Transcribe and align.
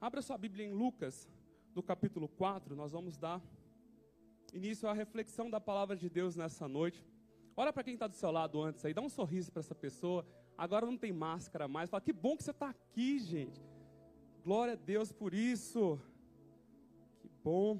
Abra 0.00 0.22
sua 0.22 0.38
Bíblia 0.38 0.64
em 0.64 0.72
Lucas, 0.72 1.28
do 1.74 1.82
capítulo 1.82 2.26
4, 2.26 2.74
nós 2.74 2.92
vamos 2.92 3.18
dar 3.18 3.38
início 4.50 4.88
à 4.88 4.94
reflexão 4.94 5.50
da 5.50 5.60
palavra 5.60 5.94
de 5.94 6.08
Deus 6.08 6.34
nessa 6.36 6.66
noite. 6.66 7.04
Olha 7.54 7.70
para 7.70 7.84
quem 7.84 7.92
está 7.92 8.06
do 8.06 8.16
seu 8.16 8.30
lado 8.30 8.62
antes 8.62 8.82
aí, 8.82 8.94
dá 8.94 9.02
um 9.02 9.10
sorriso 9.10 9.52
para 9.52 9.60
essa 9.60 9.74
pessoa. 9.74 10.26
Agora 10.56 10.86
não 10.86 10.96
tem 10.96 11.12
máscara 11.12 11.68
mais. 11.68 11.90
Fala, 11.90 12.00
que 12.00 12.14
bom 12.14 12.34
que 12.34 12.42
você 12.42 12.50
está 12.50 12.70
aqui, 12.70 13.18
gente. 13.18 13.60
Glória 14.42 14.72
a 14.72 14.76
Deus 14.76 15.12
por 15.12 15.34
isso. 15.34 16.00
Que 17.20 17.28
bom. 17.44 17.78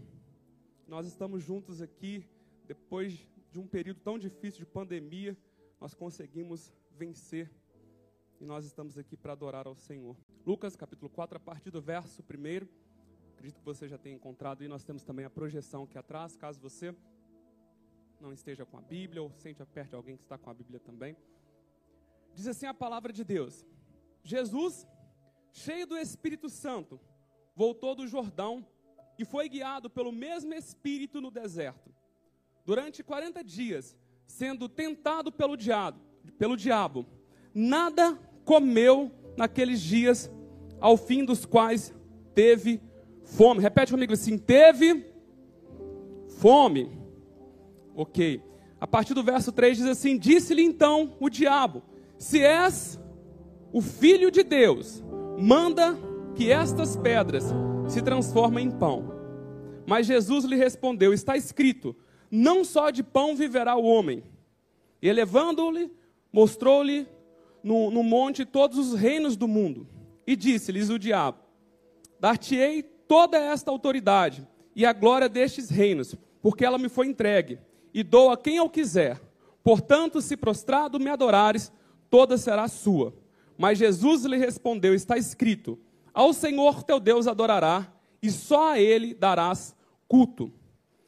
Nós 0.86 1.06
estamos 1.06 1.42
juntos 1.42 1.80
aqui, 1.80 2.28
depois 2.66 3.26
de 3.50 3.58
um 3.58 3.66
período 3.66 4.00
tão 4.00 4.18
difícil 4.18 4.60
de 4.60 4.66
pandemia, 4.66 5.34
nós 5.80 5.94
conseguimos 5.94 6.70
vencer. 6.90 7.50
E 8.38 8.44
nós 8.44 8.66
estamos 8.66 8.98
aqui 8.98 9.16
para 9.16 9.32
adorar 9.32 9.66
ao 9.66 9.74
Senhor. 9.74 10.18
Lucas 10.46 10.74
capítulo 10.74 11.10
4, 11.10 11.36
a 11.36 11.40
partir 11.40 11.70
do 11.70 11.82
verso 11.82 12.22
1. 12.22 12.66
Acredito 13.34 13.58
que 13.58 13.64
você 13.64 13.86
já 13.86 13.98
tenha 13.98 14.16
encontrado. 14.16 14.64
E 14.64 14.68
nós 14.68 14.82
temos 14.82 15.02
também 15.02 15.24
a 15.24 15.30
projeção 15.30 15.84
aqui 15.84 15.98
atrás, 15.98 16.34
caso 16.36 16.58
você 16.58 16.94
não 18.20 18.32
esteja 18.32 18.64
com 18.64 18.78
a 18.78 18.80
Bíblia 18.80 19.22
ou 19.22 19.30
sente 19.32 19.62
perto 19.66 19.90
de 19.90 19.96
alguém 19.96 20.16
que 20.16 20.22
está 20.22 20.38
com 20.38 20.48
a 20.48 20.54
Bíblia 20.54 20.80
também. 20.80 21.16
Diz 22.34 22.46
assim 22.46 22.66
a 22.66 22.72
palavra 22.72 23.12
de 23.12 23.22
Deus: 23.22 23.66
Jesus, 24.22 24.86
cheio 25.52 25.86
do 25.86 25.96
Espírito 25.96 26.48
Santo, 26.48 26.98
voltou 27.54 27.94
do 27.94 28.06
Jordão 28.06 28.66
e 29.18 29.24
foi 29.26 29.46
guiado 29.46 29.90
pelo 29.90 30.10
mesmo 30.10 30.54
Espírito 30.54 31.20
no 31.20 31.30
deserto. 31.30 31.94
Durante 32.64 33.02
40 33.02 33.44
dias, 33.44 33.96
sendo 34.26 34.68
tentado 34.68 35.30
pelo 35.30 35.56
diabo, 35.56 36.00
pelo 36.38 36.56
diabo, 36.56 37.06
nada 37.54 38.16
comeu 38.44 39.12
naqueles 39.36 39.80
dias, 39.80 40.30
ao 40.80 40.96
fim 40.96 41.24
dos 41.24 41.44
quais 41.44 41.94
teve 42.34 42.80
Fome. 43.30 43.60
Repete 43.60 43.92
comigo 43.92 44.12
assim: 44.12 44.36
teve 44.36 45.06
fome. 46.38 46.90
Ok. 47.94 48.42
A 48.80 48.86
partir 48.86 49.14
do 49.14 49.22
verso 49.22 49.52
3 49.52 49.78
diz 49.78 49.86
assim: 49.86 50.18
Disse-lhe 50.18 50.62
então 50.62 51.14
o 51.20 51.28
diabo: 51.28 51.82
Se 52.18 52.42
és 52.42 52.98
o 53.72 53.80
filho 53.80 54.30
de 54.30 54.42
Deus, 54.42 55.04
manda 55.38 55.96
que 56.34 56.50
estas 56.50 56.96
pedras 56.96 57.44
se 57.88 58.02
transformem 58.02 58.66
em 58.66 58.70
pão. 58.70 59.14
Mas 59.86 60.06
Jesus 60.06 60.44
lhe 60.44 60.56
respondeu: 60.56 61.12
Está 61.12 61.36
escrito: 61.36 61.94
Não 62.30 62.64
só 62.64 62.90
de 62.90 63.02
pão 63.02 63.36
viverá 63.36 63.76
o 63.76 63.84
homem. 63.84 64.24
E 65.00 65.08
elevando-lhe, 65.08 65.90
mostrou-lhe 66.32 67.06
no, 67.62 67.90
no 67.90 68.02
monte 68.02 68.44
todos 68.44 68.76
os 68.76 68.94
reinos 68.94 69.36
do 69.36 69.46
mundo. 69.46 69.86
E 70.26 70.36
disse-lhes 70.36 70.90
o 70.90 70.98
diabo: 70.98 71.38
Dar-te-ei 72.18 72.82
toda 72.82 73.38
esta 73.38 73.70
autoridade 73.70 74.46
e 74.74 74.86
a 74.86 74.92
glória 74.92 75.28
destes 75.28 75.68
reinos, 75.68 76.14
porque 76.40 76.64
ela 76.64 76.78
me 76.78 76.88
foi 76.88 77.06
entregue, 77.06 77.58
e 77.92 78.02
dou 78.02 78.30
a 78.30 78.36
quem 78.36 78.56
eu 78.56 78.68
quiser. 78.68 79.20
Portanto, 79.62 80.20
se 80.20 80.36
prostrado 80.36 80.98
me 80.98 81.10
adorares, 81.10 81.72
toda 82.08 82.38
será 82.38 82.68
sua. 82.68 83.14
Mas 83.58 83.78
Jesus 83.78 84.24
lhe 84.24 84.36
respondeu: 84.36 84.94
Está 84.94 85.18
escrito: 85.18 85.78
Ao 86.14 86.32
Senhor 86.32 86.82
teu 86.82 86.98
Deus 86.98 87.26
adorará, 87.26 87.92
e 88.22 88.30
só 88.30 88.72
a 88.72 88.80
ele 88.80 89.14
darás 89.14 89.74
culto. 90.08 90.52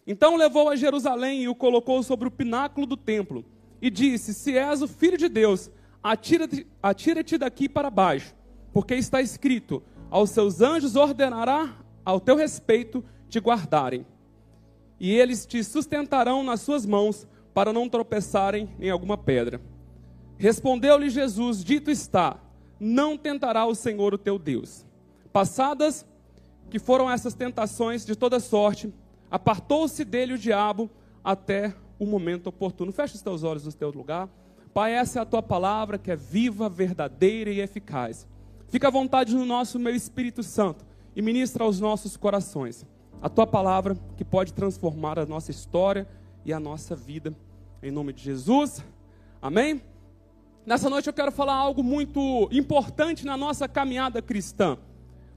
Então 0.06 0.36
levou 0.36 0.68
a 0.68 0.76
Jerusalém 0.76 1.42
e 1.42 1.48
o 1.48 1.54
colocou 1.54 2.02
sobre 2.02 2.28
o 2.28 2.30
pináculo 2.30 2.86
do 2.86 2.96
templo, 2.96 3.44
e 3.80 3.88
disse: 3.88 4.34
Se 4.34 4.56
és 4.56 4.82
o 4.82 4.88
filho 4.88 5.16
de 5.16 5.28
Deus, 5.28 5.70
atira-te 6.02 6.66
atira 6.82 7.22
daqui 7.38 7.68
para 7.68 7.90
baixo, 7.90 8.34
porque 8.72 8.94
está 8.94 9.20
escrito: 9.20 9.82
Aos 10.10 10.30
seus 10.30 10.60
anjos 10.60 10.96
ordenará 10.96 11.76
ao 12.04 12.20
teu 12.20 12.36
respeito 12.36 13.04
te 13.28 13.38
guardarem. 13.38 14.06
E 14.98 15.12
eles 15.12 15.46
te 15.46 15.62
sustentarão 15.64 16.42
nas 16.42 16.60
suas 16.60 16.86
mãos, 16.86 17.26
para 17.52 17.72
não 17.72 17.88
tropeçarem 17.88 18.68
em 18.80 18.90
alguma 18.90 19.16
pedra. 19.18 19.60
Respondeu-lhe 20.38 21.10
Jesus: 21.10 21.62
Dito 21.62 21.90
está, 21.90 22.38
não 22.78 23.16
tentará 23.16 23.66
o 23.66 23.74
Senhor 23.74 24.14
o 24.14 24.18
teu 24.18 24.38
Deus. 24.38 24.84
Passadas 25.32 26.06
que 26.70 26.78
foram 26.78 27.10
essas 27.10 27.34
tentações 27.34 28.04
de 28.04 28.16
toda 28.16 28.40
sorte, 28.40 28.92
apartou-se 29.30 30.04
dele 30.04 30.34
o 30.34 30.38
diabo 30.38 30.90
até 31.22 31.74
o 31.98 32.06
momento 32.06 32.48
oportuno. 32.48 32.92
Fecha 32.92 33.14
os 33.14 33.22
teus 33.22 33.42
olhos 33.42 33.66
no 33.66 33.72
teu 33.72 33.90
lugar. 33.90 34.28
Pai, 34.72 34.94
essa 34.94 35.18
é 35.18 35.22
a 35.22 35.26
tua 35.26 35.42
palavra 35.42 35.98
que 35.98 36.10
é 36.10 36.16
viva, 36.16 36.68
verdadeira 36.68 37.50
e 37.50 37.60
eficaz. 37.60 38.26
Fica 38.72 38.88
à 38.88 38.90
vontade 38.90 39.34
no 39.34 39.44
nosso 39.44 39.78
meu 39.78 39.94
Espírito 39.94 40.42
Santo 40.42 40.82
e 41.14 41.20
ministra 41.20 41.62
aos 41.62 41.78
nossos 41.78 42.16
corações 42.16 42.86
a 43.20 43.28
tua 43.28 43.46
palavra 43.46 43.94
que 44.16 44.24
pode 44.24 44.54
transformar 44.54 45.18
a 45.18 45.26
nossa 45.26 45.50
história 45.50 46.08
e 46.42 46.54
a 46.54 46.58
nossa 46.58 46.96
vida. 46.96 47.36
Em 47.82 47.90
nome 47.90 48.14
de 48.14 48.22
Jesus. 48.22 48.82
Amém? 49.42 49.82
Nessa 50.64 50.88
noite 50.88 51.06
eu 51.06 51.12
quero 51.12 51.30
falar 51.30 51.52
algo 51.52 51.84
muito 51.84 52.48
importante 52.50 53.26
na 53.26 53.36
nossa 53.36 53.68
caminhada 53.68 54.22
cristã. 54.22 54.78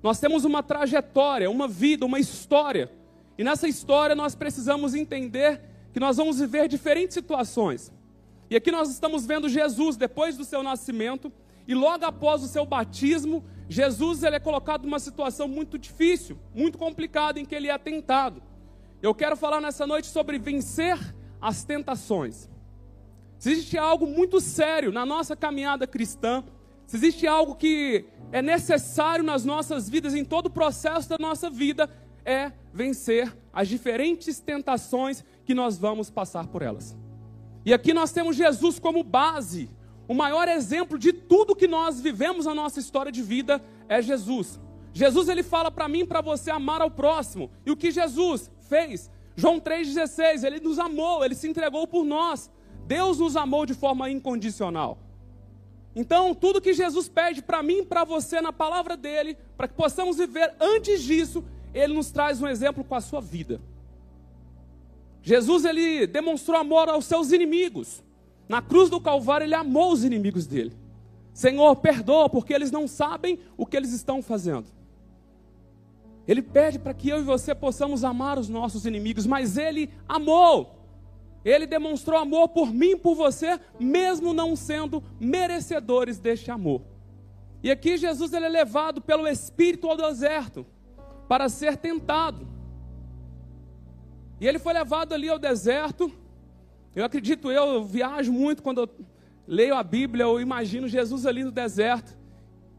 Nós 0.01 0.17
temos 0.17 0.45
uma 0.45 0.63
trajetória, 0.63 1.51
uma 1.51 1.67
vida, 1.67 2.05
uma 2.05 2.21
história. 2.21 2.89
E 3.37 3.43
nessa 3.43 3.67
história 3.67 4.15
nós 4.15 4.33
precisamos 4.33 4.95
entender 4.95 5.59
que 5.91 5.99
nós 5.99 6.15
vamos 6.15 6.39
viver 6.39 6.69
diferentes 6.69 7.15
situações. 7.15 7.91
E 8.49 8.55
aqui 8.55 8.71
nós 8.71 8.89
estamos 8.89 9.25
vendo 9.25 9.49
Jesus 9.49 9.97
depois 9.97 10.37
do 10.37 10.45
seu 10.45 10.63
nascimento 10.63 11.29
e 11.67 11.73
logo 11.73 12.05
após 12.05 12.43
o 12.43 12.47
seu 12.47 12.65
batismo, 12.65 13.43
Jesus 13.67 14.23
ele 14.23 14.35
é 14.35 14.39
colocado 14.39 14.83
numa 14.83 14.99
situação 14.99 15.47
muito 15.47 15.77
difícil, 15.77 16.37
muito 16.53 16.77
complicada, 16.77 17.39
em 17.39 17.45
que 17.45 17.55
ele 17.55 17.69
é 17.69 17.77
tentado. 17.77 18.41
Eu 19.01 19.13
quero 19.13 19.35
falar 19.35 19.59
nessa 19.59 19.85
noite 19.87 20.07
sobre 20.07 20.37
vencer 20.37 20.97
as 21.41 21.63
tentações. 21.63 22.49
Se 23.37 23.51
existe 23.51 23.77
algo 23.77 24.07
muito 24.07 24.39
sério 24.39 24.91
na 24.91 25.05
nossa 25.05 25.35
caminhada 25.35 25.85
cristã, 25.85 26.43
se 26.85 26.95
existe 26.97 27.27
algo 27.27 27.55
que 27.55 28.05
é 28.31 28.41
necessário 28.41 29.23
nas 29.23 29.43
nossas 29.43 29.89
vidas, 29.89 30.13
em 30.13 30.23
todo 30.23 30.47
o 30.47 30.51
processo 30.51 31.09
da 31.09 31.17
nossa 31.17 31.49
vida, 31.49 31.89
é 32.23 32.51
vencer 32.73 33.35
as 33.53 33.67
diferentes 33.67 34.39
tentações 34.39 35.23
que 35.45 35.53
nós 35.53 35.77
vamos 35.77 36.09
passar 36.09 36.47
por 36.47 36.61
elas. 36.61 36.95
E 37.65 37.73
aqui 37.73 37.93
nós 37.93 38.11
temos 38.11 38.35
Jesus 38.35 38.79
como 38.79 39.03
base 39.03 39.69
o 40.07 40.13
maior 40.13 40.47
exemplo 40.47 40.97
de 40.97 41.11
tudo 41.11 41.55
que 41.55 41.67
nós 41.67 41.99
vivemos 41.99 42.45
na 42.45 42.53
nossa 42.53 42.79
história 42.79 43.11
de 43.11 43.21
vida 43.21 43.63
é 43.89 44.01
Jesus. 44.01 44.59
Jesus 44.93 45.27
ele 45.27 45.43
fala 45.43 45.69
para 45.69 45.87
mim 45.87 46.05
para 46.05 46.21
você 46.21 46.51
amar 46.51 46.81
ao 46.81 46.91
próximo. 46.91 47.49
E 47.65 47.71
o 47.71 47.75
que 47.75 47.91
Jesus 47.91 48.49
fez? 48.69 49.11
João 49.35 49.59
3,16, 49.59 50.43
ele 50.43 50.59
nos 50.59 50.79
amou, 50.79 51.25
ele 51.25 51.35
se 51.35 51.47
entregou 51.47 51.85
por 51.85 52.05
nós. 52.05 52.49
Deus 52.87 53.19
nos 53.19 53.35
amou 53.35 53.65
de 53.65 53.73
forma 53.73 54.09
incondicional. 54.09 54.97
Então, 55.95 56.35
tudo 56.35 56.61
que 56.61 56.73
Jesus 56.73 57.09
pede 57.09 57.41
para 57.41 57.63
mim 57.63 57.79
e 57.79 57.85
para 57.85 58.03
você 58.03 58.41
na 58.41 58.53
palavra 58.53 58.95
dele, 58.95 59.37
para 59.57 59.67
que 59.67 59.73
possamos 59.73 60.17
viver 60.17 60.53
antes 60.59 61.01
disso, 61.01 61.43
ele 61.73 61.93
nos 61.93 62.11
traz 62.11 62.41
um 62.41 62.47
exemplo 62.47 62.83
com 62.83 62.95
a 62.95 63.01
sua 63.01 63.21
vida. 63.21 63.61
Jesus 65.21 65.65
ele 65.65 66.05
demonstrou 66.05 66.59
amor 66.59 66.87
aos 66.87 67.05
seus 67.05 67.31
inimigos. 67.31 68.03
Na 68.47 68.61
cruz 68.61 68.89
do 68.89 69.01
Calvário, 69.01 69.45
ele 69.45 69.55
amou 69.55 69.91
os 69.91 70.03
inimigos 70.03 70.45
dele. 70.45 70.73
Senhor, 71.33 71.75
perdoa, 71.75 72.29
porque 72.29 72.53
eles 72.53 72.71
não 72.71 72.87
sabem 72.87 73.39
o 73.57 73.65
que 73.65 73.75
eles 73.75 73.91
estão 73.91 74.21
fazendo. 74.21 74.67
Ele 76.27 76.41
pede 76.41 76.79
para 76.79 76.93
que 76.93 77.09
eu 77.09 77.19
e 77.19 77.23
você 77.23 77.53
possamos 77.53 78.03
amar 78.03 78.39
os 78.39 78.49
nossos 78.49 78.85
inimigos, 78.85 79.27
mas 79.27 79.57
ele 79.57 79.89
amou. 80.07 80.75
Ele 81.43 81.67
demonstrou 81.67 82.19
amor 82.19 82.49
por 82.49 82.73
mim 82.73 82.91
e 82.91 82.95
por 82.95 83.15
você, 83.15 83.59
mesmo 83.79 84.33
não 84.33 84.55
sendo 84.55 85.03
merecedores 85.19 86.17
deste 86.17 86.49
amor. 86.49 86.81
E 87.61 87.69
aqui 87.69 87.97
Jesus 87.97 88.33
ele 88.33 88.45
é 88.45 88.49
levado 88.49 89.01
pelo 89.01 89.27
Espírito 89.27 89.87
ao 89.87 89.97
deserto 89.97 90.65
para 91.27 91.49
ser 91.49 91.77
tentado. 91.77 92.47
E 94.39 94.47
ele 94.47 94.57
foi 94.57 94.73
levado 94.73 95.13
ali 95.13 95.29
ao 95.29 95.37
deserto 95.39 96.11
eu 96.95 97.05
acredito, 97.05 97.51
eu, 97.51 97.83
viajo 97.83 98.31
muito 98.31 98.63
quando 98.63 98.81
eu 98.81 98.89
leio 99.47 99.75
a 99.75 99.83
Bíblia, 99.83 100.23
eu 100.23 100.39
imagino 100.39 100.87
Jesus 100.87 101.25
ali 101.25 101.43
no 101.43 101.51
deserto. 101.51 102.17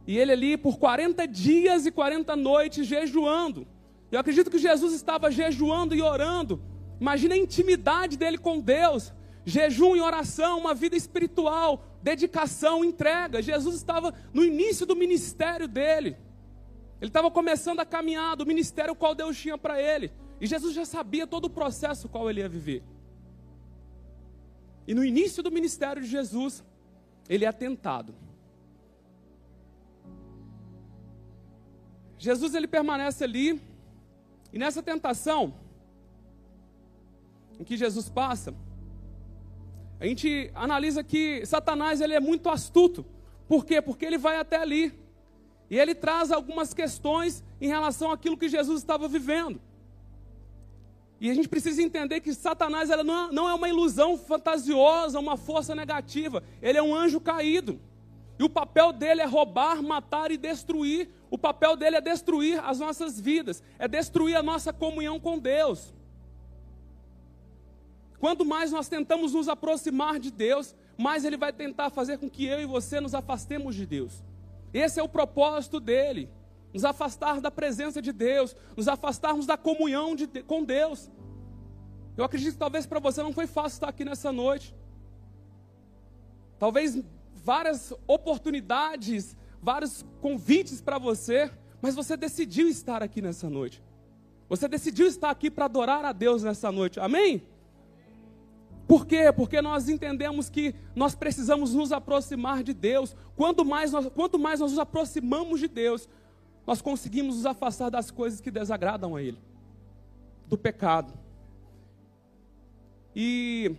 E 0.06 0.16
ele 0.16 0.32
ali 0.32 0.56
por 0.56 0.78
40 0.78 1.26
dias 1.26 1.84
e 1.84 1.90
40 1.90 2.34
noites 2.34 2.86
jejuando. 2.86 3.66
Eu 4.10 4.20
acredito 4.20 4.50
que 4.50 4.58
Jesus 4.58 4.94
estava 4.94 5.30
jejuando 5.30 5.94
e 5.94 6.00
orando. 6.00 6.62
Imagina 7.00 7.34
a 7.34 7.38
intimidade 7.38 8.16
dele 8.16 8.38
com 8.38 8.60
Deus. 8.60 9.12
Jejum 9.44 9.94
e 9.94 10.00
oração, 10.00 10.58
uma 10.58 10.74
vida 10.74 10.96
espiritual, 10.96 11.84
dedicação, 12.02 12.84
entrega. 12.84 13.42
Jesus 13.42 13.76
estava 13.76 14.14
no 14.32 14.44
início 14.44 14.86
do 14.86 14.96
ministério 14.96 15.68
dele. 15.68 16.16
Ele 17.00 17.10
estava 17.10 17.30
começando 17.30 17.80
a 17.80 17.84
caminhar 17.84 18.36
do 18.36 18.46
ministério 18.46 18.94
qual 18.94 19.14
Deus 19.14 19.36
tinha 19.36 19.58
para 19.58 19.80
ele. 19.80 20.10
E 20.40 20.46
Jesus 20.46 20.74
já 20.74 20.84
sabia 20.84 21.26
todo 21.26 21.46
o 21.46 21.50
processo 21.50 22.08
qual 22.08 22.30
ele 22.30 22.40
ia 22.40 22.48
viver. 22.48 22.82
E 24.86 24.94
no 24.94 25.04
início 25.04 25.42
do 25.42 25.50
ministério 25.50 26.02
de 26.02 26.08
Jesus, 26.08 26.64
ele 27.28 27.44
é 27.44 27.52
tentado. 27.52 28.14
Jesus 32.18 32.54
ele 32.54 32.66
permanece 32.66 33.24
ali, 33.24 33.60
e 34.52 34.58
nessa 34.58 34.82
tentação 34.82 35.54
em 37.58 37.64
que 37.64 37.76
Jesus 37.76 38.08
passa, 38.08 38.54
a 39.98 40.06
gente 40.06 40.50
analisa 40.54 41.02
que 41.02 41.44
Satanás 41.46 42.00
ele 42.00 42.14
é 42.14 42.20
muito 42.20 42.48
astuto. 42.48 43.04
Por 43.48 43.64
quê? 43.64 43.80
Porque 43.80 44.04
ele 44.04 44.18
vai 44.18 44.38
até 44.38 44.56
ali. 44.56 44.92
E 45.70 45.78
ele 45.78 45.94
traz 45.94 46.30
algumas 46.30 46.74
questões 46.74 47.42
em 47.60 47.66
relação 47.66 48.10
àquilo 48.10 48.36
que 48.36 48.48
Jesus 48.48 48.80
estava 48.80 49.08
vivendo. 49.08 49.60
E 51.20 51.30
a 51.30 51.34
gente 51.34 51.48
precisa 51.48 51.82
entender 51.82 52.20
que 52.20 52.34
Satanás 52.34 52.90
ela 52.90 53.02
não 53.02 53.48
é 53.48 53.54
uma 53.54 53.68
ilusão 53.68 54.18
fantasiosa, 54.18 55.18
uma 55.18 55.36
força 55.36 55.74
negativa. 55.74 56.42
Ele 56.60 56.76
é 56.76 56.82
um 56.82 56.94
anjo 56.94 57.20
caído. 57.20 57.80
E 58.38 58.44
o 58.44 58.50
papel 58.50 58.92
dele 58.92 59.22
é 59.22 59.24
roubar, 59.24 59.82
matar 59.82 60.30
e 60.30 60.36
destruir. 60.36 61.08
O 61.30 61.38
papel 61.38 61.74
dele 61.74 61.96
é 61.96 62.00
destruir 62.00 62.62
as 62.62 62.78
nossas 62.78 63.18
vidas, 63.18 63.62
é 63.78 63.88
destruir 63.88 64.36
a 64.36 64.42
nossa 64.42 64.72
comunhão 64.72 65.18
com 65.18 65.38
Deus. 65.38 65.94
Quanto 68.18 68.44
mais 68.44 68.70
nós 68.70 68.88
tentamos 68.88 69.32
nos 69.32 69.48
aproximar 69.48 70.18
de 70.18 70.30
Deus, 70.30 70.74
mais 70.98 71.24
ele 71.24 71.36
vai 71.36 71.52
tentar 71.52 71.90
fazer 71.90 72.18
com 72.18 72.28
que 72.28 72.44
eu 72.44 72.60
e 72.60 72.66
você 72.66 73.00
nos 73.00 73.14
afastemos 73.14 73.74
de 73.74 73.86
Deus. 73.86 74.22
Esse 74.72 75.00
é 75.00 75.02
o 75.02 75.08
propósito 75.08 75.80
dele 75.80 76.28
nos 76.76 76.84
afastar 76.84 77.40
da 77.40 77.50
presença 77.50 78.02
de 78.02 78.12
Deus, 78.12 78.54
nos 78.76 78.86
afastarmos 78.86 79.46
da 79.46 79.56
comunhão 79.56 80.14
de, 80.14 80.26
com 80.42 80.62
Deus. 80.62 81.10
Eu 82.18 82.22
acredito 82.22 82.52
que 82.52 82.58
talvez 82.58 82.84
para 82.84 83.00
você 83.00 83.22
não 83.22 83.32
foi 83.32 83.46
fácil 83.46 83.76
estar 83.76 83.88
aqui 83.88 84.04
nessa 84.04 84.30
noite. 84.30 84.76
Talvez 86.58 87.02
várias 87.34 87.94
oportunidades, 88.06 89.34
vários 89.62 90.04
convites 90.20 90.82
para 90.82 90.98
você, 90.98 91.50
mas 91.80 91.94
você 91.94 92.14
decidiu 92.14 92.68
estar 92.68 93.02
aqui 93.02 93.22
nessa 93.22 93.48
noite. 93.48 93.82
Você 94.46 94.68
decidiu 94.68 95.06
estar 95.06 95.30
aqui 95.30 95.50
para 95.50 95.64
adorar 95.64 96.04
a 96.04 96.12
Deus 96.12 96.42
nessa 96.42 96.70
noite. 96.70 97.00
Amém? 97.00 97.42
Por 98.86 99.06
quê? 99.06 99.32
Porque 99.34 99.62
nós 99.62 99.88
entendemos 99.88 100.50
que 100.50 100.74
nós 100.94 101.14
precisamos 101.14 101.72
nos 101.72 101.90
aproximar 101.90 102.62
de 102.62 102.74
Deus. 102.74 103.16
Quanto 103.34 103.64
mais 103.64 103.92
nós, 103.92 104.08
quanto 104.14 104.38
mais 104.38 104.60
nós 104.60 104.72
nos 104.72 104.78
aproximamos 104.78 105.58
de 105.58 105.68
Deus, 105.68 106.06
nós 106.66 106.82
conseguimos 106.82 107.36
nos 107.36 107.46
afastar 107.46 107.90
das 107.90 108.10
coisas 108.10 108.40
que 108.40 108.50
desagradam 108.50 109.14
a 109.14 109.22
Ele, 109.22 109.38
do 110.48 110.58
pecado. 110.58 111.12
E 113.14 113.76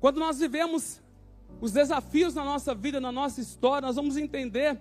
quando 0.00 0.18
nós 0.18 0.40
vivemos 0.40 1.00
os 1.60 1.72
desafios 1.72 2.34
na 2.34 2.44
nossa 2.44 2.74
vida, 2.74 3.00
na 3.00 3.12
nossa 3.12 3.40
história, 3.40 3.86
nós 3.86 3.96
vamos 3.96 4.16
entender 4.16 4.78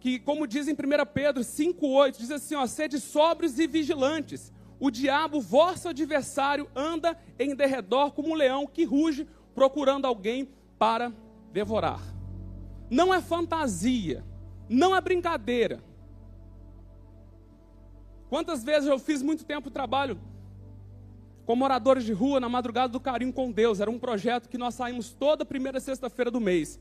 que, 0.00 0.18
como 0.18 0.46
diz 0.46 0.66
em 0.66 0.72
1 0.72 0.76
Pedro 1.12 1.42
5,8, 1.42 2.16
diz 2.18 2.30
assim: 2.30 2.56
ó, 2.56 2.66
sede 2.66 2.98
sóbrios 2.98 3.58
e 3.58 3.66
vigilantes. 3.66 4.52
O 4.80 4.90
diabo, 4.90 5.40
vosso 5.40 5.88
adversário, 5.88 6.68
anda 6.74 7.16
em 7.38 7.54
derredor 7.54 8.12
como 8.12 8.30
um 8.30 8.34
leão 8.34 8.66
que 8.66 8.84
ruge, 8.84 9.28
procurando 9.54 10.06
alguém 10.06 10.48
para 10.78 11.12
devorar. 11.52 12.00
Não 12.90 13.12
é 13.12 13.20
fantasia, 13.20 14.24
não 14.76 14.94
é 14.94 15.00
brincadeira. 15.00 15.82
Quantas 18.28 18.62
vezes 18.62 18.88
eu 18.88 18.98
fiz 18.98 19.20
muito 19.22 19.44
tempo 19.44 19.70
trabalho 19.70 20.18
com 21.50 21.56
moradores 21.56 22.04
de 22.04 22.12
rua 22.12 22.38
na 22.38 22.48
madrugada 22.48 22.92
do 22.92 23.00
carinho 23.00 23.32
com 23.32 23.50
Deus. 23.50 23.80
Era 23.80 23.90
um 23.90 23.98
projeto 23.98 24.48
que 24.48 24.56
nós 24.56 24.72
saímos 24.72 25.12
toda 25.12 25.44
primeira 25.44 25.80
sexta-feira 25.80 26.30
do 26.30 26.40
mês. 26.40 26.78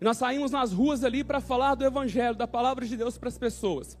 E 0.00 0.04
nós 0.04 0.16
saímos 0.16 0.50
nas 0.50 0.72
ruas 0.72 1.04
ali 1.04 1.22
para 1.22 1.40
falar 1.40 1.76
do 1.76 1.84
evangelho, 1.84 2.34
da 2.34 2.48
palavra 2.48 2.84
de 2.84 2.96
Deus 2.96 3.16
para 3.16 3.28
as 3.28 3.38
pessoas. 3.38 3.96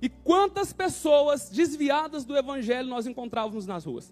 E 0.00 0.08
quantas 0.08 0.72
pessoas 0.72 1.50
desviadas 1.50 2.24
do 2.24 2.34
evangelho 2.34 2.88
nós 2.88 3.06
encontrávamos 3.06 3.66
nas 3.66 3.84
ruas? 3.84 4.10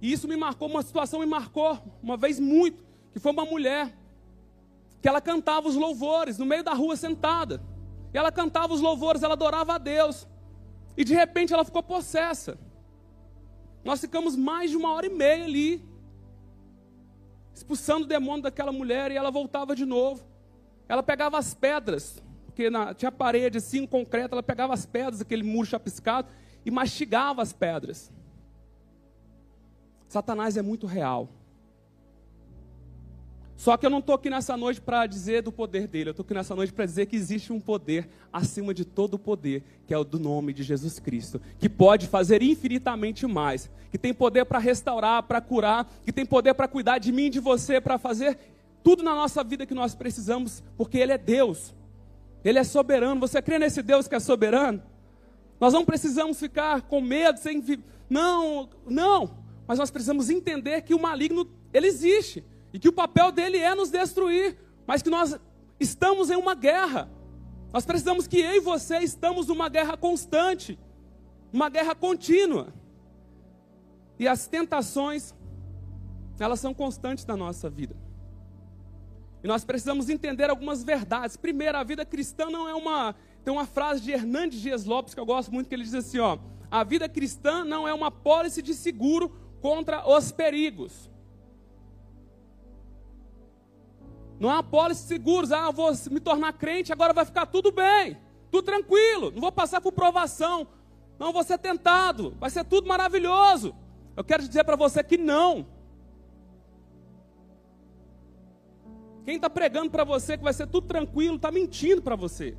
E 0.00 0.10
isso 0.10 0.26
me 0.26 0.36
marcou, 0.36 0.66
uma 0.66 0.82
situação 0.82 1.20
me 1.20 1.26
marcou 1.26 1.78
uma 2.02 2.16
vez 2.16 2.40
muito, 2.40 2.82
que 3.12 3.18
foi 3.18 3.30
uma 3.30 3.44
mulher 3.44 3.94
que 5.00 5.08
ela 5.08 5.20
cantava 5.20 5.68
os 5.68 5.76
louvores 5.76 6.38
no 6.38 6.44
meio 6.44 6.62
da 6.62 6.74
rua 6.74 6.96
sentada. 6.96 7.60
E 8.12 8.18
ela 8.18 8.30
cantava 8.30 8.74
os 8.74 8.80
louvores, 8.80 9.22
ela 9.22 9.34
adorava 9.34 9.74
a 9.74 9.78
Deus. 9.78 10.26
E 10.96 11.04
de 11.04 11.14
repente 11.14 11.52
ela 11.52 11.64
ficou 11.64 11.82
possessa. 11.82 12.58
Nós 13.84 14.00
ficamos 14.00 14.36
mais 14.36 14.70
de 14.70 14.76
uma 14.76 14.92
hora 14.92 15.06
e 15.06 15.10
meia 15.10 15.44
ali, 15.44 15.82
expulsando 17.54 18.04
o 18.04 18.08
demônio 18.08 18.42
daquela 18.42 18.72
mulher, 18.72 19.10
e 19.10 19.16
ela 19.16 19.30
voltava 19.30 19.74
de 19.74 19.86
novo. 19.86 20.22
Ela 20.88 21.02
pegava 21.02 21.38
as 21.38 21.54
pedras, 21.54 22.22
porque 22.44 22.68
na, 22.68 22.92
tinha 22.92 23.10
parede 23.10 23.58
assim, 23.58 23.86
concreto, 23.86 24.34
ela 24.34 24.42
pegava 24.42 24.74
as 24.74 24.84
pedras, 24.84 25.20
aquele 25.20 25.42
muro 25.42 25.66
chapiscado, 25.66 26.28
e 26.64 26.70
mastigava 26.70 27.40
as 27.40 27.52
pedras. 27.52 28.12
Satanás 30.08 30.56
é 30.56 30.62
muito 30.62 30.86
real. 30.86 31.28
Só 33.60 33.76
que 33.76 33.84
eu 33.84 33.90
não 33.90 33.98
estou 33.98 34.14
aqui 34.14 34.30
nessa 34.30 34.56
noite 34.56 34.80
para 34.80 35.06
dizer 35.06 35.42
do 35.42 35.52
poder 35.52 35.86
dele, 35.86 36.08
eu 36.08 36.10
estou 36.12 36.24
aqui 36.24 36.32
nessa 36.32 36.56
noite 36.56 36.72
para 36.72 36.86
dizer 36.86 37.04
que 37.04 37.14
existe 37.14 37.52
um 37.52 37.60
poder 37.60 38.08
acima 38.32 38.72
de 38.72 38.86
todo 38.86 39.14
o 39.14 39.18
poder, 39.18 39.62
que 39.86 39.92
é 39.92 39.98
o 39.98 40.02
do 40.02 40.18
nome 40.18 40.54
de 40.54 40.62
Jesus 40.62 40.98
Cristo, 40.98 41.38
que 41.58 41.68
pode 41.68 42.06
fazer 42.06 42.42
infinitamente 42.42 43.26
mais, 43.26 43.68
que 43.90 43.98
tem 43.98 44.14
poder 44.14 44.46
para 44.46 44.58
restaurar, 44.58 45.24
para 45.24 45.42
curar, 45.42 45.92
que 46.02 46.10
tem 46.10 46.24
poder 46.24 46.54
para 46.54 46.66
cuidar 46.66 46.96
de 46.96 47.12
mim 47.12 47.28
de 47.28 47.38
você, 47.38 47.82
para 47.82 47.98
fazer 47.98 48.38
tudo 48.82 49.02
na 49.02 49.14
nossa 49.14 49.44
vida 49.44 49.66
que 49.66 49.74
nós 49.74 49.94
precisamos, 49.94 50.62
porque 50.74 50.96
Ele 50.96 51.12
é 51.12 51.18
Deus, 51.18 51.74
Ele 52.42 52.58
é 52.58 52.64
soberano. 52.64 53.20
Você 53.20 53.42
crê 53.42 53.58
nesse 53.58 53.82
Deus 53.82 54.08
que 54.08 54.14
é 54.14 54.20
soberano? 54.20 54.82
Nós 55.60 55.74
não 55.74 55.84
precisamos 55.84 56.40
ficar 56.40 56.80
com 56.80 57.02
medo, 57.02 57.38
sem. 57.38 57.62
Não, 58.08 58.70
não, 58.86 59.36
mas 59.68 59.78
nós 59.78 59.90
precisamos 59.90 60.30
entender 60.30 60.80
que 60.80 60.94
o 60.94 60.98
maligno, 60.98 61.46
ele 61.74 61.88
existe 61.88 62.42
e 62.72 62.78
que 62.78 62.88
o 62.88 62.92
papel 62.92 63.32
dele 63.32 63.58
é 63.58 63.74
nos 63.74 63.90
destruir, 63.90 64.56
mas 64.86 65.02
que 65.02 65.10
nós 65.10 65.38
estamos 65.78 66.30
em 66.30 66.36
uma 66.36 66.54
guerra. 66.54 67.10
Nós 67.72 67.84
precisamos 67.84 68.26
que 68.26 68.38
eu 68.38 68.56
e 68.56 68.60
você 68.60 68.98
estamos 68.98 69.46
numa 69.46 69.68
guerra 69.68 69.96
constante, 69.96 70.78
uma 71.52 71.68
guerra 71.68 71.94
contínua. 71.94 72.72
E 74.18 74.28
as 74.28 74.46
tentações, 74.46 75.34
elas 76.38 76.60
são 76.60 76.74
constantes 76.74 77.24
na 77.26 77.36
nossa 77.36 77.70
vida. 77.70 77.96
E 79.42 79.48
nós 79.48 79.64
precisamos 79.64 80.08
entender 80.08 80.50
algumas 80.50 80.82
verdades. 80.82 81.36
Primeiro, 81.36 81.78
a 81.78 81.82
vida 81.82 82.04
cristã 82.04 82.50
não 82.50 82.68
é 82.68 82.74
uma. 82.74 83.14
Tem 83.42 83.52
uma 83.52 83.64
frase 83.64 84.02
de 84.02 84.10
Hernandes 84.12 84.60
Dias 84.60 84.84
Lopes 84.84 85.14
que 85.14 85.20
eu 85.20 85.24
gosto 85.24 85.50
muito, 85.50 85.68
que 85.68 85.74
ele 85.74 85.82
diz 85.82 85.94
assim: 85.94 86.18
ó, 86.18 86.38
a 86.70 86.84
vida 86.84 87.08
cristã 87.08 87.64
não 87.64 87.88
é 87.88 87.94
uma 87.94 88.10
pólice 88.10 88.60
de 88.60 88.74
seguro 88.74 89.30
contra 89.60 90.06
os 90.06 90.30
perigos. 90.30 91.09
Não 94.40 94.50
é 94.50 94.54
uma 94.54 94.62
pólice 94.62 95.02
seguros, 95.02 95.52
ah, 95.52 95.70
vou 95.70 95.92
me 96.10 96.18
tornar 96.18 96.54
crente, 96.54 96.90
agora 96.90 97.12
vai 97.12 97.26
ficar 97.26 97.44
tudo 97.44 97.70
bem, 97.70 98.16
tudo 98.50 98.64
tranquilo, 98.64 99.30
não 99.30 99.40
vou 99.42 99.52
passar 99.52 99.82
por 99.82 99.92
provação, 99.92 100.66
não 101.18 101.30
vou 101.30 101.44
ser 101.44 101.58
tentado, 101.58 102.34
vai 102.40 102.48
ser 102.48 102.64
tudo 102.64 102.88
maravilhoso. 102.88 103.74
Eu 104.16 104.24
quero 104.24 104.42
dizer 104.48 104.64
para 104.64 104.76
você 104.76 105.04
que 105.04 105.18
não. 105.18 105.66
Quem 109.26 109.36
está 109.36 109.50
pregando 109.50 109.90
para 109.90 110.04
você 110.04 110.38
que 110.38 110.42
vai 110.42 110.54
ser 110.54 110.66
tudo 110.66 110.86
tranquilo, 110.86 111.36
está 111.36 111.50
mentindo 111.52 112.00
para 112.00 112.16
você. 112.16 112.56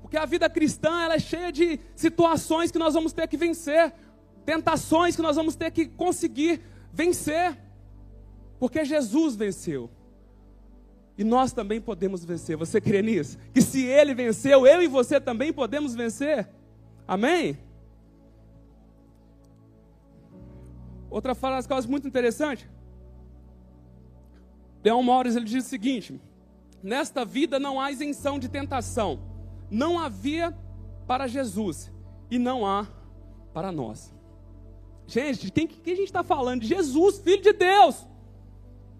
Porque 0.00 0.16
a 0.16 0.24
vida 0.24 0.48
cristã 0.48 1.02
ela 1.02 1.16
é 1.16 1.18
cheia 1.18 1.52
de 1.52 1.78
situações 1.94 2.70
que 2.70 2.78
nós 2.78 2.94
vamos 2.94 3.12
ter 3.12 3.28
que 3.28 3.36
vencer, 3.36 3.92
tentações 4.46 5.14
que 5.14 5.20
nós 5.20 5.36
vamos 5.36 5.56
ter 5.56 5.70
que 5.70 5.84
conseguir 5.86 6.62
vencer. 6.90 7.58
Porque 8.58 8.82
Jesus 8.82 9.36
venceu. 9.36 9.90
E 11.16 11.24
nós 11.24 11.52
também 11.52 11.80
podemos 11.80 12.24
vencer. 12.24 12.56
Você 12.56 12.80
crê 12.80 13.02
nisso? 13.02 13.38
Que 13.52 13.60
se 13.60 13.84
ele 13.84 14.14
venceu, 14.14 14.66
eu 14.66 14.82
e 14.82 14.88
você 14.88 15.20
também 15.20 15.52
podemos 15.52 15.94
vencer? 15.94 16.48
Amém? 17.06 17.58
Outra 21.10 21.34
que 21.34 21.72
eu 21.72 21.76
acho 21.76 21.90
muito 21.90 22.08
interessante. 22.08 22.68
Leon 24.82 25.02
Morris 25.02 25.36
ele 25.36 25.44
diz 25.44 25.66
o 25.66 25.68
seguinte: 25.68 26.18
Nesta 26.82 27.24
vida 27.24 27.58
não 27.58 27.78
há 27.78 27.92
isenção 27.92 28.38
de 28.38 28.48
tentação. 28.48 29.20
Não 29.70 29.98
havia 29.98 30.56
para 31.06 31.26
Jesus 31.26 31.92
e 32.30 32.38
não 32.38 32.66
há 32.66 32.86
para 33.52 33.70
nós. 33.70 34.12
Gente, 35.06 35.50
quem 35.50 35.66
que 35.66 35.90
a 35.90 35.94
gente 35.94 36.06
está 36.06 36.22
falando? 36.22 36.64
Jesus, 36.64 37.18
Filho 37.18 37.42
de 37.42 37.52
Deus, 37.52 38.06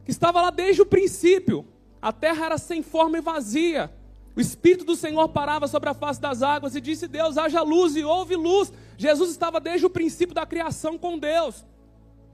que 0.04 0.10
estava 0.10 0.42
lá 0.42 0.50
desde 0.50 0.82
o 0.82 0.86
princípio. 0.86 1.66
A 2.02 2.12
terra 2.12 2.46
era 2.46 2.58
sem 2.58 2.82
forma 2.82 3.18
e 3.18 3.20
vazia. 3.20 3.88
O 4.34 4.40
Espírito 4.40 4.84
do 4.84 4.96
Senhor 4.96 5.28
parava 5.28 5.68
sobre 5.68 5.88
a 5.88 5.94
face 5.94 6.20
das 6.20 6.42
águas 6.42 6.74
e 6.74 6.80
disse: 6.80 7.06
Deus, 7.06 7.38
haja 7.38 7.62
luz 7.62 7.94
e 7.94 8.02
houve 8.02 8.34
luz. 8.34 8.72
Jesus 8.96 9.30
estava 9.30 9.60
desde 9.60 9.86
o 9.86 9.90
princípio 9.90 10.34
da 10.34 10.44
criação 10.44 10.98
com 10.98 11.16
Deus. 11.16 11.64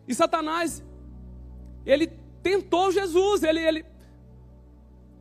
E 0.06 0.14
Satanás, 0.14 0.82
ele 1.84 2.06
tentou 2.42 2.90
Jesus, 2.90 3.42
ele, 3.42 3.60
ele 3.60 3.84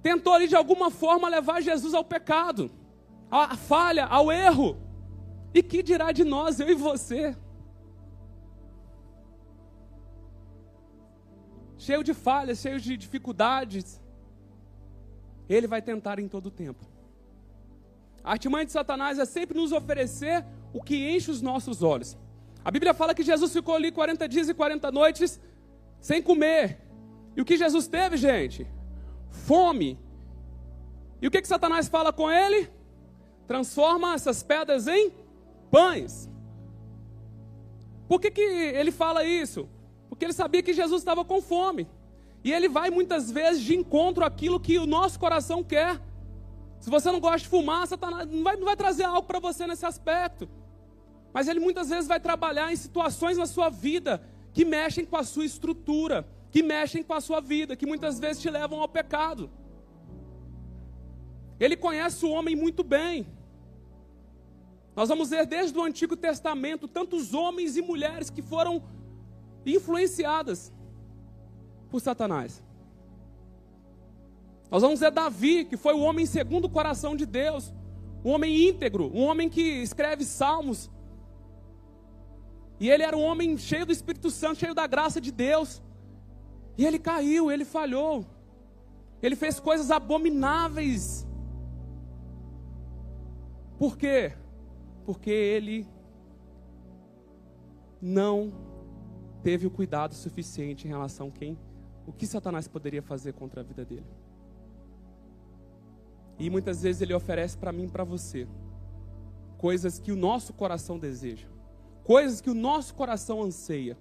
tentou 0.02 0.32
ali 0.32 0.48
de 0.48 0.56
alguma 0.56 0.90
forma 0.90 1.28
levar 1.28 1.62
Jesus 1.62 1.94
ao 1.94 2.04
pecado. 2.04 2.72
à 3.30 3.58
falha, 3.58 4.06
ao 4.06 4.32
erro. 4.32 4.78
E 5.54 5.62
que 5.62 5.84
dirá 5.84 6.14
de 6.14 6.24
nós, 6.24 6.62
eu 6.62 6.70
e 6.70 6.76
você? 6.76 7.36
Cheio 11.78 12.04
de 12.04 12.14
falhas, 12.14 12.60
cheio 12.60 12.80
de 12.80 12.96
dificuldades. 12.96 14.00
Ele 15.50 15.68
vai 15.68 15.82
tentar 15.82 16.20
em 16.20 16.28
todo 16.28 16.48
o 16.48 16.52
tempo. 16.52 16.86
A 18.24 18.32
artimanha 18.32 18.66
de 18.66 18.72
Satanás 18.72 19.20
é 19.20 19.26
sempre 19.26 19.58
nos 19.58 19.72
oferecer 19.72 20.46
o 20.74 20.84
que 20.84 21.10
enche 21.10 21.32
os 21.32 21.42
nossos 21.42 21.82
olhos. 21.82 22.18
A 22.64 22.70
Bíblia 22.70 22.94
fala 22.94 23.16
que 23.16 23.24
Jesus 23.24 23.54
ficou 23.54 23.76
ali 23.76 23.92
40 23.92 24.28
dias 24.28 24.50
e 24.50 24.54
40 24.54 24.92
noites 24.92 25.40
sem 26.02 26.22
comer. 26.22 26.80
E 27.36 27.42
o 27.42 27.46
que 27.46 27.56
Jesus 27.56 27.88
teve, 27.88 28.18
gente? 28.18 28.68
Fome. 29.30 29.98
E 31.22 31.28
o 31.28 31.32
que, 31.32 31.42
que 31.42 31.48
Satanás 31.48 31.88
fala 31.88 32.12
com 32.12 32.30
ele? 32.30 32.70
Transforma 33.48 34.14
essas 34.14 34.44
pedras 34.44 34.88
em 34.88 35.14
pães. 35.72 36.30
Por 38.08 38.20
que, 38.20 38.32
que 38.32 38.42
ele 38.42 38.92
fala 38.92 39.24
isso? 39.24 39.70
Porque 40.10 40.26
ele 40.26 40.34
sabia 40.34 40.62
que 40.62 40.74
Jesus 40.74 41.02
estava 41.02 41.24
com 41.24 41.42
fome. 41.42 41.88
E 42.48 42.54
ele 42.54 42.70
vai 42.70 42.90
muitas 42.90 43.30
vezes 43.30 43.62
de 43.62 43.76
encontro 43.76 44.24
àquilo 44.24 44.58
que 44.58 44.80
o 44.80 44.86
nosso 44.86 45.20
coração 45.20 45.62
quer. 45.62 46.00
Se 46.80 46.90
você 46.90 47.12
não 47.12 47.20
gosta 47.20 47.40
de 47.40 47.50
fumar, 47.50 47.86
Satanás 47.86 48.26
não 48.26 48.42
vai, 48.42 48.56
não 48.56 48.64
vai 48.64 48.78
trazer 48.78 49.04
algo 49.04 49.28
para 49.28 49.38
você 49.38 49.68
nesse 49.68 49.86
aspecto. 49.86 50.48
Mas 51.34 51.50
ele 51.50 51.60
muitas 51.60 51.90
vezes 51.90 52.08
vai 52.08 52.22
trabalhar 52.22 52.72
em 52.72 52.78
situações 52.78 53.38
na 53.38 53.46
sua 53.46 53.68
vida 53.70 54.24
que 54.54 54.64
mexem 54.64 55.04
com 55.04 55.18
a 55.18 55.26
sua 55.26 55.44
estrutura, 55.44 56.26
que 56.50 56.64
mexem 56.64 57.04
com 57.04 57.14
a 57.14 57.20
sua 57.20 57.42
vida, 57.42 57.76
que 57.76 57.86
muitas 57.86 58.18
vezes 58.18 58.42
te 58.42 58.50
levam 58.50 58.80
ao 58.80 58.88
pecado. 58.88 59.50
Ele 61.60 61.76
conhece 61.76 62.26
o 62.26 62.30
homem 62.30 62.56
muito 62.56 62.82
bem. 62.82 63.28
Nós 64.96 65.10
vamos 65.10 65.32
ver 65.32 65.46
desde 65.46 65.78
o 65.78 65.84
Antigo 65.84 66.16
Testamento 66.16 66.88
tantos 66.88 67.34
homens 67.34 67.76
e 67.76 67.82
mulheres 67.82 68.30
que 68.30 68.42
foram 68.42 68.82
influenciadas 69.66 70.72
por 71.88 72.02
Satanás. 72.02 72.64
Nós 74.70 74.82
vamos 74.82 75.00
ver 75.00 75.12
Davi, 75.12 75.66
que 75.66 75.78
foi 75.78 75.94
o 75.94 76.02
homem 76.02 76.26
segundo 76.26 76.66
o 76.66 76.70
coração 76.70 77.16
de 77.16 77.26
Deus, 77.26 77.74
um 78.24 78.32
homem 78.32 78.68
íntegro, 78.68 79.10
um 79.14 79.24
homem 79.24 79.50
que 79.50 79.62
escreve 79.62 80.26
salmos. 80.26 80.90
E 82.80 82.90
ele 82.90 83.04
era 83.04 83.16
um 83.16 83.24
homem 83.24 83.58
cheio 83.58 83.86
do 83.86 83.92
Espírito 83.92 84.30
Santo, 84.30 84.60
cheio 84.60 84.76
da 84.76 84.86
graça 84.86 85.20
de 85.22 85.32
Deus. 85.32 85.82
E 86.78 86.86
ele 86.86 87.00
caiu, 87.00 87.50
ele 87.50 87.66
falhou. 87.66 88.26
Ele 89.22 89.36
fez 89.36 89.60
coisas 89.60 89.90
abomináveis. 89.90 91.26
Por 93.80 93.98
quê? 93.98 94.34
Porque 95.06 95.32
ele 95.32 95.88
não 98.02 98.52
teve 99.42 99.66
o 99.66 99.72
cuidado 99.72 100.14
suficiente 100.14 100.86
em 100.86 100.90
relação 100.90 101.28
a 101.30 101.32
quem, 101.32 101.58
o 102.08 102.14
que 102.14 102.26
Satanás 102.26 102.68
poderia 102.68 103.02
fazer 103.02 103.34
contra 103.34 103.60
a 103.60 103.64
vida 103.64 103.84
dele. 103.84 104.06
E 106.40 106.50
muitas 106.50 106.82
vezes 106.82 107.02
ele 107.02 107.14
oferece 107.14 107.58
para 107.58 107.74
mim 107.74 107.84
e 107.84 107.90
para 107.90 108.06
você 108.06 108.48
coisas 109.58 110.00
que 110.00 110.12
o 110.12 110.16
nosso 110.16 110.54
coração 110.54 110.98
deseja, 110.98 111.48
coisas 112.04 112.40
que 112.40 112.50
o 112.50 112.54
nosso 112.54 112.94
coração 112.94 113.44
anseia. 113.44 113.98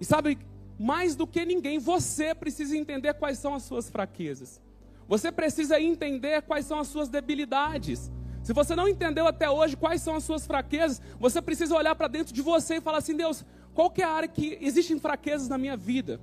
E 0.00 0.04
sabe, 0.04 0.38
mais 0.78 1.14
do 1.14 1.26
que 1.26 1.44
ninguém, 1.44 1.78
você 1.78 2.34
precisa 2.34 2.76
entender 2.76 3.14
quais 3.14 3.38
são 3.38 3.54
as 3.54 3.62
suas 3.62 3.88
fraquezas. 3.88 4.60
Você 5.06 5.30
precisa 5.30 5.80
entender 5.80 6.42
quais 6.42 6.64
são 6.64 6.80
as 6.80 6.88
suas 6.88 7.08
debilidades. 7.08 8.10
Se 8.42 8.52
você 8.52 8.74
não 8.74 8.88
entendeu 8.88 9.26
até 9.26 9.50
hoje 9.50 9.76
quais 9.76 10.00
são 10.00 10.16
as 10.16 10.24
suas 10.24 10.46
fraquezas, 10.46 11.00
você 11.18 11.42
precisa 11.42 11.76
olhar 11.76 11.94
para 11.94 12.08
dentro 12.08 12.32
de 12.32 12.40
você 12.40 12.76
e 12.76 12.80
falar 12.80 12.98
assim: 12.98 13.14
Deus, 13.14 13.44
qual 13.74 13.90
que 13.90 14.00
é 14.00 14.04
a 14.04 14.10
área 14.10 14.28
que 14.28 14.56
existem 14.60 14.98
fraquezas 14.98 15.48
na 15.48 15.58
minha 15.58 15.76
vida? 15.76 16.20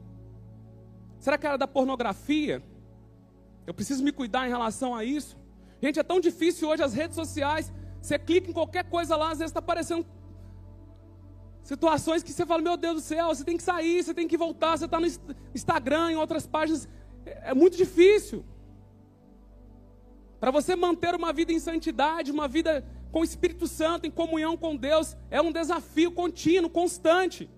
Será 1.20 1.38
que 1.38 1.46
a 1.46 1.50
área 1.52 1.58
da 1.58 1.68
pornografia? 1.68 2.64
Eu 3.66 3.74
preciso 3.74 4.04
me 4.04 4.12
cuidar 4.12 4.46
em 4.48 4.50
relação 4.50 4.96
a 4.96 5.04
isso. 5.04 5.38
Gente, 5.82 6.00
é 6.00 6.04
tão 6.04 6.20
difícil 6.20 6.70
hoje 6.70 6.84
as 6.84 6.94
redes 6.94 7.16
sociais. 7.16 7.72
Você 8.02 8.18
clica 8.18 8.50
em 8.50 8.54
qualquer 8.54 8.86
coisa 8.86 9.16
lá, 9.16 9.32
às 9.32 9.40
vezes 9.40 9.52
está 9.52 9.60
aparecendo 9.60 10.06
situações 11.64 12.24
que 12.24 12.32
você 12.32 12.46
fala: 12.46 12.62
Meu 12.62 12.78
Deus 12.78 12.96
do 12.96 13.02
céu, 13.02 13.28
você 13.28 13.44
tem 13.44 13.58
que 13.58 13.64
sair, 13.64 14.04
você 14.04 14.14
tem 14.14 14.28
que 14.28 14.38
voltar. 14.38 14.78
Você 14.78 14.86
está 14.86 15.00
no 15.00 15.08
Instagram, 15.54 16.12
em 16.12 16.16
outras 16.16 16.48
páginas. 16.48 16.88
É, 17.26 17.52
é 17.52 17.54
muito 17.54 17.76
difícil. 17.76 18.46
Para 20.40 20.52
você 20.52 20.76
manter 20.76 21.14
uma 21.16 21.34
vida 21.34 21.52
em 21.52 21.60
santidade, 21.60 22.32
uma 22.32 22.48
vida 22.48 22.86
com 23.12 23.20
o 23.20 23.24
Espírito 23.24 23.68
Santo, 23.68 24.06
em 24.06 24.12
comunhão 24.12 24.56
com 24.56 24.76
Deus, 24.76 25.18
é 25.30 25.42
um 25.42 25.52
desafio 25.52 26.12
contínuo, 26.12 26.70
constante. 26.70 27.50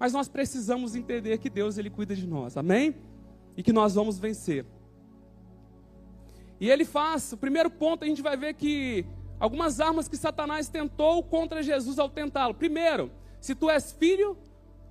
Mas 0.00 0.12
nós 0.12 0.26
precisamos 0.26 0.96
entender 0.96 1.38
que 1.38 1.48
Deus 1.48 1.78
ele 1.78 1.90
cuida 1.90 2.16
de 2.16 2.26
nós. 2.26 2.56
Amém? 2.56 2.94
e 3.56 3.62
que 3.62 3.72
nós 3.74 3.94
vamos 3.94 4.18
vencer. 4.18 4.64
E 6.58 6.70
ele 6.70 6.84
faz, 6.84 7.32
o 7.32 7.36
primeiro 7.36 7.70
ponto 7.70 8.04
a 8.04 8.06
gente 8.06 8.22
vai 8.22 8.36
ver 8.36 8.54
que 8.54 9.04
algumas 9.38 9.80
armas 9.80 10.08
que 10.08 10.16
Satanás 10.16 10.68
tentou 10.68 11.22
contra 11.22 11.62
Jesus 11.62 11.98
ao 11.98 12.08
tentá-lo. 12.08 12.54
Primeiro, 12.54 13.10
se 13.40 13.54
tu 13.54 13.70
és 13.70 13.92
filho, 13.92 14.36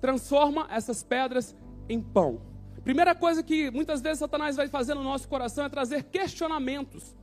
transforma 0.00 0.68
essas 0.70 1.02
pedras 1.02 1.54
em 1.88 2.00
pão. 2.00 2.40
Primeira 2.82 3.14
coisa 3.14 3.42
que 3.42 3.70
muitas 3.70 4.00
vezes 4.00 4.20
Satanás 4.20 4.56
vai 4.56 4.68
fazer 4.68 4.94
no 4.94 5.02
nosso 5.02 5.28
coração 5.28 5.64
é 5.64 5.68
trazer 5.68 6.04
questionamentos 6.04 7.14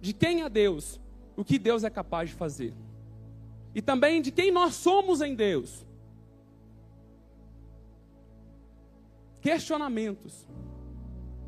de 0.00 0.12
quem 0.12 0.42
é 0.42 0.48
Deus, 0.48 1.00
o 1.36 1.44
que 1.44 1.58
Deus 1.58 1.84
é 1.84 1.90
capaz 1.90 2.30
de 2.30 2.36
fazer. 2.36 2.74
E 3.74 3.80
também 3.80 4.20
de 4.20 4.30
quem 4.30 4.50
nós 4.50 4.74
somos 4.74 5.20
em 5.20 5.34
Deus. 5.34 5.86
Questionamentos 9.40 10.46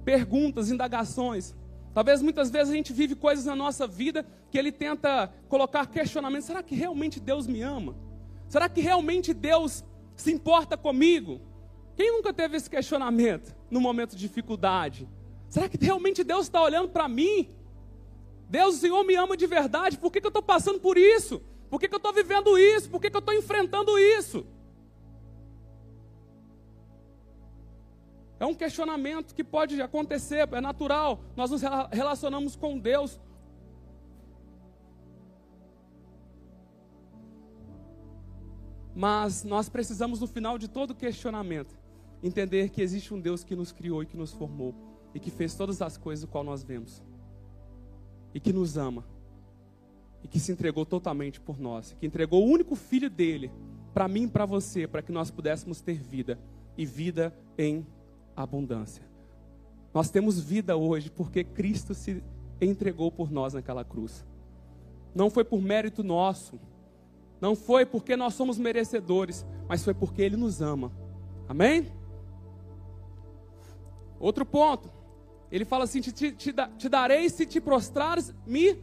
perguntas, 0.04 0.70
indagações. 0.70 1.54
Talvez 1.94 2.22
muitas 2.22 2.50
vezes 2.50 2.72
a 2.72 2.76
gente 2.76 2.92
vive 2.92 3.14
coisas 3.14 3.44
na 3.44 3.54
nossa 3.54 3.86
vida 3.86 4.26
que 4.50 4.58
ele 4.58 4.72
tenta 4.72 5.32
colocar 5.48 5.86
questionamentos. 5.86 6.46
Será 6.46 6.62
que 6.62 6.74
realmente 6.74 7.20
Deus 7.20 7.46
me 7.46 7.62
ama? 7.62 7.96
Será 8.48 8.68
que 8.68 8.80
realmente 8.80 9.32
Deus 9.32 9.84
se 10.16 10.32
importa 10.32 10.76
comigo? 10.76 11.40
Quem 11.96 12.12
nunca 12.12 12.32
teve 12.32 12.56
esse 12.56 12.68
questionamento 12.68 13.54
no 13.70 13.80
momento 13.80 14.16
de 14.16 14.20
dificuldade? 14.20 15.08
Será 15.48 15.68
que 15.68 15.82
realmente 15.82 16.24
Deus 16.24 16.46
está 16.46 16.62
olhando 16.62 16.88
para 16.88 17.08
mim? 17.08 17.50
Deus, 18.48 18.76
o 18.76 18.78
Senhor 18.78 19.04
me 19.04 19.14
ama 19.14 19.36
de 19.36 19.46
verdade? 19.46 19.98
Por 19.98 20.10
que, 20.10 20.20
que 20.20 20.26
eu 20.26 20.30
estou 20.30 20.42
passando 20.42 20.80
por 20.80 20.96
isso? 20.96 21.42
Por 21.70 21.78
que, 21.78 21.88
que 21.88 21.94
eu 21.94 21.98
estou 21.98 22.12
vivendo 22.12 22.58
isso? 22.58 22.90
Por 22.90 23.00
que, 23.00 23.10
que 23.10 23.16
eu 23.16 23.20
estou 23.20 23.34
enfrentando 23.34 23.98
isso? 23.98 24.46
É 28.42 28.44
um 28.44 28.54
questionamento 28.56 29.36
que 29.36 29.44
pode 29.44 29.80
acontecer, 29.80 30.48
é 30.50 30.60
natural. 30.60 31.20
Nós 31.36 31.48
nos 31.48 31.62
relacionamos 31.92 32.56
com 32.56 32.76
Deus. 32.76 33.20
Mas 38.92 39.44
nós 39.44 39.68
precisamos, 39.68 40.18
no 40.18 40.26
final 40.26 40.58
de 40.58 40.66
todo 40.66 40.92
questionamento, 40.92 41.78
entender 42.20 42.70
que 42.70 42.82
existe 42.82 43.14
um 43.14 43.20
Deus 43.20 43.44
que 43.44 43.54
nos 43.54 43.70
criou 43.70 44.02
e 44.02 44.06
que 44.06 44.16
nos 44.16 44.32
formou, 44.32 44.74
e 45.14 45.20
que 45.20 45.30
fez 45.30 45.54
todas 45.54 45.80
as 45.80 45.96
coisas 45.96 46.28
qual 46.28 46.42
nós 46.42 46.64
vemos, 46.64 47.00
e 48.34 48.40
que 48.40 48.52
nos 48.52 48.76
ama, 48.76 49.04
e 50.20 50.26
que 50.26 50.40
se 50.40 50.50
entregou 50.50 50.84
totalmente 50.84 51.40
por 51.40 51.60
nós, 51.60 51.92
que 51.92 52.06
entregou 52.06 52.44
o 52.44 52.50
único 52.50 52.74
filho 52.74 53.08
dele, 53.08 53.52
para 53.94 54.08
mim 54.08 54.24
e 54.24 54.28
para 54.28 54.44
você, 54.44 54.88
para 54.88 55.00
que 55.00 55.12
nós 55.12 55.30
pudéssemos 55.30 55.80
ter 55.80 56.02
vida, 56.02 56.40
e 56.76 56.84
vida 56.84 57.32
em 57.56 57.86
abundância. 58.36 59.04
Nós 59.92 60.10
temos 60.10 60.40
vida 60.40 60.76
hoje 60.76 61.10
porque 61.10 61.44
Cristo 61.44 61.94
se 61.94 62.22
entregou 62.60 63.10
por 63.10 63.30
nós 63.30 63.54
naquela 63.54 63.84
cruz. 63.84 64.24
Não 65.14 65.28
foi 65.28 65.44
por 65.44 65.60
mérito 65.60 66.02
nosso, 66.02 66.58
não 67.40 67.54
foi 67.54 67.84
porque 67.84 68.16
nós 68.16 68.34
somos 68.34 68.58
merecedores, 68.58 69.44
mas 69.68 69.84
foi 69.84 69.92
porque 69.92 70.22
Ele 70.22 70.36
nos 70.36 70.62
ama. 70.62 70.90
Amém? 71.48 71.92
Outro 74.18 74.46
ponto, 74.46 74.88
ele 75.50 75.64
fala 75.64 75.84
assim: 75.84 76.00
te, 76.00 76.12
te, 76.12 76.32
te 76.32 76.88
darei 76.88 77.28
se 77.28 77.44
te 77.44 77.60
prostrares, 77.60 78.32
me 78.46 78.78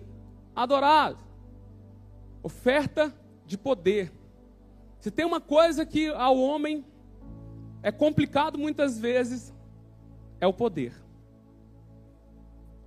adorar. 0.56 1.16
Oferta 2.44 3.14
de 3.46 3.58
poder. 3.58 4.12
Se 5.00 5.10
tem 5.10 5.26
uma 5.26 5.40
coisa 5.40 5.86
que 5.86 6.10
ao 6.10 6.38
homem 6.38 6.86
é 7.82 7.92
complicado 7.92 8.58
muitas 8.58 9.00
vezes 9.00 9.54
é 10.40 10.48
o 10.48 10.54
poder. 10.54 10.94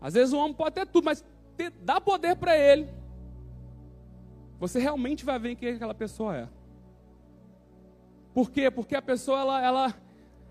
Às 0.00 0.14
vezes 0.14 0.32
o 0.32 0.38
homem 0.38 0.54
pode 0.54 0.74
ter 0.74 0.86
tudo, 0.86 1.04
mas 1.04 1.24
ter, 1.56 1.70
dá 1.70 2.00
poder 2.00 2.36
para 2.36 2.56
ele. 2.56 2.88
Você 4.58 4.78
realmente 4.78 5.24
vai 5.24 5.38
ver 5.38 5.56
quem 5.56 5.70
aquela 5.70 5.94
pessoa 5.94 6.36
é. 6.36 6.48
Por 8.34 8.50
quê? 8.50 8.70
Porque 8.70 8.94
a 8.94 9.02
pessoa 9.02 9.40
ela, 9.40 9.62
ela, 9.64 9.94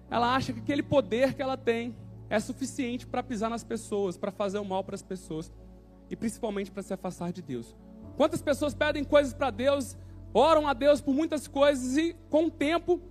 ela 0.09 0.35
acha 0.35 0.53
que 0.53 0.59
aquele 0.59 0.83
poder 0.83 1.33
que 1.33 1.41
ela 1.41 1.57
tem 1.57 1.95
é 2.29 2.39
suficiente 2.39 3.05
para 3.05 3.21
pisar 3.21 3.49
nas 3.49 3.63
pessoas, 3.63 4.17
para 4.17 4.31
fazer 4.31 4.59
o 4.59 4.65
mal 4.65 4.83
para 4.83 4.95
as 4.95 5.03
pessoas. 5.03 5.51
e 6.09 6.15
principalmente 6.15 6.69
para 6.69 6.83
se 6.83 6.93
afastar 6.93 7.31
de 7.31 7.41
Deus. 7.41 7.73
Quantas 8.17 8.41
pessoas 8.41 8.73
pedem 8.73 9.01
coisas 9.01 9.33
para 9.33 9.49
Deus, 9.49 9.97
oram 10.33 10.67
a 10.67 10.73
Deus 10.73 10.99
por 10.99 11.13
muitas 11.13 11.47
coisas 11.47 11.95
e 11.95 12.13
com 12.29 12.47
o 12.47 12.51
tempo 12.51 13.01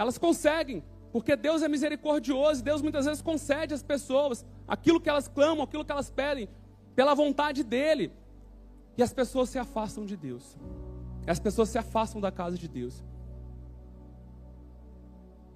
elas 0.00 0.16
conseguem, 0.16 0.82
porque 1.12 1.36
Deus 1.36 1.62
é 1.62 1.68
misericordioso, 1.68 2.64
Deus 2.64 2.80
muitas 2.80 3.04
vezes 3.04 3.20
concede 3.20 3.74
às 3.74 3.82
pessoas 3.82 4.46
aquilo 4.66 4.98
que 4.98 5.10
elas 5.10 5.28
clamam, 5.28 5.62
aquilo 5.62 5.84
que 5.84 5.92
elas 5.92 6.08
pedem, 6.08 6.48
pela 6.96 7.14
vontade 7.14 7.62
dEle. 7.62 8.10
E 8.96 9.02
as 9.02 9.12
pessoas 9.12 9.50
se 9.50 9.58
afastam 9.58 10.06
de 10.06 10.16
Deus. 10.16 10.56
As 11.26 11.38
pessoas 11.38 11.68
se 11.68 11.76
afastam 11.76 12.18
da 12.18 12.32
casa 12.32 12.56
de 12.56 12.66
Deus. 12.66 13.04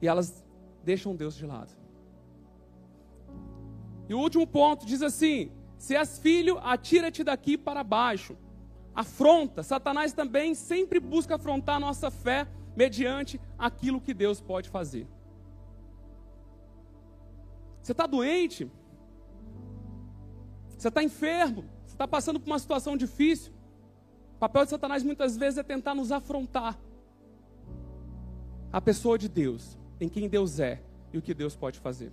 E 0.02 0.06
elas 0.06 0.44
deixam 0.84 1.16
Deus 1.16 1.34
de 1.34 1.46
lado. 1.46 1.72
E 4.10 4.12
o 4.12 4.18
último 4.18 4.46
ponto 4.46 4.84
diz 4.84 5.00
assim: 5.00 5.50
se 5.78 5.96
és 5.96 6.18
filho, 6.18 6.58
atira-te 6.58 7.24
daqui 7.24 7.56
para 7.56 7.82
baixo. 7.82 8.36
Afronta. 8.94 9.62
Satanás 9.62 10.12
também 10.12 10.54
sempre 10.54 11.00
busca 11.00 11.36
afrontar 11.36 11.76
a 11.76 11.80
nossa 11.80 12.10
fé 12.10 12.46
mediante 12.76 13.40
aquilo 13.59 14.00
que 14.00 14.14
Deus 14.14 14.40
pode 14.40 14.69
fazer. 14.69 15.07
Você 17.83 17.93
está 17.93 18.07
doente? 18.07 18.71
Você 20.76 20.88
está 20.88 21.02
enfermo? 21.02 21.64
Você 21.85 21.95
está 21.95 22.09
passando 22.09 22.40
por 22.40 22.50
uma 22.50 22.59
situação 22.59 22.97
difícil? 22.97 23.52
O 24.37 24.38
papel 24.38 24.64
de 24.64 24.71
Satanás 24.71 25.02
muitas 25.02 25.37
vezes 25.37 25.59
é 25.59 25.62
tentar 25.62 25.95
nos 25.95 26.11
afrontar. 26.11 26.78
A 28.73 28.81
pessoa 28.81 29.16
de 29.16 29.28
Deus, 29.28 29.78
em 30.00 30.09
quem 30.09 30.28
Deus 30.28 30.59
é 30.59 30.83
e 31.12 31.19
o 31.19 31.23
que 31.23 31.33
Deus 31.33 31.54
pode 31.54 31.78
fazer. 31.78 32.11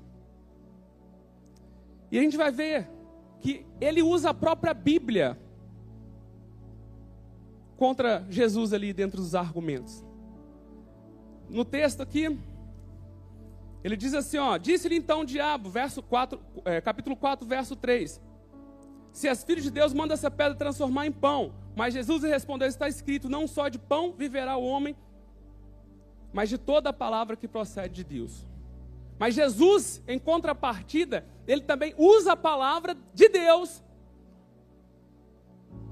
E 2.12 2.20
a 2.20 2.22
gente 2.22 2.38
vai 2.38 2.52
ver 2.52 2.90
que 3.40 3.66
ele 3.80 4.04
usa 4.04 4.30
a 4.30 4.34
própria 4.34 4.74
Bíblia 4.74 5.40
contra 7.78 8.24
Jesus 8.30 8.74
ali 8.74 8.94
dentro 8.94 9.20
dos 9.20 9.34
argumentos. 9.34 10.06
No 11.52 11.66
texto 11.66 12.02
aqui, 12.02 12.40
ele 13.84 13.98
diz 13.98 14.14
assim, 14.14 14.38
ó, 14.38 14.58
disse-lhe 14.58 14.96
então 14.96 15.22
o 15.22 15.26
diabo, 15.26 15.70
verso 15.70 16.02
4, 16.02 16.40
é, 16.64 16.80
capítulo 16.80 17.16
4, 17.16 17.46
verso 17.46 17.76
3. 17.76 18.22
Se 19.12 19.28
és 19.28 19.44
filho 19.44 19.62
de 19.62 19.70
Deus, 19.70 19.94
manda 19.94 20.14
essa 20.14 20.32
pedra 20.32 20.56
transformar 20.58 21.06
em 21.06 21.12
pão. 21.12 21.54
Mas 21.76 21.94
Jesus 21.94 22.24
respondeu: 22.24 22.70
Está 22.70 22.88
escrito: 22.88 23.28
Não 23.28 23.46
só 23.46 23.68
de 23.68 23.78
pão 23.78 24.14
viverá 24.14 24.56
o 24.56 24.64
homem, 24.64 24.96
mas 26.32 26.48
de 26.48 26.58
toda 26.58 26.92
a 26.92 26.94
palavra 26.94 27.36
que 27.36 27.50
procede 27.50 27.96
de 27.96 28.04
Deus. 28.06 28.46
Mas 29.20 29.36
Jesus, 29.36 30.02
em 30.08 30.18
contrapartida, 30.18 31.26
ele 31.46 31.62
também 31.62 31.94
usa 31.98 32.32
a 32.32 32.38
palavra 32.38 32.96
de 33.14 33.28
Deus 33.28 33.84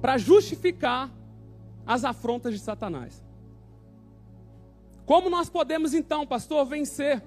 para 0.01 0.18
justificar 0.18 1.12
as 1.86 2.06
afrontas 2.06 2.54
de 2.54 2.60
Satanás. 2.60 3.22
Como 5.10 5.28
nós 5.28 5.50
podemos 5.50 5.96
então, 5.96 6.24
pastor, 6.24 6.63
vencer 6.68 7.24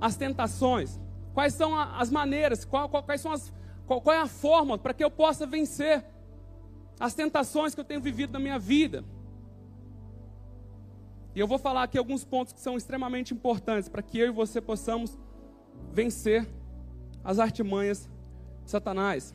as 0.00 0.16
tentações? 0.16 0.98
Quais 1.34 1.52
são 1.52 1.78
as 1.78 2.08
maneiras? 2.10 2.64
quais 2.64 3.20
são 3.20 3.30
as, 3.30 3.52
qual, 3.86 4.00
qual 4.00 4.16
é 4.16 4.18
a 4.18 4.26
forma 4.26 4.78
para 4.78 4.94
que 4.94 5.04
eu 5.04 5.10
possa 5.10 5.46
vencer 5.46 6.02
as 6.98 7.12
tentações 7.12 7.74
que 7.74 7.80
eu 7.82 7.84
tenho 7.84 8.00
vivido 8.00 8.32
na 8.32 8.38
minha 8.38 8.58
vida? 8.58 9.04
E 11.34 11.38
eu 11.38 11.46
vou 11.46 11.58
falar 11.58 11.82
aqui 11.82 11.98
alguns 11.98 12.24
pontos 12.24 12.54
que 12.54 12.60
são 12.60 12.78
extremamente 12.78 13.34
importantes 13.34 13.90
para 13.90 14.00
que 14.00 14.18
eu 14.18 14.28
e 14.28 14.30
você 14.30 14.58
possamos 14.58 15.18
vencer 15.92 16.48
as 17.22 17.38
artimanhas 17.38 18.08
de 18.64 18.70
Satanás. 18.70 19.34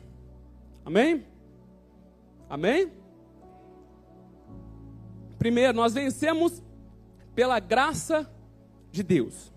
Amém? 0.84 1.24
Amém? 2.50 2.90
Primeiro, 5.38 5.74
nós 5.74 5.94
vencemos 5.94 6.60
pela 7.34 7.58
graça 7.58 8.30
de 8.90 9.02
Deus. 9.02 9.52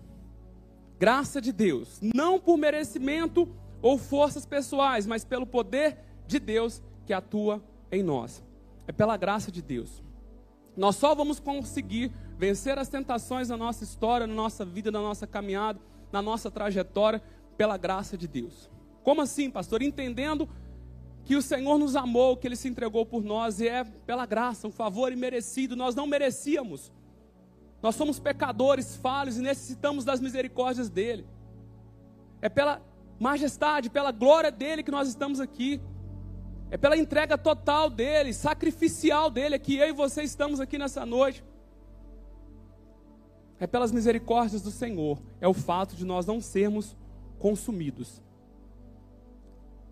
Graça 0.98 1.40
de 1.40 1.52
Deus, 1.52 2.00
não 2.02 2.40
por 2.40 2.56
merecimento 2.56 3.48
ou 3.80 3.96
forças 3.96 4.44
pessoais, 4.44 5.06
mas 5.06 5.24
pelo 5.24 5.46
poder 5.46 5.98
de 6.26 6.38
Deus 6.38 6.82
que 7.06 7.12
atua 7.12 7.62
em 7.90 8.02
nós. 8.02 8.42
É 8.86 8.92
pela 8.92 9.16
graça 9.16 9.52
de 9.52 9.62
Deus. 9.62 10.02
Nós 10.76 10.96
só 10.96 11.14
vamos 11.14 11.38
conseguir 11.38 12.12
vencer 12.36 12.78
as 12.78 12.88
tentações 12.88 13.48
na 13.48 13.56
nossa 13.56 13.84
história, 13.84 14.26
na 14.26 14.34
nossa 14.34 14.64
vida, 14.64 14.90
na 14.90 15.00
nossa 15.00 15.26
caminhada, 15.26 15.80
na 16.10 16.22
nossa 16.22 16.50
trajetória, 16.50 17.22
pela 17.56 17.76
graça 17.76 18.16
de 18.16 18.28
Deus. 18.28 18.70
Como 19.02 19.20
assim, 19.20 19.50
pastor? 19.50 19.82
Entendendo 19.82 20.48
que 21.24 21.36
o 21.36 21.42
Senhor 21.42 21.78
nos 21.78 21.96
amou, 21.96 22.36
que 22.36 22.46
Ele 22.46 22.56
se 22.56 22.68
entregou 22.68 23.04
por 23.04 23.22
nós, 23.22 23.60
e 23.60 23.68
é 23.68 23.84
pela 23.84 24.24
graça, 24.24 24.66
um 24.66 24.70
favor 24.70 25.12
imerecido, 25.12 25.76
nós 25.76 25.94
não 25.94 26.06
merecíamos. 26.06 26.92
Nós 27.82 27.94
somos 27.94 28.18
pecadores, 28.18 28.96
falhos 28.96 29.36
e 29.36 29.42
necessitamos 29.42 30.04
das 30.04 30.20
misericórdias 30.20 30.88
dEle. 30.88 31.26
É 32.40 32.48
pela 32.48 32.82
majestade, 33.18 33.90
pela 33.90 34.12
glória 34.12 34.50
dEle 34.50 34.82
que 34.82 34.90
nós 34.90 35.08
estamos 35.08 35.40
aqui. 35.40 35.80
É 36.70 36.76
pela 36.76 36.96
entrega 36.96 37.38
total 37.38 37.88
dEle, 37.88 38.34
sacrificial 38.34 39.30
dEle, 39.30 39.54
é 39.54 39.58
que 39.58 39.76
eu 39.76 39.88
e 39.88 39.92
você 39.92 40.22
estamos 40.22 40.60
aqui 40.60 40.76
nessa 40.76 41.06
noite. 41.06 41.42
É 43.60 43.66
pelas 43.66 43.90
misericórdias 43.90 44.62
do 44.62 44.70
Senhor, 44.70 45.20
é 45.40 45.48
o 45.48 45.54
fato 45.54 45.96
de 45.96 46.04
nós 46.04 46.26
não 46.26 46.40
sermos 46.40 46.96
consumidos. 47.38 48.22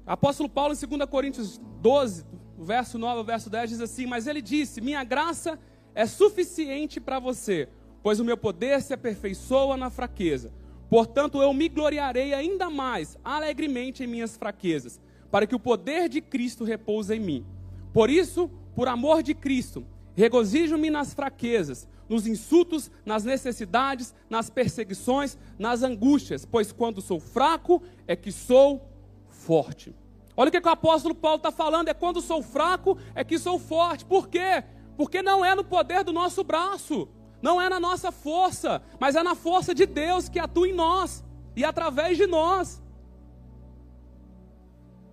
Apóstolo 0.06 0.48
Paulo, 0.48 0.72
em 0.72 0.86
2 0.98 1.10
Coríntios 1.10 1.60
12, 1.80 2.24
verso 2.58 2.96
9 2.96 3.18
ao 3.18 3.24
verso 3.24 3.50
10, 3.50 3.70
diz 3.70 3.80
assim: 3.80 4.06
Mas 4.06 4.26
ele 4.26 4.40
disse: 4.40 4.80
Minha 4.80 5.02
graça 5.02 5.58
é 5.94 6.06
suficiente 6.06 7.00
para 7.00 7.18
você, 7.18 7.68
pois 8.06 8.20
o 8.20 8.24
meu 8.24 8.36
poder 8.36 8.80
se 8.82 8.94
aperfeiçoa 8.94 9.76
na 9.76 9.90
fraqueza. 9.90 10.52
Portanto, 10.88 11.42
eu 11.42 11.52
me 11.52 11.68
gloriarei 11.68 12.32
ainda 12.32 12.70
mais 12.70 13.18
alegremente 13.24 14.04
em 14.04 14.06
minhas 14.06 14.36
fraquezas, 14.36 15.00
para 15.28 15.44
que 15.44 15.56
o 15.56 15.58
poder 15.58 16.08
de 16.08 16.20
Cristo 16.20 16.62
repouse 16.62 17.12
em 17.12 17.18
mim. 17.18 17.44
Por 17.92 18.08
isso, 18.08 18.48
por 18.76 18.86
amor 18.86 19.24
de 19.24 19.34
Cristo, 19.34 19.84
regozijo-me 20.14 20.88
nas 20.88 21.14
fraquezas, 21.14 21.88
nos 22.08 22.28
insultos, 22.28 22.92
nas 23.04 23.24
necessidades, 23.24 24.14
nas 24.30 24.48
perseguições, 24.48 25.36
nas 25.58 25.82
angústias, 25.82 26.44
pois 26.44 26.70
quando 26.70 27.02
sou 27.02 27.18
fraco 27.18 27.82
é 28.06 28.14
que 28.14 28.30
sou 28.30 28.88
forte. 29.28 29.92
Olha 30.36 30.48
o 30.48 30.52
que, 30.52 30.58
o 30.64 30.70
apóstolo 30.70 31.12
Paulo 31.12 31.38
está 31.38 31.50
falando: 31.50 31.88
é 31.88 31.92
quando 31.92 32.20
sou 32.20 32.40
fraco 32.40 32.96
é 33.16 33.24
que 33.24 33.36
sou 33.36 33.58
forte. 33.58 34.04
Por 34.04 34.28
quê? 34.28 34.62
Porque 34.96 35.22
não 35.22 35.44
é 35.44 35.56
no 35.56 35.64
poder 35.64 36.04
do 36.04 36.12
nosso 36.12 36.44
braço, 36.44 37.08
não 37.46 37.60
é 37.60 37.68
na 37.68 37.78
nossa 37.78 38.10
força, 38.10 38.82
mas 38.98 39.14
é 39.14 39.22
na 39.22 39.36
força 39.36 39.72
de 39.72 39.86
Deus 39.86 40.28
que 40.28 40.40
atua 40.46 40.68
em 40.68 40.74
nós 40.74 41.24
e 41.54 41.64
através 41.64 42.16
de 42.16 42.26
nós. 42.26 42.82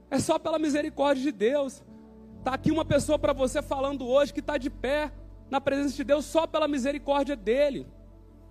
É 0.10 0.17
só 0.17 0.39
pela 0.39 0.58
misericórdia 0.58 1.24
de 1.24 1.32
Deus. 1.32 1.84
Está 2.39 2.56
aqui 2.56 2.72
uma 2.72 2.86
pessoa 2.93 3.19
para 3.19 3.34
você 3.34 3.62
falando 3.62 4.08
hoje 4.08 4.34
que 4.34 4.39
está 4.39 4.58
de 4.58 4.72
pé, 4.72 5.12
na 5.48 5.62
presença 5.62 5.96
de 5.96 6.04
Deus 6.04 6.26
só 6.26 6.48
pela 6.48 6.67
misericórdia 6.67 7.36
dele. 7.36 7.86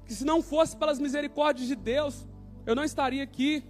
Que 0.07 0.15
se 0.15 0.25
não 0.25 0.41
fosse 0.43 0.77
pelas 0.77 1.01
misericórdias 1.01 1.67
de 1.67 1.75
Deus, 1.75 2.25
eu 2.65 2.77
não 2.77 2.85
estaria 2.85 3.25
aqui. 3.25 3.65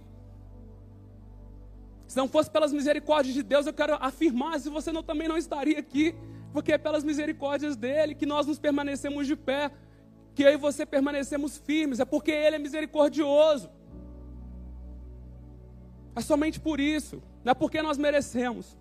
Se 2.07 2.15
não 2.15 2.27
fosse 2.27 2.51
pelas 2.51 2.71
misericórdias 2.71 3.33
de 3.33 3.41
Deus, 3.41 3.65
eu 3.65 3.73
quero 3.73 3.95
afirmar, 3.99 4.59
se 4.59 4.69
você 4.69 4.91
não, 4.91 5.01
também 5.01 5.27
não 5.27 5.37
estaria 5.37 5.79
aqui, 5.79 6.15
porque 6.51 6.71
é 6.73 6.77
pelas 6.77 7.03
misericórdias 7.03 7.75
dele 7.75 8.13
que 8.13 8.27
nós 8.27 8.45
nos 8.45 8.59
permanecemos 8.59 9.25
de 9.25 9.35
pé, 9.35 9.71
que 10.35 10.43
eu 10.43 10.51
e 10.51 10.57
você 10.57 10.85
permanecemos 10.85 11.57
firmes, 11.57 11.99
é 11.99 12.05
porque 12.05 12.31
ele 12.31 12.55
é 12.55 12.59
misericordioso. 12.59 13.69
É 16.15 16.21
somente 16.21 16.59
por 16.59 16.79
isso, 16.79 17.21
não 17.43 17.51
é 17.51 17.53
porque 17.53 17.81
nós 17.81 17.97
merecemos. 17.97 18.77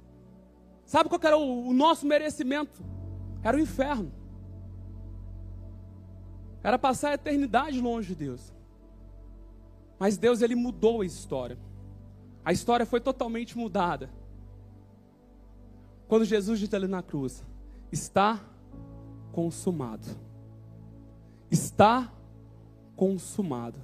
Sabe 0.85 1.09
qual 1.09 1.21
era 1.23 1.37
o, 1.37 1.73
nosso 1.73 2.07
merecimento? 2.07 2.83
Era 3.43 3.57
o 3.57 3.61
inferno. 3.61 4.13
Era 6.63 6.79
passar 6.79 7.11
a 7.11 7.15
eternidade 7.15 7.81
longe 7.81 8.09
de 8.09 8.15
Deus. 8.15 8.53
Mas 9.99 10.17
Deus 10.17 10.43
ele 10.43 10.55
mudou 10.55 11.01
a 11.01 11.07
história. 11.07 11.59
A 12.45 12.53
história 12.53 12.85
foi 12.85 13.01
totalmente 13.01 13.57
mudada. 13.57 14.11
Quando 16.09 16.25
Jesus 16.25 16.59
disse 16.59 16.75
ali 16.77 16.87
na 16.87 17.03
cruz: 17.03 17.45
Está 17.91 18.41
consumado. 19.33 20.07
Está 21.53 22.13
consumado. 22.97 23.79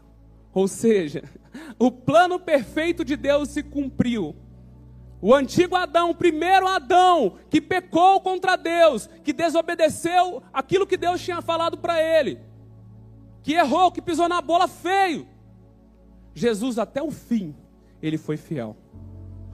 Ou 0.52 0.66
seja, 0.66 1.22
o 1.78 1.92
plano 1.92 2.40
perfeito 2.40 3.04
de 3.04 3.14
Deus 3.14 3.50
se 3.50 3.62
cumpriu. 3.62 4.34
O 5.22 5.32
antigo 5.32 5.76
Adão, 5.76 6.10
o 6.10 6.14
primeiro 6.14 6.66
Adão, 6.66 7.36
que 7.48 7.60
pecou 7.60 8.20
contra 8.20 8.56
Deus, 8.56 9.08
que 9.22 9.32
desobedeceu 9.32 10.42
aquilo 10.52 10.86
que 10.86 10.96
Deus 10.96 11.20
tinha 11.20 11.40
falado 11.40 11.78
para 11.78 12.02
ele 12.02 12.48
que 13.48 13.54
errou, 13.54 13.90
que 13.90 14.02
pisou 14.02 14.28
na 14.28 14.42
bola 14.42 14.68
feio. 14.68 15.26
Jesus 16.34 16.78
até 16.78 17.02
o 17.02 17.10
fim, 17.10 17.56
ele 18.02 18.18
foi 18.18 18.36
fiel. 18.36 18.76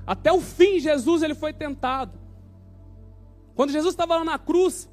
Até 0.05 0.33
o 0.33 0.41
fim, 0.41 0.81
Jesus 0.81 1.23
ele 1.23 1.33
foi 1.33 1.53
tentado. 1.53 2.19
Quando 3.55 3.71
Jesus 3.71 3.93
estava 3.95 4.17
lá 4.17 4.25
na 4.25 4.37
cruz, 4.37 4.91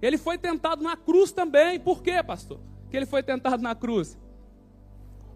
ele 0.00 0.18
foi 0.18 0.38
tentado 0.38 0.82
na 0.82 0.96
cruz 0.96 1.32
também. 1.32 1.78
Por 1.80 2.02
quê, 2.02 2.22
pastor? 2.22 2.60
Que 2.90 2.96
ele 2.96 3.06
foi 3.06 3.22
tentado 3.22 3.62
na 3.62 3.74
cruz. 3.74 4.18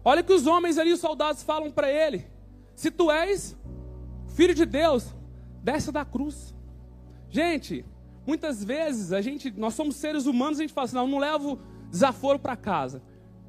Olha 0.03 0.23
que 0.23 0.33
os 0.33 0.47
homens 0.47 0.77
ali, 0.77 0.93
os 0.93 0.99
soldados, 0.99 1.43
falam 1.43 1.71
para 1.71 1.91
ele: 1.91 2.25
Se 2.75 2.89
tu 2.89 3.11
és 3.11 3.55
filho 4.27 4.53
de 4.53 4.65
Deus, 4.65 5.13
desce 5.61 5.91
da 5.91 6.05
cruz. 6.05 6.55
Gente, 7.29 7.85
muitas 8.25 8.63
vezes 8.63 9.11
a 9.11 9.21
gente, 9.21 9.51
nós 9.51 9.73
somos 9.73 9.95
seres 9.95 10.25
humanos, 10.25 10.59
a 10.59 10.61
gente 10.61 10.73
fala 10.73 10.85
assim: 10.85 10.95
não, 10.95 11.07
não 11.07 11.19
levo 11.19 11.59
desaforo 11.89 12.39
para 12.39 12.55
casa. 12.55 13.01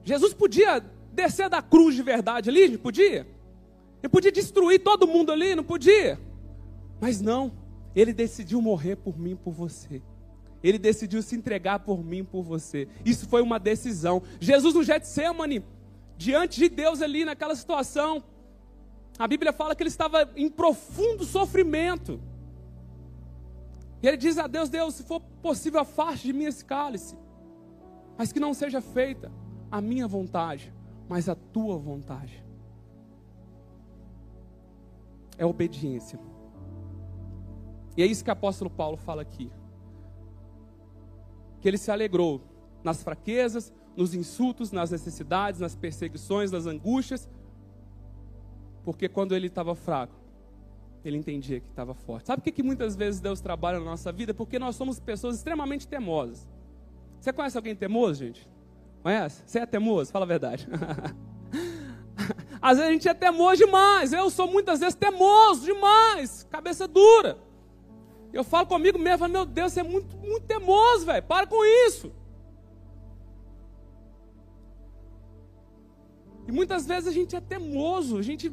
Jesus 0.03 0.33
podia 0.35 0.81
descer 1.13 1.49
da 1.49 1.63
cruz 1.63 1.95
de 1.95 2.03
verdade 2.03 2.49
ali, 2.49 2.77
podia? 2.79 3.27
Ele 4.03 4.09
podia 4.09 4.33
destruir 4.33 4.83
todo 4.83 5.07
mundo 5.07 5.31
ali, 5.31 5.55
não 5.55 5.65
podia? 5.65 6.19
Mas 7.01 7.21
não, 7.21 7.53
ele 7.95 8.13
decidiu 8.13 8.61
morrer 8.61 8.97
por 8.97 9.19
mim, 9.19 9.37
por 9.37 9.53
você. 9.53 10.03
Ele 10.63 10.79
decidiu 10.79 11.23
se 11.23 11.35
entregar 11.35 11.81
por 11.81 12.05
mim, 12.05 12.25
por 12.25 12.43
você. 12.43 12.89
Isso 13.05 13.27
foi 13.29 13.43
uma 13.43 13.59
decisão. 13.59 14.23
Jesus 14.39 14.75
no 14.75 14.83
Getsemane, 14.83 15.65
diante 16.17 16.61
de 16.61 16.69
Deus 16.69 17.01
ali 17.01 17.25
naquela 17.25 17.55
situação, 17.55 18.23
a 19.19 19.27
Bíblia 19.27 19.53
fala 19.53 19.75
que 19.75 19.83
ele 19.83 19.89
estava 19.89 20.31
em 20.37 20.49
profundo 20.49 21.25
sofrimento. 21.25 22.21
E 24.03 24.09
ele 24.09 24.17
diz 24.17 24.39
a 24.39 24.47
Deus: 24.47 24.69
Deus, 24.69 24.95
se 24.95 25.03
for 25.03 25.21
possível, 25.43 25.81
afaste 25.81 26.27
de 26.27 26.33
mim 26.33 26.45
esse 26.45 26.65
cálice, 26.65 27.17
mas 28.17 28.33
que 28.33 28.41
não 28.41 28.55
seja 28.55 28.81
feita 28.81 29.31
a 29.71 29.81
minha 29.81 30.07
vontade, 30.07 30.73
mas 31.09 31.29
a 31.29 31.35
tua 31.35 31.79
vontade. 31.79 32.45
É 35.39 35.47
obediência. 35.47 36.19
E 37.97 38.03
é 38.03 38.07
isso 38.07 38.23
que 38.23 38.31
o 38.31 38.33
apóstolo 38.33 38.71
Paulo 38.71 38.97
fala 38.97 39.23
aqui. 39.23 39.51
Que 41.61 41.69
ele 41.69 41.79
se 41.79 41.91
alegrou 41.91 42.41
nas 42.83 43.03
fraquezas, 43.03 43.73
nos 43.97 44.15
insultos, 44.15 44.73
nas 44.73 44.91
necessidades, 44.91 45.61
nas 45.61 45.75
perseguições, 45.75 46.51
nas 46.51 46.67
angústias, 46.67 47.29
porque 48.85 49.09
quando 49.09 49.35
ele 49.35 49.49
estava 49.49 49.75
fraco, 49.75 50.15
ele 51.05 51.17
entendia 51.17 51.61
que 51.61 51.69
estava 51.69 51.95
forte. 51.95 52.27
Sabe 52.27 52.41
por 52.41 52.45
que, 52.45 52.53
que 52.53 52.63
muitas 52.63 52.97
vezes 52.97 53.21
Deus 53.21 53.41
trabalha 53.41 53.79
na 53.79 53.85
nossa 53.85 54.13
vida? 54.13 54.35
Porque 54.35 54.59
nós 54.59 54.77
somos 54.77 54.99
pessoas 54.99 55.37
extremamente 55.37 55.87
temosas. 55.87 56.47
Você 57.21 57.33
conhece 57.33 57.57
alguém 57.57 57.75
temoso, 57.75 58.25
gente? 58.25 58.49
Conhece? 59.03 59.43
Você 59.47 59.59
é 59.59 59.67
temoso? 59.67 60.11
Fala 60.11 60.25
a 60.25 60.29
verdade. 60.29 60.69
Às 62.61 62.77
vezes 62.77 62.91
a 62.91 62.93
gente 62.93 63.09
é 63.09 63.15
temoso 63.15 63.65
demais. 63.65 64.13
Eu 64.13 64.29
sou 64.31 64.51
muitas 64.51 64.81
vezes 64.81 64.95
temoso 64.95 65.65
demais. 65.65 66.47
Cabeça 66.51 66.87
dura. 66.87 67.39
Eu 68.33 68.45
falo 68.45 68.67
comigo 68.67 68.99
mesmo, 68.99 69.19
falo, 69.19 69.33
meu 69.33 69.45
Deus, 69.45 69.73
você 69.73 69.81
é 69.81 69.83
muito, 69.83 70.17
muito 70.17 70.43
teimoso, 70.43 71.07
velho. 71.07 71.23
Para 71.23 71.47
com 71.47 71.65
isso. 71.87 72.13
E 76.47 76.53
muitas 76.53 76.87
vezes 76.87 77.09
a 77.09 77.13
gente 77.13 77.35
é 77.35 77.41
teimoso, 77.41 78.19
a 78.19 78.23
gente, 78.23 78.53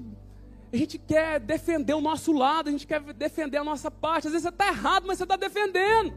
a 0.71 0.77
gente 0.77 0.97
quer 0.97 1.39
defender 1.39 1.93
o 1.93 2.01
nosso 2.01 2.31
lado, 2.31 2.69
a 2.69 2.71
gente 2.71 2.85
quer 2.85 3.01
defender 3.13 3.57
a 3.57 3.63
nossa 3.63 3.89
parte. 3.89 4.27
Às 4.27 4.33
vezes 4.33 4.43
você 4.43 4.49
está 4.49 4.67
errado, 4.67 5.05
mas 5.07 5.17
você 5.17 5.23
está 5.23 5.35
defendendo. 5.35 6.13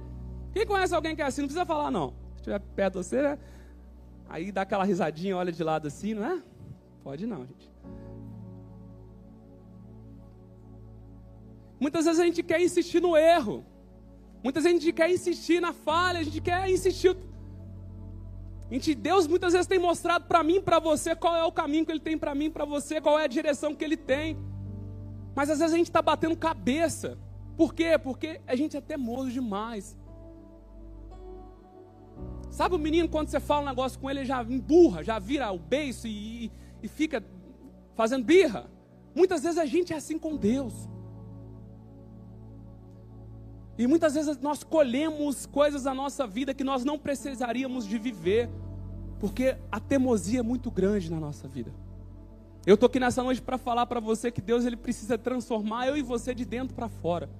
Quem 0.53 0.67
conhece 0.67 0.95
alguém 0.95 1.15
que 1.15 1.23
é 1.23 1.27
assim? 1.27 1.43
Não 1.43 1.49
precisa 1.49 1.67
falar, 1.67 1.91
não. 1.91 2.15
Se 2.33 2.37
estiver 2.39 2.59
perto 2.59 2.99
de 2.99 3.07
você, 3.07 3.23
né? 3.23 3.39
aí 4.31 4.53
dá 4.53 4.63
aquela 4.63 4.85
risadinha, 4.85 5.37
olha 5.37 5.53
de 5.53 5.63
lado 5.63 5.89
assim, 5.89 6.15
não 6.15 6.25
é? 6.25 6.43
Pode 7.03 7.27
não, 7.27 7.45
gente. 7.47 7.70
Muitas 11.81 12.05
vezes 12.05 12.21
a 12.21 12.25
gente 12.25 12.43
quer 12.43 12.61
insistir 12.61 13.01
no 13.01 13.17
erro. 13.17 13.65
Muitas 14.45 14.65
vezes 14.65 14.79
a 14.79 14.81
gente 14.81 14.93
quer 14.93 15.11
insistir 15.11 15.61
na 15.61 15.73
falha, 15.73 16.21
a 16.21 16.23
gente 16.23 16.41
quer 16.41 16.71
insistir. 16.71 17.17
A 18.71 18.75
gente, 18.75 18.95
Deus 18.95 19.27
muitas 19.27 19.53
vezes 19.55 19.67
tem 19.67 19.79
mostrado 19.79 20.27
para 20.27 20.45
mim, 20.45 20.61
para 20.61 20.79
você, 20.79 21.17
qual 21.17 21.35
é 21.35 21.43
o 21.43 21.51
caminho 21.51 21.85
que 21.87 21.91
Ele 21.91 22.01
tem 22.01 22.17
para 22.19 22.35
mim, 22.35 22.51
para 22.51 22.65
você, 22.65 23.01
qual 23.01 23.19
é 23.19 23.25
a 23.25 23.27
direção 23.27 23.75
que 23.75 23.85
Ele 23.85 23.97
tem. 23.97 24.39
Mas 25.35 25.49
às 25.49 25.59
vezes 25.59 25.75
a 25.75 25.77
gente 25.77 25.89
está 25.89 26.03
batendo 26.03 26.37
cabeça. 26.37 27.19
Por 27.57 27.75
quê? 27.75 27.99
Porque 27.99 28.41
a 28.47 28.55
gente 28.55 28.77
é 28.77 28.81
teimoso 28.81 29.31
demais. 29.31 29.99
Sabe 32.51 32.75
o 32.75 32.79
menino 32.79 33.09
quando 33.09 33.29
você 33.29 33.41
fala 33.41 33.63
um 33.63 33.67
negócio 33.67 33.99
com 33.99 34.11
ele, 34.11 34.21
ele 34.21 34.27
já 34.27 34.43
emburra, 34.43 35.03
já 35.03 35.19
vira 35.19 35.51
o 35.53 35.59
beiço 35.59 36.07
e, 36.07 36.47
e, 36.47 36.53
e 36.83 36.89
fica 36.89 37.25
fazendo 37.95 38.25
birra? 38.25 38.71
Muitas 39.15 39.43
vezes 39.43 39.57
a 39.57 39.65
gente 39.65 39.93
é 39.93 39.97
assim 39.97 40.19
com 40.19 40.37
Deus. 40.37 40.89
E 43.79 43.87
muitas 43.87 44.15
vezes 44.15 44.39
nós 44.39 44.63
colhemos 44.63 45.47
coisas 45.47 45.85
na 45.85 45.95
nossa 45.95 46.27
vida 46.27 46.53
que 46.53 46.65
nós 46.65 46.85
não 46.85 46.99
precisaríamos 46.99 47.87
de 47.87 47.99
viver, 47.99 48.51
porque 49.19 49.57
a 49.71 49.81
teimosia 49.81 50.41
é 50.41 50.43
muito 50.43 50.71
grande 50.71 51.11
na 51.11 51.19
nossa 51.19 51.49
vida. 51.49 51.73
Eu 52.67 52.75
estou 52.75 52.87
aqui 52.87 53.01
nessa 53.01 53.23
noite 53.23 53.41
para 53.41 53.57
falar 53.57 53.87
para 53.87 54.01
você 54.01 54.31
que 54.31 54.41
Deus 54.41 54.67
ele 54.67 54.77
precisa 54.77 55.17
transformar 55.17 55.89
eu 55.89 55.97
e 55.97 56.03
você 56.03 56.35
de 56.35 56.45
dentro 56.45 56.75
para 56.75 56.89
fora. 56.89 57.31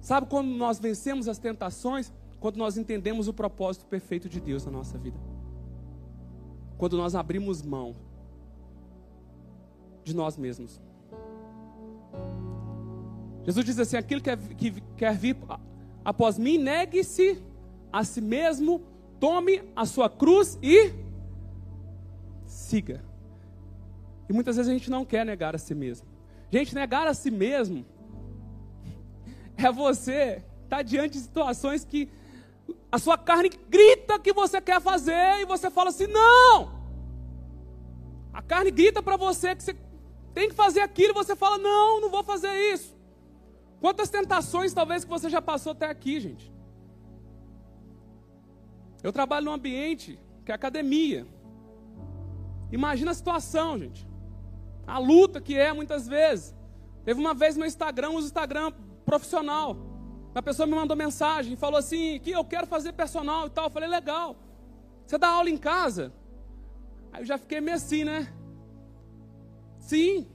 Sabe 0.00 0.26
quando 0.26 0.48
nós 0.48 0.78
vencemos 0.78 1.28
as 1.28 1.38
tentações? 1.38 2.12
Quando 2.40 2.56
nós 2.56 2.76
entendemos 2.76 3.28
o 3.28 3.32
propósito 3.32 3.86
perfeito 3.86 4.28
de 4.28 4.40
Deus 4.40 4.64
na 4.64 4.70
nossa 4.70 4.96
vida. 4.96 5.18
Quando 6.76 6.96
nós 6.96 7.14
abrimos 7.14 7.62
mão 7.62 7.94
de 10.02 10.14
nós 10.14 10.36
mesmos. 10.36 10.80
Jesus 13.48 13.64
diz 13.64 13.78
assim: 13.78 13.96
aquilo 13.96 14.20
que, 14.20 14.28
é, 14.28 14.36
que 14.36 14.70
quer 14.94 15.16
vir 15.16 15.34
após 16.04 16.36
mim, 16.36 16.58
negue-se 16.58 17.42
a 17.90 18.04
si 18.04 18.20
mesmo, 18.20 18.82
tome 19.18 19.62
a 19.74 19.86
sua 19.86 20.10
cruz 20.10 20.58
e 20.62 20.92
siga. 22.44 23.02
E 24.28 24.34
muitas 24.34 24.56
vezes 24.56 24.68
a 24.68 24.74
gente 24.74 24.90
não 24.90 25.02
quer 25.02 25.24
negar 25.24 25.54
a 25.54 25.58
si 25.58 25.74
mesmo. 25.74 26.06
Gente, 26.50 26.74
negar 26.74 27.06
a 27.06 27.14
si 27.14 27.30
mesmo 27.30 27.86
é 29.56 29.72
você 29.72 30.42
estar 30.64 30.76
tá 30.76 30.82
diante 30.82 31.14
de 31.14 31.20
situações 31.20 31.86
que 31.86 32.10
a 32.92 32.98
sua 32.98 33.16
carne 33.16 33.48
grita 33.48 34.18
que 34.18 34.30
você 34.34 34.60
quer 34.60 34.78
fazer 34.78 35.40
e 35.40 35.46
você 35.46 35.70
fala 35.70 35.88
assim: 35.88 36.06
não! 36.06 36.70
A 38.30 38.42
carne 38.42 38.70
grita 38.70 39.02
para 39.02 39.16
você 39.16 39.56
que 39.56 39.62
você 39.62 39.74
tem 40.34 40.50
que 40.50 40.54
fazer 40.54 40.80
aquilo 40.80 41.12
e 41.12 41.14
você 41.14 41.34
fala: 41.34 41.56
não, 41.56 41.98
não 41.98 42.10
vou 42.10 42.22
fazer 42.22 42.54
isso. 42.74 42.97
Quantas 43.80 44.08
tentações 44.08 44.72
talvez 44.72 45.04
que 45.04 45.10
você 45.10 45.30
já 45.30 45.40
passou 45.40 45.72
até 45.72 45.86
aqui, 45.86 46.20
gente? 46.20 46.52
Eu 49.02 49.12
trabalho 49.12 49.46
num 49.46 49.52
ambiente 49.52 50.18
que 50.44 50.50
é 50.50 50.54
academia. 50.54 51.26
Imagina 52.72 53.12
a 53.12 53.14
situação, 53.14 53.78
gente. 53.78 54.06
A 54.86 54.98
luta 54.98 55.40
que 55.40 55.56
é 55.56 55.72
muitas 55.72 56.08
vezes. 56.08 56.54
Teve 57.04 57.20
uma 57.20 57.34
vez 57.34 57.56
no 57.56 57.64
Instagram, 57.64 58.10
um 58.10 58.18
Instagram 58.18 58.72
profissional. 59.04 59.76
A 60.34 60.42
pessoa 60.42 60.66
me 60.66 60.74
mandou 60.74 60.96
mensagem 60.96 61.52
e 61.52 61.56
falou 61.56 61.78
assim: 61.78 62.18
que 62.20 62.30
eu 62.30 62.44
quero 62.44 62.66
fazer 62.66 62.92
personal 62.92 63.46
e 63.46 63.50
tal. 63.50 63.64
Eu 63.64 63.70
falei, 63.70 63.88
legal. 63.88 64.36
Você 65.06 65.16
dá 65.16 65.28
aula 65.28 65.48
em 65.48 65.56
casa? 65.56 66.12
Aí 67.12 67.22
eu 67.22 67.26
já 67.26 67.38
fiquei 67.38 67.60
meio 67.60 67.76
assim, 67.76 68.04
né? 68.04 68.32
Sim. 69.78 70.26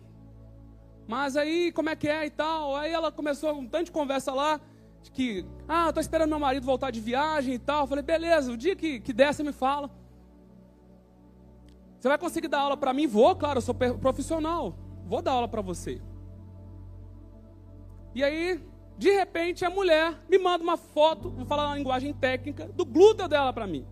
Mas 1.07 1.35
aí, 1.35 1.71
como 1.71 1.89
é 1.89 1.95
que 1.95 2.07
é 2.07 2.25
e 2.25 2.29
tal? 2.29 2.75
Aí 2.75 2.91
ela 2.91 3.11
começou 3.11 3.53
um 3.53 3.67
tanto 3.67 3.85
de 3.85 3.91
conversa 3.91 4.33
lá, 4.33 4.59
de 5.01 5.11
que, 5.11 5.45
ah, 5.67 5.89
estou 5.89 6.01
esperando 6.01 6.29
meu 6.29 6.39
marido 6.39 6.65
voltar 6.65 6.91
de 6.91 7.01
viagem 7.01 7.55
e 7.55 7.59
tal. 7.59 7.83
Eu 7.83 7.87
falei, 7.87 8.03
beleza, 8.03 8.51
o 8.51 8.57
dia 8.57 8.75
que, 8.75 8.99
que 8.99 9.11
der, 9.11 9.33
você 9.33 9.43
me 9.43 9.51
fala. 9.51 9.91
Você 11.99 12.07
vai 12.07 12.17
conseguir 12.17 12.47
dar 12.47 12.59
aula 12.59 12.77
para 12.77 12.93
mim? 12.93 13.07
Vou, 13.07 13.35
claro, 13.35 13.57
eu 13.57 13.61
sou 13.61 13.75
profissional. 13.75 14.75
Vou 15.05 15.21
dar 15.21 15.31
aula 15.31 15.47
para 15.47 15.61
você. 15.61 16.01
E 18.15 18.23
aí, 18.23 18.63
de 18.97 19.11
repente, 19.11 19.65
a 19.65 19.69
mulher 19.69 20.17
me 20.29 20.37
manda 20.37 20.63
uma 20.63 20.77
foto, 20.77 21.29
vou 21.29 21.45
falar 21.45 21.67
uma 21.67 21.77
linguagem 21.77 22.13
técnica, 22.13 22.67
do 22.67 22.85
glúteo 22.85 23.27
dela 23.27 23.51
para 23.51 23.65
mim. 23.65 23.85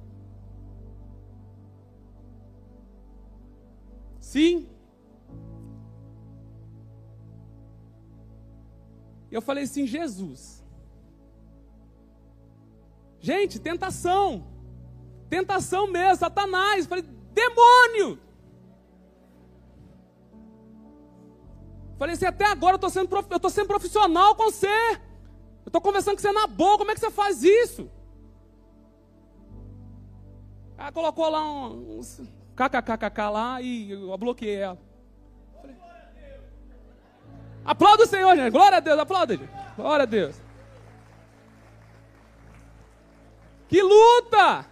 Sim, 4.20 4.70
Eu 9.32 9.42
falei 9.42 9.64
assim: 9.64 9.88
Jesus. 9.88 10.64
Gente, 13.20 13.60
tentação. 13.60 14.46
Tentação 15.30 15.88
mesmo, 15.88 16.18
Satanás. 16.18 16.84
Eu 16.84 16.90
falei: 16.90 17.06
demônio. 17.34 18.20
Falei 21.98 22.16
assim: 22.16 22.26
até 22.26 22.46
agora 22.46 22.74
eu 22.74 22.78
estou 22.78 22.90
sendo, 22.90 23.16
eu 23.30 23.40
tô 23.40 23.50
sendo 23.50 23.68
profissional 23.68 24.36
com 24.36 24.46
você. 24.46 24.68
Eu 25.64 25.68
estou 25.68 25.80
conversando 25.80 26.16
com 26.16 26.22
você 26.22 26.32
na 26.32 26.48
boa. 26.48 26.78
Como 26.78 26.92
é 26.92 26.94
que 26.94 27.00
você 27.00 27.12
faz 27.12 27.44
isso? 27.44 27.90
Ela 30.78 30.92
colocou 30.92 31.30
lá 31.30 31.70
um 31.70 32.02
kkkk 32.56 33.22
lá 33.32 33.62
e 33.62 33.92
eu 33.92 34.18
bloqueei 34.18 34.56
ela. 34.56 34.91
Aplauda 37.64 38.04
o 38.04 38.08
Senhor, 38.08 38.36
gente. 38.36 38.52
Glória 38.52 38.78
a 38.78 38.82
Deus, 38.82 39.00
aplauda, 39.00 39.38
gente. 39.38 39.52
Glória 39.76 40.04
a 40.04 40.06
Deus. 40.06 40.36
Que 43.68 43.82
luta! 43.82 44.66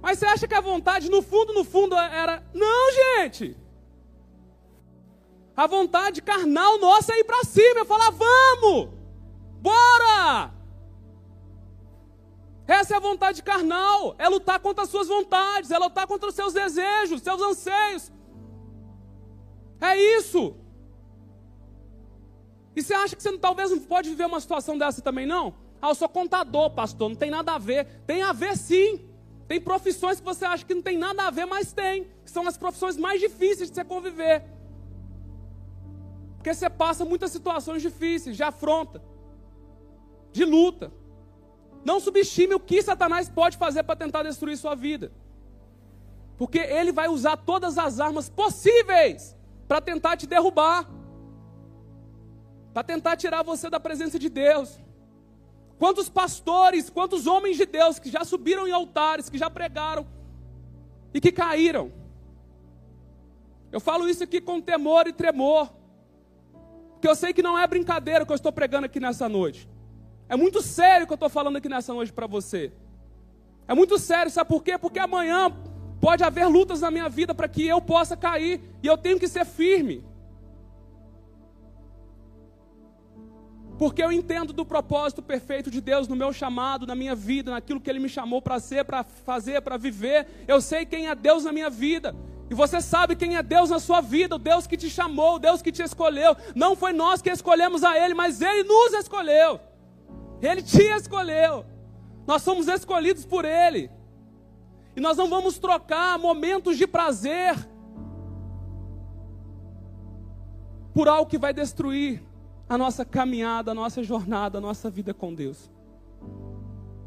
Mas 0.00 0.18
você 0.18 0.26
acha 0.26 0.48
que 0.48 0.54
a 0.54 0.60
vontade, 0.60 1.10
no 1.10 1.22
fundo, 1.22 1.52
no 1.52 1.64
fundo, 1.64 1.96
era. 1.96 2.42
Não, 2.52 2.92
gente! 2.92 3.56
A 5.56 5.66
vontade 5.66 6.20
carnal 6.20 6.78
nossa 6.78 7.12
é 7.14 7.20
ir 7.20 7.24
para 7.24 7.44
cima, 7.44 7.80
Eu 7.80 7.86
falar, 7.86 8.10
vamos! 8.10 8.90
Bora! 9.60 10.52
Essa 12.66 12.94
é 12.94 12.96
a 12.96 13.00
vontade 13.00 13.42
carnal, 13.42 14.16
é 14.18 14.28
lutar 14.28 14.58
contra 14.58 14.82
as 14.82 14.90
suas 14.90 15.06
vontades, 15.06 15.70
é 15.70 15.78
lutar 15.78 16.06
contra 16.06 16.28
os 16.28 16.34
seus 16.34 16.52
desejos, 16.52 17.22
seus 17.22 17.40
anseios. 17.40 18.12
É 19.80 19.96
isso. 20.18 20.56
E 22.76 22.82
você 22.82 22.92
acha 22.92 23.16
que 23.16 23.22
você 23.22 23.36
talvez 23.38 23.70
não 23.70 23.80
pode 23.80 24.10
viver 24.10 24.26
uma 24.26 24.38
situação 24.38 24.76
dessa 24.76 25.00
também, 25.00 25.24
não? 25.24 25.54
Ah, 25.80 25.88
eu 25.88 25.94
sou 25.94 26.08
contador, 26.08 26.70
pastor, 26.70 27.08
não 27.08 27.16
tem 27.16 27.30
nada 27.30 27.54
a 27.54 27.58
ver. 27.58 27.86
Tem 28.06 28.20
a 28.22 28.34
ver 28.34 28.54
sim. 28.54 29.00
Tem 29.48 29.58
profissões 29.58 30.20
que 30.20 30.26
você 30.26 30.44
acha 30.44 30.62
que 30.62 30.74
não 30.74 30.82
tem 30.82 30.98
nada 30.98 31.26
a 31.26 31.30
ver, 31.30 31.46
mas 31.46 31.72
tem. 31.72 32.06
São 32.26 32.46
as 32.46 32.58
profissões 32.58 32.98
mais 32.98 33.18
difíceis 33.18 33.70
de 33.70 33.74
você 33.76 33.84
conviver. 33.84 34.44
Porque 36.36 36.52
você 36.52 36.68
passa 36.68 37.02
muitas 37.02 37.30
situações 37.30 37.80
difíceis, 37.80 38.36
de 38.36 38.42
afronta, 38.42 39.02
de 40.30 40.44
luta. 40.44 40.92
Não 41.82 41.98
subestime 41.98 42.54
o 42.54 42.60
que 42.60 42.82
Satanás 42.82 43.26
pode 43.28 43.56
fazer 43.56 43.84
para 43.84 43.96
tentar 43.96 44.22
destruir 44.22 44.56
sua 44.58 44.74
vida. 44.74 45.10
Porque 46.36 46.58
ele 46.58 46.92
vai 46.92 47.08
usar 47.08 47.38
todas 47.38 47.78
as 47.78 48.00
armas 48.00 48.28
possíveis 48.28 49.34
para 49.66 49.80
tentar 49.80 50.16
te 50.18 50.26
derrubar 50.26 50.86
para 52.76 52.84
tentar 52.84 53.16
tirar 53.16 53.42
você 53.42 53.70
da 53.70 53.80
presença 53.80 54.18
de 54.18 54.28
Deus. 54.28 54.78
Quantos 55.78 56.10
pastores, 56.10 56.90
quantos 56.90 57.26
homens 57.26 57.56
de 57.56 57.64
Deus 57.64 57.98
que 57.98 58.10
já 58.10 58.22
subiram 58.22 58.68
em 58.68 58.70
altares, 58.70 59.30
que 59.30 59.38
já 59.38 59.48
pregaram 59.48 60.06
e 61.14 61.18
que 61.18 61.32
caíram. 61.32 61.90
Eu 63.72 63.80
falo 63.80 64.06
isso 64.06 64.22
aqui 64.22 64.42
com 64.42 64.60
temor 64.60 65.08
e 65.08 65.12
tremor, 65.14 65.72
porque 66.90 67.08
eu 67.08 67.16
sei 67.16 67.32
que 67.32 67.42
não 67.42 67.58
é 67.58 67.66
brincadeira 67.66 68.24
o 68.24 68.26
que 68.26 68.32
eu 68.32 68.36
estou 68.36 68.52
pregando 68.52 68.84
aqui 68.84 69.00
nessa 69.00 69.26
noite. 69.26 69.66
É 70.28 70.36
muito 70.36 70.60
sério 70.60 71.04
o 71.04 71.06
que 71.06 71.14
eu 71.14 71.16
estou 71.22 71.30
falando 71.30 71.56
aqui 71.56 71.70
nessa 71.70 71.94
noite 71.94 72.12
para 72.12 72.26
você. 72.26 72.70
É 73.66 73.72
muito 73.72 73.98
sério, 73.98 74.30
sabe 74.30 74.50
por 74.50 74.62
quê? 74.62 74.76
Porque 74.76 74.98
amanhã 74.98 75.50
pode 75.98 76.22
haver 76.22 76.44
lutas 76.46 76.82
na 76.82 76.90
minha 76.90 77.08
vida 77.08 77.34
para 77.34 77.48
que 77.48 77.66
eu 77.66 77.80
possa 77.80 78.18
cair 78.18 78.60
e 78.82 78.86
eu 78.86 78.98
tenho 78.98 79.18
que 79.18 79.28
ser 79.28 79.46
firme. 79.46 80.04
Porque 83.78 84.02
eu 84.02 84.10
entendo 84.10 84.52
do 84.52 84.64
propósito 84.64 85.22
perfeito 85.22 85.70
de 85.70 85.80
Deus 85.80 86.08
no 86.08 86.16
meu 86.16 86.32
chamado, 86.32 86.86
na 86.86 86.94
minha 86.94 87.14
vida, 87.14 87.50
naquilo 87.50 87.80
que 87.80 87.90
Ele 87.90 87.98
me 87.98 88.08
chamou 88.08 88.40
para 88.40 88.58
ser, 88.58 88.84
para 88.84 89.04
fazer, 89.04 89.60
para 89.60 89.76
viver. 89.76 90.26
Eu 90.48 90.60
sei 90.60 90.86
quem 90.86 91.08
é 91.08 91.14
Deus 91.14 91.44
na 91.44 91.52
minha 91.52 91.68
vida. 91.68 92.14
E 92.48 92.54
você 92.54 92.80
sabe 92.80 93.16
quem 93.16 93.36
é 93.36 93.42
Deus 93.42 93.70
na 93.70 93.78
sua 93.78 94.00
vida, 94.00 94.36
o 94.36 94.38
Deus 94.38 94.66
que 94.66 94.76
te 94.76 94.88
chamou, 94.88 95.34
o 95.34 95.38
Deus 95.38 95.60
que 95.60 95.72
te 95.72 95.82
escolheu. 95.82 96.36
Não 96.54 96.74
foi 96.74 96.92
nós 96.92 97.20
que 97.20 97.30
escolhemos 97.30 97.84
a 97.84 97.98
Ele, 97.98 98.14
mas 98.14 98.40
Ele 98.40 98.62
nos 98.62 98.94
escolheu. 98.94 99.60
Ele 100.40 100.62
te 100.62 100.82
escolheu. 100.82 101.66
Nós 102.26 102.42
somos 102.42 102.68
escolhidos 102.68 103.26
por 103.26 103.44
Ele. 103.44 103.90
E 104.94 105.00
nós 105.00 105.18
não 105.18 105.28
vamos 105.28 105.58
trocar 105.58 106.18
momentos 106.18 106.78
de 106.78 106.86
prazer 106.86 107.54
por 110.94 111.08
algo 111.08 111.28
que 111.28 111.36
vai 111.36 111.52
destruir 111.52 112.25
a 112.68 112.76
nossa 112.76 113.04
caminhada, 113.04 113.70
a 113.70 113.74
nossa 113.74 114.02
jornada, 114.02 114.58
a 114.58 114.60
nossa 114.60 114.90
vida 114.90 115.14
com 115.14 115.32
Deus. 115.34 115.70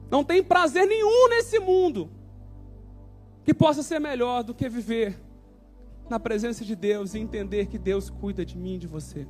Não 0.10 0.24
tem 0.24 0.44
prazer 0.44 0.88
nenhum 0.88 1.30
nesse 1.30 1.60
mundo 1.60 2.10
que 3.44 3.54
possa 3.54 3.84
ser 3.84 4.00
melhor 4.00 4.44
do 4.44 4.54
que 4.54 4.70
viver 4.70 5.20
na 6.10 6.20
presença 6.20 6.64
de 6.64 6.76
Deus 6.76 7.14
e 7.14 7.20
entender 7.20 7.68
que 7.68 7.78
Deus 7.78 8.10
cuida 8.10 8.46
de 8.46 8.58
mim 8.58 8.76
e 8.76 8.80
de 8.80 8.88
você. 8.88 9.28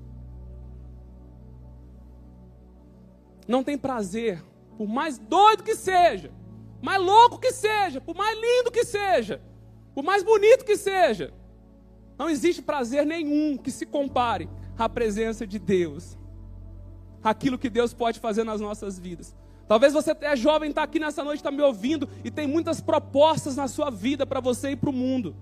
Não 3.47 3.63
tem 3.63 3.77
prazer, 3.77 4.43
por 4.77 4.87
mais 4.87 5.17
doido 5.17 5.63
que 5.63 5.75
seja, 5.75 6.31
mais 6.81 7.01
louco 7.01 7.39
que 7.39 7.51
seja, 7.51 7.99
por 7.99 8.15
mais 8.15 8.39
lindo 8.39 8.71
que 8.71 8.85
seja, 8.85 9.41
por 9.95 10.03
mais 10.03 10.23
bonito 10.23 10.63
que 10.63 10.77
seja, 10.77 11.33
não 12.17 12.29
existe 12.29 12.61
prazer 12.61 13.05
nenhum 13.05 13.57
que 13.57 13.71
se 13.71 13.85
compare 13.85 14.47
à 14.77 14.87
presença 14.87 15.47
de 15.47 15.57
Deus 15.57 16.18
aquilo 17.23 17.58
que 17.58 17.69
Deus 17.69 17.93
pode 17.93 18.19
fazer 18.19 18.43
nas 18.43 18.62
nossas 18.62 18.97
vidas. 18.99 19.36
Talvez 19.67 19.93
você 19.93 20.15
é 20.21 20.36
jovem, 20.36 20.69
está 20.69 20.84
aqui 20.84 20.99
nessa 20.99 21.23
noite, 21.23 21.39
está 21.39 21.51
me 21.51 21.62
ouvindo 21.62 22.10
e 22.23 22.32
tem 22.32 22.47
muitas 22.47 22.82
propostas 22.82 23.55
na 23.55 23.67
sua 23.67 23.91
vida 23.91 24.25
para 24.25 24.39
você 24.39 24.71
ir 24.71 24.77
para 24.77 24.89
o 24.89 24.93
mundo. 24.93 25.36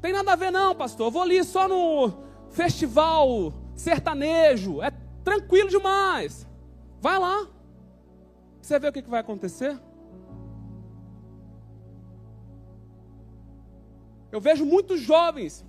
Tem 0.00 0.12
nada 0.12 0.32
a 0.32 0.36
ver, 0.36 0.50
não, 0.50 0.74
pastor. 0.74 1.06
Eu 1.06 1.10
vou 1.10 1.22
ali 1.22 1.44
só 1.44 1.68
no 1.68 2.12
festival 2.50 3.52
sertanejo. 3.74 4.82
É 4.82 4.90
tranquilo 5.22 5.68
demais. 5.68 6.46
Vai 7.00 7.18
lá. 7.18 7.46
Você 8.60 8.78
vê 8.78 8.88
o 8.88 8.92
que 8.92 9.02
vai 9.02 9.20
acontecer? 9.20 9.78
Eu 14.32 14.40
vejo 14.40 14.64
muitos 14.64 14.98
jovens 14.98 15.62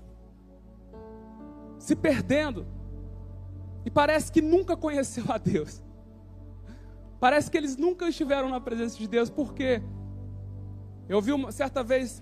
se 1.78 1.96
perdendo 1.98 2.66
e 2.66 2.73
parece 3.94 4.32
que 4.32 4.42
nunca 4.42 4.76
conheceu 4.76 5.26
a 5.30 5.38
Deus. 5.38 5.82
Parece 7.20 7.50
que 7.50 7.58
eles 7.58 7.78
nunca 7.78 8.10
estiveram 8.10 8.50
na 8.50 8.60
presença 8.60 8.98
de 8.98 9.08
Deus, 9.08 9.30
porque 9.30 9.82
eu 11.08 11.22
vi 11.22 11.32
uma 11.32 11.52
certa 11.52 11.84
vez 11.84 12.22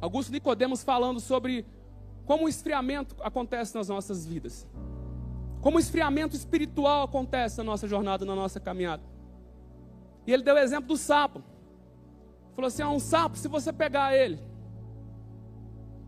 Augusto 0.00 0.30
Nicodemos 0.30 0.84
falando 0.84 1.18
sobre 1.18 1.66
como 2.24 2.44
o 2.44 2.48
esfriamento 2.48 3.16
acontece 3.22 3.74
nas 3.74 3.88
nossas 3.88 4.24
vidas. 4.24 4.68
Como 5.60 5.76
o 5.76 5.80
esfriamento 5.80 6.36
espiritual 6.36 7.02
acontece 7.04 7.58
na 7.58 7.64
nossa 7.64 7.88
jornada, 7.88 8.24
na 8.24 8.34
nossa 8.34 8.60
caminhada. 8.60 9.02
E 10.26 10.32
ele 10.32 10.42
deu 10.42 10.54
o 10.54 10.58
exemplo 10.58 10.88
do 10.88 10.96
sapo. 10.96 11.42
Falou 12.54 12.68
assim: 12.68 12.82
ah, 12.82 12.90
um 12.90 13.00
sapo, 13.00 13.36
se 13.36 13.48
você 13.48 13.72
pegar 13.72 14.14
ele 14.14 14.38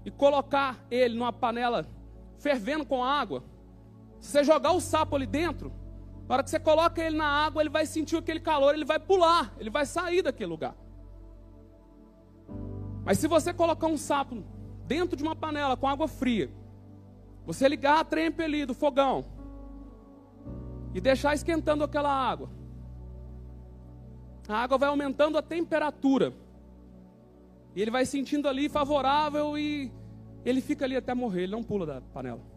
e 0.05 0.11
colocar 0.11 0.79
ele 0.90 1.14
numa 1.14 1.33
panela 1.33 1.87
fervendo 2.38 2.87
com 2.87 3.03
água, 3.03 3.42
se 4.20 4.33
você 4.33 4.44
jogar 4.44 4.72
o 4.72 4.80
sapo 4.80 5.16
ali 5.16 5.26
dentro, 5.26 5.72
na 6.28 6.35
hora 6.35 6.44
que 6.44 6.50
você 6.50 6.61
coloca 6.61 7.02
ele 7.02 7.16
na 7.16 7.26
água, 7.26 7.62
ele 7.62 7.70
vai 7.70 7.87
sentir 7.87 8.16
aquele 8.16 8.38
calor, 8.38 8.74
ele 8.74 8.85
vai 8.85 9.00
pular, 9.00 9.52
ele 9.59 9.70
vai 9.70 9.87
sair 9.87 10.22
daquele 10.22 10.50
lugar. 10.50 10.76
Mas 13.04 13.18
se 13.18 13.26
você 13.26 13.52
colocar 13.52 13.87
um 13.87 13.96
sapo 13.96 14.44
dentro 14.87 15.16
de 15.16 15.22
uma 15.22 15.35
panela 15.35 15.76
com 15.76 15.88
água 15.88 16.06
fria, 16.06 16.50
você 17.46 17.66
ligar 17.66 17.98
a 17.98 18.04
trempe 18.04 18.42
ali 18.42 18.66
do 18.66 18.74
fogão 18.74 19.24
e 20.94 21.00
deixar 21.00 21.35
esquentando 21.35 21.83
aquela 21.83 22.12
água, 22.12 22.50
a 24.46 24.56
água 24.56 24.76
vai 24.76 24.88
aumentando 24.88 25.38
a 25.38 25.42
temperatura. 25.42 26.35
E 27.74 27.80
ele 27.80 27.90
vai 27.90 28.04
sentindo 28.04 28.48
ali 28.48 28.68
favorável 28.68 29.56
e 29.56 29.90
ele 30.44 30.61
fica 30.61 30.85
ali 30.85 30.96
até 30.96 31.14
morrer, 31.14 31.44
ele 31.44 31.52
não 31.52 31.62
pula 31.62 31.87
da 31.87 32.00
panela 32.00 32.49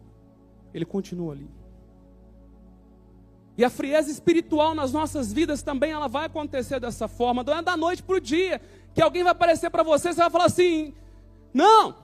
ele 0.74 0.84
continua 0.84 1.32
ali. 1.32 1.48
E 3.56 3.64
a 3.64 3.70
frieza 3.70 4.10
espiritual 4.10 4.74
nas 4.74 4.92
nossas 4.92 5.32
vidas 5.32 5.62
também 5.62 5.92
ela 5.92 6.08
vai 6.08 6.26
acontecer 6.26 6.80
dessa 6.80 7.06
forma. 7.06 7.44
Não 7.44 7.58
é 7.58 7.62
da 7.62 7.76
noite 7.76 8.02
para 8.02 8.16
o 8.16 8.20
dia 8.20 8.60
que 8.92 9.00
alguém 9.00 9.22
vai 9.22 9.30
aparecer 9.32 9.70
para 9.70 9.84
você 9.84 10.08
e 10.08 10.12
você 10.12 10.20
vai 10.20 10.30
falar 10.30 10.46
assim: 10.46 10.92
não. 11.52 12.02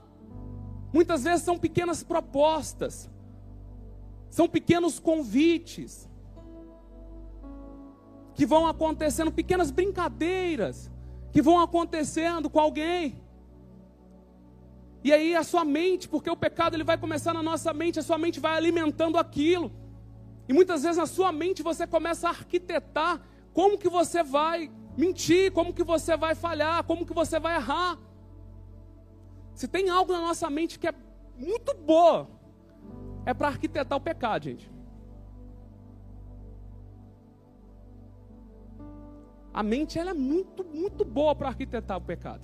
Muitas 0.93 1.23
vezes 1.23 1.43
são 1.43 1.57
pequenas 1.57 2.03
propostas, 2.03 3.09
são 4.29 4.47
pequenos 4.47 4.99
convites 4.99 6.09
que 8.33 8.45
vão 8.45 8.67
acontecendo, 8.67 9.31
pequenas 9.31 9.71
brincadeiras 9.71 10.91
que 11.31 11.41
vão 11.41 11.59
acontecendo 11.59 12.49
com 12.49 12.59
alguém. 12.59 13.21
E 15.03 15.11
aí 15.11 15.35
a 15.35 15.43
sua 15.43 15.65
mente, 15.65 16.07
porque 16.07 16.29
o 16.29 16.35
pecado 16.35 16.75
ele 16.75 16.83
vai 16.83 16.97
começar 16.97 17.33
na 17.33 17.41
nossa 17.41 17.73
mente, 17.73 17.99
a 17.99 18.03
sua 18.03 18.17
mente 18.17 18.39
vai 18.39 18.55
alimentando 18.55 19.17
aquilo. 19.17 19.71
E 20.47 20.53
muitas 20.53 20.83
vezes 20.83 20.97
na 20.97 21.05
sua 21.07 21.31
mente 21.31 21.63
você 21.63 21.87
começa 21.87 22.27
a 22.27 22.31
arquitetar 22.31 23.21
como 23.53 23.77
que 23.77 23.89
você 23.89 24.21
vai 24.21 24.71
mentir, 24.97 25.51
como 25.51 25.73
que 25.73 25.83
você 25.83 26.15
vai 26.15 26.35
falhar, 26.35 26.83
como 26.83 27.05
que 27.05 27.13
você 27.13 27.39
vai 27.39 27.55
errar. 27.55 27.97
Se 29.55 29.67
tem 29.67 29.89
algo 29.89 30.13
na 30.13 30.21
nossa 30.21 30.49
mente 30.49 30.77
que 30.77 30.87
é 30.87 30.93
muito 31.35 31.73
boa, 31.73 32.29
é 33.25 33.33
para 33.33 33.47
arquitetar 33.47 33.97
o 33.97 34.01
pecado, 34.01 34.43
gente. 34.43 34.71
A 39.53 39.63
mente 39.63 39.99
ela 39.99 40.11
é 40.11 40.13
muito, 40.13 40.63
muito 40.63 41.03
boa 41.03 41.35
para 41.35 41.49
arquitetar 41.49 41.97
o 41.97 42.01
pecado. 42.01 42.41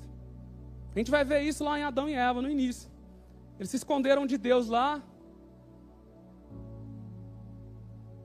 A 0.97 0.99
gente 0.99 1.11
vai 1.11 1.23
ver 1.23 1.41
isso 1.41 1.63
lá 1.63 1.77
em 1.77 1.83
Adão 1.83 2.09
e 2.09 2.13
Eva 2.13 2.41
no 2.41 2.49
início. 2.49 2.89
Eles 3.59 3.69
se 3.69 3.75
esconderam 3.75 4.25
de 4.25 4.35
Deus 4.35 4.67
lá. 4.67 4.99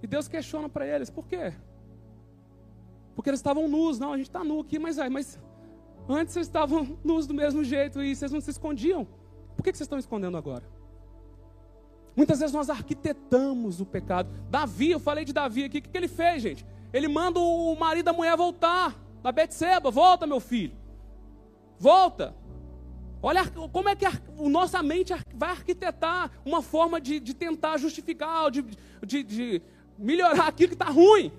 E 0.02 0.06
Deus 0.06 0.26
questiona 0.26 0.70
para 0.70 0.87
eles: 0.87 1.11
por 1.11 1.26
quê? 1.26 1.52
Porque 3.14 3.28
eles 3.28 3.40
estavam 3.40 3.68
nus. 3.68 3.98
Não, 3.98 4.14
a 4.14 4.16
gente 4.16 4.30
está 4.30 4.42
nu 4.42 4.58
aqui, 4.61 4.78
mas, 4.78 4.96
mas 5.11 5.38
antes 6.08 6.32
vocês 6.32 6.46
estavam 6.46 6.96
nus 7.04 7.26
do 7.26 7.35
mesmo 7.35 7.62
jeito 7.62 8.02
e 8.02 8.16
vocês 8.16 8.32
não 8.32 8.40
se 8.40 8.52
escondiam. 8.52 9.06
Por 9.54 9.62
que, 9.62 9.70
que 9.70 9.76
vocês 9.76 9.85
estão 9.85 9.98
escondendo 9.98 10.38
agora? 10.38 10.64
Muitas 12.16 12.40
vezes 12.40 12.54
nós 12.54 12.70
arquitetamos 12.70 13.82
o 13.82 13.85
pecado. 13.85 14.30
Davi, 14.48 14.92
eu 14.92 14.98
falei 14.98 15.26
de 15.26 15.35
Davi 15.35 15.64
aqui, 15.64 15.76
o 15.76 15.82
que, 15.82 15.90
que 15.90 15.98
ele 15.98 16.08
fez, 16.08 16.40
gente? 16.40 16.64
Ele 16.90 17.06
manda 17.06 17.38
o 17.38 17.76
marido 17.78 18.06
da 18.06 18.14
mulher 18.14 18.35
voltar, 18.35 18.98
da 19.22 19.30
Betseba, 19.30 19.90
volta 19.90 20.26
meu 20.26 20.40
filho. 20.40 20.74
Volta. 21.78 22.35
Olha 23.22 23.48
como 23.48 23.88
é 23.88 23.94
que 23.94 24.04
a, 24.04 24.12
nossa 24.50 24.82
mente 24.82 25.14
vai 25.32 25.50
arquitetar 25.50 26.28
uma 26.44 26.61
forma 26.61 27.00
de, 27.00 27.20
de 27.20 27.32
tentar 27.32 27.76
justificar, 27.76 28.50
de, 28.50 28.62
de, 29.06 29.22
de 29.22 29.62
melhorar 29.96 30.48
aquilo 30.48 30.70
que 30.70 30.74
está 30.74 30.90
ruim. 30.90 31.30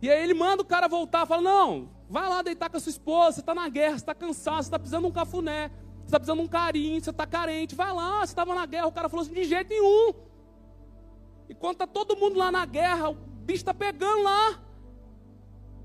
E 0.00 0.10
aí 0.10 0.22
ele 0.24 0.32
manda 0.32 0.62
o 0.62 0.64
cara 0.64 0.88
voltar, 0.88 1.26
fala: 1.26 1.42
Não, 1.42 1.90
vai 2.08 2.26
lá 2.28 2.40
deitar 2.40 2.70
com 2.70 2.78
a 2.78 2.80
sua 2.80 2.90
esposa, 2.90 3.32
você 3.32 3.40
está 3.40 3.54
na 3.54 3.68
guerra, 3.68 3.90
você 3.90 3.96
está 3.96 4.14
cansado, 4.14 4.62
você 4.62 4.68
está 4.68 4.78
precisando 4.78 5.02
de 5.02 5.08
um 5.08 5.12
cafuné, 5.12 5.68
você 5.68 6.06
está 6.06 6.18
precisando 6.18 6.38
de 6.38 6.44
um 6.44 6.48
carinho, 6.48 7.04
você 7.04 7.10
está 7.10 7.26
carente, 7.26 7.74
vai 7.74 7.92
lá, 7.92 8.20
você 8.20 8.32
estava 8.32 8.54
na 8.54 8.64
guerra, 8.64 8.86
o 8.86 8.92
cara 8.92 9.10
falou 9.10 9.22
assim: 9.22 9.34
De 9.34 9.44
jeito 9.44 9.68
nenhum. 9.68 10.14
E 11.46 11.54
quando 11.54 11.74
está 11.74 11.86
todo 11.86 12.16
mundo 12.16 12.38
lá 12.38 12.50
na 12.50 12.64
guerra, 12.64 13.10
o 13.10 13.14
bicho 13.14 13.58
está 13.58 13.74
pegando 13.74 14.22
lá. 14.22 14.58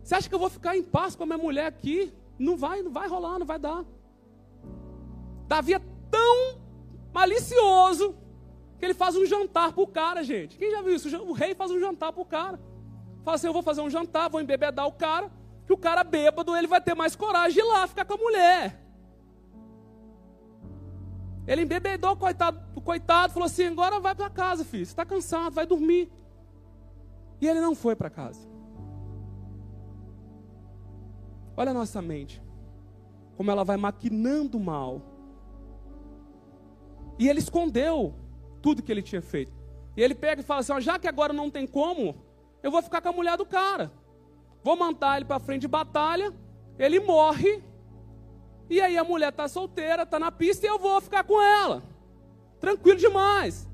Você 0.02 0.16
acha 0.16 0.30
que 0.30 0.34
eu 0.34 0.40
vou 0.40 0.50
ficar 0.50 0.78
em 0.78 0.84
paz 0.84 1.18
com 1.18 1.24
a 1.24 1.26
minha 1.26 1.38
mulher 1.38 1.66
aqui? 1.66 2.14
Não 2.38 2.56
vai, 2.56 2.82
não 2.82 2.92
vai 2.92 3.08
rolar, 3.08 3.40
não 3.40 3.46
vai 3.46 3.60
dar. 3.60 3.84
Davi 5.48 5.74
é 5.74 5.82
tão 6.12 6.60
malicioso 7.14 8.16
que 8.78 8.86
ele 8.86 8.94
faz 8.94 9.16
um 9.16 9.26
jantar 9.26 9.74
pro 9.74 9.88
cara, 9.88 10.24
gente. 10.24 10.58
Quem 10.58 10.72
já 10.72 10.82
viu 10.82 10.96
isso? 10.96 11.16
O 11.24 11.34
rei 11.34 11.56
faz 11.56 11.72
um 11.72 11.80
jantar 11.80 12.14
pro 12.14 12.26
cara. 12.26 12.60
Fala 13.24 13.36
assim: 13.36 13.48
eu 13.48 13.54
vou 13.54 13.64
fazer 13.64 13.82
um 13.82 13.90
jantar, 13.90 14.30
vou 14.30 14.40
embebedar 14.40 14.86
o 14.86 14.92
cara, 14.92 15.32
que 15.66 15.74
o 15.74 15.78
cara 15.78 16.04
bêbado 16.04 16.56
ele 16.56 16.68
vai 16.68 16.82
ter 16.82 16.94
mais 16.94 17.16
coragem 17.16 17.54
de 17.54 17.60
ir 17.60 17.64
lá 17.64 17.88
ficar 17.88 18.06
com 18.06 18.14
a 18.14 18.18
mulher. 18.18 18.84
Ele 21.48 21.62
embebedou 21.62 22.12
o 22.12 22.18
coitado, 22.18 22.62
o 22.76 22.82
coitado 22.82 23.34
falou 23.34 23.48
assim: 23.48 23.68
agora 23.68 24.00
vai 24.00 24.14
para 24.14 24.30
casa, 24.30 24.64
filho. 24.64 24.86
Você 24.86 24.92
está 24.92 25.06
cansado, 25.06 25.54
vai 25.54 25.66
dormir. 25.66 26.12
E 27.40 27.48
ele 27.48 27.62
não 27.62 27.74
foi 27.74 27.96
para 27.96 28.10
casa. 28.10 28.48
Olha 31.58 31.72
a 31.72 31.74
nossa 31.74 32.02
mente, 32.02 32.40
como 33.36 33.50
ela 33.50 33.64
vai 33.64 33.76
maquinando 33.76 34.60
mal. 34.60 35.02
E 37.18 37.28
ele 37.28 37.40
escondeu 37.40 38.14
tudo 38.62 38.84
que 38.84 38.92
ele 38.92 39.02
tinha 39.02 39.22
feito. 39.22 39.52
E 39.96 40.02
ele 40.04 40.14
pega 40.14 40.42
e 40.42 40.46
fala 40.46 40.60
assim: 40.60 40.72
ó, 40.72 40.80
já 40.80 41.00
que 41.00 41.08
agora 41.08 41.34
não 41.34 41.50
tem 41.50 41.66
como, 41.66 42.16
eu 42.62 42.70
vou 42.70 42.82
ficar 42.84 43.02
com 43.02 43.10
a 43.10 43.14
mulher 43.14 43.36
do 43.36 43.46
cara. 43.46 43.92
Vou 44.64 44.78
mandar 44.78 45.18
ele 45.18 45.26
para 45.26 45.40
frente 45.40 45.62
de 45.62 45.68
batalha, 45.68 46.32
ele 46.78 47.00
morre 47.00 47.64
e 48.70 48.80
aí 48.82 48.98
a 48.98 49.04
mulher 49.04 49.30
está 49.30 49.48
solteira, 49.48 50.04
está 50.04 50.20
na 50.20 50.32
pista 50.32 50.66
e 50.66 50.70
eu 50.70 50.78
vou 50.78 51.02
ficar 51.02 51.24
com 51.24 51.42
ela. 51.42 51.82
Tranquilo 52.60 53.00
demais. 53.00 53.68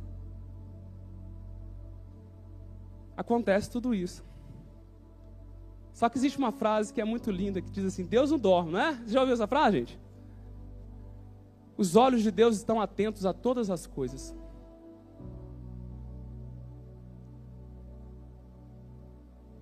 Acontece 3.18 3.70
tudo 3.70 3.94
isso. 3.94 4.24
Só 5.94 6.10
que 6.10 6.18
existe 6.18 6.38
uma 6.38 6.52
frase 6.52 6.92
que 6.92 7.00
é 7.00 7.06
muito 7.06 7.30
linda 7.32 7.62
que 7.62 7.70
diz 7.70 7.86
assim: 7.86 8.04
Deus 8.04 8.32
não 8.32 8.40
dorme, 8.40 8.72
não 8.72 8.80
é? 8.80 8.94
Você 8.96 9.14
já 9.14 9.20
ouviu 9.20 9.34
essa 9.34 9.48
frase, 9.48 9.80
gente? 9.80 10.00
Os 11.78 11.96
olhos 11.96 12.22
de 12.22 12.32
Deus 12.32 12.58
estão 12.58 12.82
atentos 12.82 13.26
a 13.26 13.34
todas 13.34 13.70
as 13.70 13.86
coisas. 13.86 14.36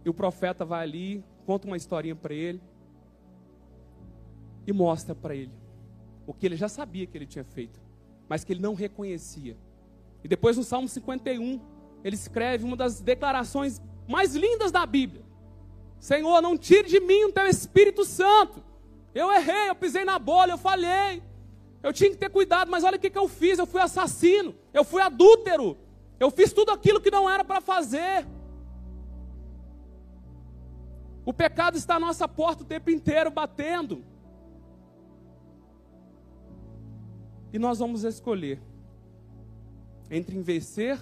E 0.03 0.09
o 0.09 0.13
profeta 0.13 0.65
vai 0.65 0.83
ali, 0.83 1.23
conta 1.45 1.67
uma 1.67 1.77
historinha 1.77 2.15
para 2.15 2.33
ele 2.33 2.61
e 4.65 4.73
mostra 4.73 5.13
para 5.13 5.35
ele 5.35 5.51
o 6.25 6.33
que 6.33 6.45
ele 6.45 6.55
já 6.55 6.69
sabia 6.69 7.05
que 7.05 7.17
ele 7.17 7.25
tinha 7.25 7.43
feito, 7.43 7.79
mas 8.27 8.43
que 8.43 8.53
ele 8.53 8.61
não 8.61 8.73
reconhecia. 8.73 9.57
E 10.23 10.27
depois 10.27 10.57
no 10.57 10.63
Salmo 10.63 10.87
51, 10.87 11.59
ele 12.03 12.15
escreve 12.15 12.63
uma 12.63 12.75
das 12.75 13.01
declarações 13.01 13.81
mais 14.07 14.35
lindas 14.35 14.71
da 14.71 14.85
Bíblia: 14.85 15.23
Senhor, 16.01 16.41
não 16.41 16.57
tire 16.57 16.89
de 16.89 16.99
mim 16.99 17.25
o 17.25 17.31
teu 17.31 17.45
Espírito 17.45 18.03
Santo. 18.03 18.63
Eu 19.13 19.31
errei, 19.31 19.69
eu 19.69 19.75
pisei 19.75 20.03
na 20.03 20.17
bola, 20.17 20.51
eu 20.51 20.57
falhei. 20.57 21.21
Eu 21.83 21.93
tinha 21.93 22.09
que 22.09 22.17
ter 22.17 22.29
cuidado, 22.31 22.71
mas 22.71 22.83
olha 22.83 22.97
o 22.97 22.99
que, 22.99 23.11
que 23.11 23.17
eu 23.19 23.27
fiz: 23.27 23.59
eu 23.59 23.67
fui 23.67 23.79
assassino, 23.79 24.55
eu 24.73 24.83
fui 24.83 24.99
adúltero, 24.99 25.77
eu 26.19 26.31
fiz 26.31 26.51
tudo 26.51 26.71
aquilo 26.71 26.99
que 26.99 27.11
não 27.11 27.29
era 27.29 27.43
para 27.43 27.61
fazer. 27.61 28.25
O 31.23 31.31
pecado 31.31 31.77
está 31.77 31.97
à 31.97 31.99
nossa 31.99 32.27
porta 32.27 32.63
o 32.63 32.65
tempo 32.65 32.89
inteiro 32.89 33.29
batendo. 33.29 34.03
E 37.53 37.59
nós 37.59 37.77
vamos 37.77 38.03
escolher 38.03 38.59
entre 40.09 40.41
vencer 40.41 40.99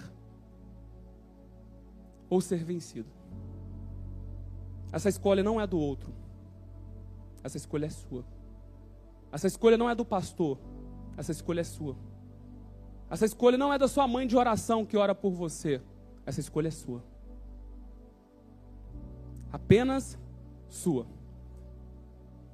ou 2.28 2.38
ser 2.42 2.62
vencido. 2.62 3.19
Essa 4.92 5.08
escolha 5.08 5.42
não 5.42 5.60
é 5.60 5.66
do 5.66 5.78
outro. 5.78 6.12
Essa 7.42 7.56
escolha 7.56 7.86
é 7.86 7.90
sua. 7.90 8.24
Essa 9.32 9.46
escolha 9.46 9.76
não 9.76 9.88
é 9.88 9.94
do 9.94 10.04
pastor. 10.04 10.58
Essa 11.16 11.32
escolha 11.32 11.60
é 11.60 11.64
sua. 11.64 11.96
Essa 13.08 13.24
escolha 13.24 13.56
não 13.56 13.72
é 13.72 13.78
da 13.78 13.88
sua 13.88 14.06
mãe 14.06 14.26
de 14.26 14.36
oração 14.36 14.84
que 14.84 14.96
ora 14.96 15.14
por 15.14 15.32
você. 15.32 15.80
Essa 16.26 16.40
escolha 16.40 16.68
é 16.68 16.70
sua. 16.70 17.02
Apenas 19.52 20.18
sua. 20.68 21.06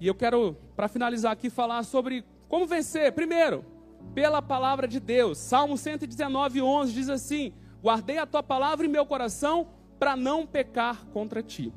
E 0.01 0.07
eu 0.07 0.15
quero, 0.15 0.57
para 0.75 0.89
finalizar 0.89 1.33
aqui, 1.33 1.49
falar 1.51 1.83
sobre 1.83 2.25
como 2.49 2.67
vencer. 2.67 3.13
Primeiro, 3.13 3.65
pela 4.15 4.41
palavra 4.41 4.87
de 4.87 5.01
Deus. 5.01 5.39
Salmo 5.39 5.77
119, 5.77 6.63
11 6.63 6.93
diz 6.93 7.09
assim: 7.09 7.53
Guardei 7.83 8.19
a 8.19 8.27
tua 8.27 8.43
palavra 8.43 8.87
em 8.87 8.91
meu 8.91 9.07
coração 9.07 9.69
para 9.99 10.17
não 10.17 10.47
pecar 10.47 11.07
contra 11.07 11.43
ti. 11.43 11.73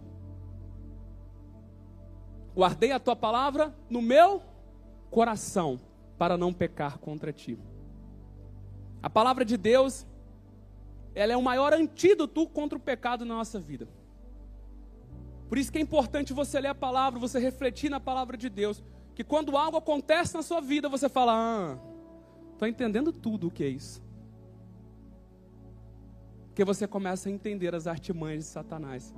Guardei 2.59 2.91
a 2.91 2.99
tua 2.99 3.15
palavra 3.15 3.73
no 3.89 4.01
meu 4.01 4.43
coração 5.09 5.79
para 6.17 6.37
não 6.37 6.51
pecar 6.51 6.97
contra 6.97 7.31
ti. 7.31 7.57
A 9.01 9.09
palavra 9.09 9.45
de 9.45 9.55
Deus, 9.55 10.05
ela 11.15 11.31
é 11.31 11.37
o 11.37 11.41
maior 11.41 11.71
antídoto 11.73 12.45
contra 12.49 12.77
o 12.77 12.81
pecado 12.81 13.23
na 13.23 13.35
nossa 13.35 13.61
vida. 13.61 13.87
Por 15.47 15.57
isso 15.57 15.71
que 15.71 15.77
é 15.77 15.81
importante 15.81 16.33
você 16.33 16.59
ler 16.59 16.67
a 16.67 16.75
palavra, 16.75 17.17
você 17.17 17.39
refletir 17.39 17.89
na 17.89 17.97
palavra 17.97 18.35
de 18.35 18.49
Deus. 18.49 18.83
Que 19.15 19.23
quando 19.23 19.55
algo 19.55 19.77
acontece 19.77 20.35
na 20.35 20.43
sua 20.43 20.59
vida, 20.59 20.89
você 20.89 21.07
fala: 21.07 21.31
Ah, 21.33 21.77
estou 22.51 22.67
entendendo 22.67 23.13
tudo 23.13 23.47
o 23.47 23.51
que 23.51 23.63
é 23.63 23.69
isso. 23.69 24.03
Porque 26.47 26.65
você 26.65 26.85
começa 26.85 27.29
a 27.29 27.31
entender 27.31 27.73
as 27.73 27.87
artimanhas 27.87 28.43
de 28.43 28.49
Satanás, 28.49 29.15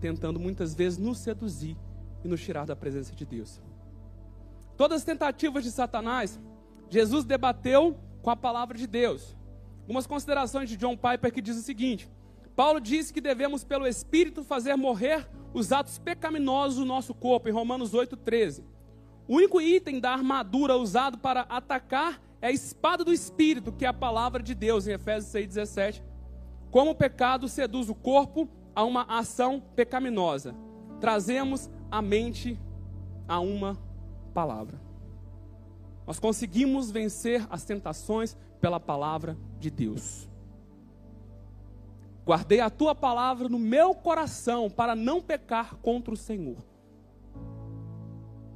tentando 0.00 0.38
muitas 0.38 0.72
vezes 0.72 1.00
nos 1.00 1.18
seduzir 1.18 1.76
e 2.26 2.28
nos 2.28 2.42
tirar 2.42 2.66
da 2.66 2.76
presença 2.76 3.14
de 3.14 3.24
Deus. 3.24 3.60
Todas 4.76 4.98
as 4.98 5.04
tentativas 5.04 5.64
de 5.64 5.70
Satanás, 5.70 6.38
Jesus 6.90 7.24
debateu 7.24 7.98
com 8.22 8.30
a 8.30 8.36
palavra 8.36 8.76
de 8.76 8.86
Deus. 8.86 9.36
Algumas 9.82 10.06
considerações 10.06 10.68
de 10.68 10.76
John 10.76 10.96
Piper 10.96 11.32
que 11.32 11.40
diz 11.40 11.56
o 11.56 11.62
seguinte: 11.62 12.10
Paulo 12.54 12.80
disse 12.80 13.12
que 13.12 13.20
devemos, 13.20 13.64
pelo 13.64 13.86
Espírito, 13.86 14.44
fazer 14.44 14.76
morrer 14.76 15.28
os 15.54 15.72
atos 15.72 15.98
pecaminosos 15.98 16.78
do 16.78 16.84
nosso 16.84 17.14
corpo, 17.14 17.48
em 17.48 17.52
Romanos 17.52 17.92
8,13. 17.92 18.62
O 19.28 19.36
único 19.36 19.60
item 19.60 19.98
da 19.98 20.12
armadura 20.12 20.76
usado 20.76 21.18
para 21.18 21.42
atacar 21.42 22.20
é 22.40 22.48
a 22.48 22.52
espada 22.52 23.04
do 23.04 23.12
Espírito, 23.12 23.72
que 23.72 23.84
é 23.84 23.88
a 23.88 23.92
palavra 23.92 24.42
de 24.42 24.54
Deus, 24.54 24.86
em 24.86 24.92
Efésios 24.92 25.32
6,17. 25.32 26.02
Como 26.70 26.90
o 26.90 26.94
pecado 26.94 27.48
seduz 27.48 27.88
o 27.88 27.94
corpo 27.94 28.48
a 28.74 28.84
uma 28.84 29.02
ação 29.02 29.62
pecaminosa, 29.74 30.54
trazemos 31.00 31.70
a 31.90 32.00
mente 32.02 32.58
a 33.28 33.40
uma 33.40 33.78
palavra. 34.34 34.80
Nós 36.06 36.18
conseguimos 36.18 36.90
vencer 36.90 37.46
as 37.50 37.64
tentações 37.64 38.36
pela 38.60 38.78
palavra 38.78 39.36
de 39.58 39.70
Deus. 39.70 40.28
Guardei 42.24 42.60
a 42.60 42.70
tua 42.70 42.94
palavra 42.94 43.48
no 43.48 43.58
meu 43.58 43.94
coração 43.94 44.68
para 44.68 44.94
não 44.96 45.20
pecar 45.20 45.76
contra 45.76 46.12
o 46.12 46.16
Senhor. 46.16 46.56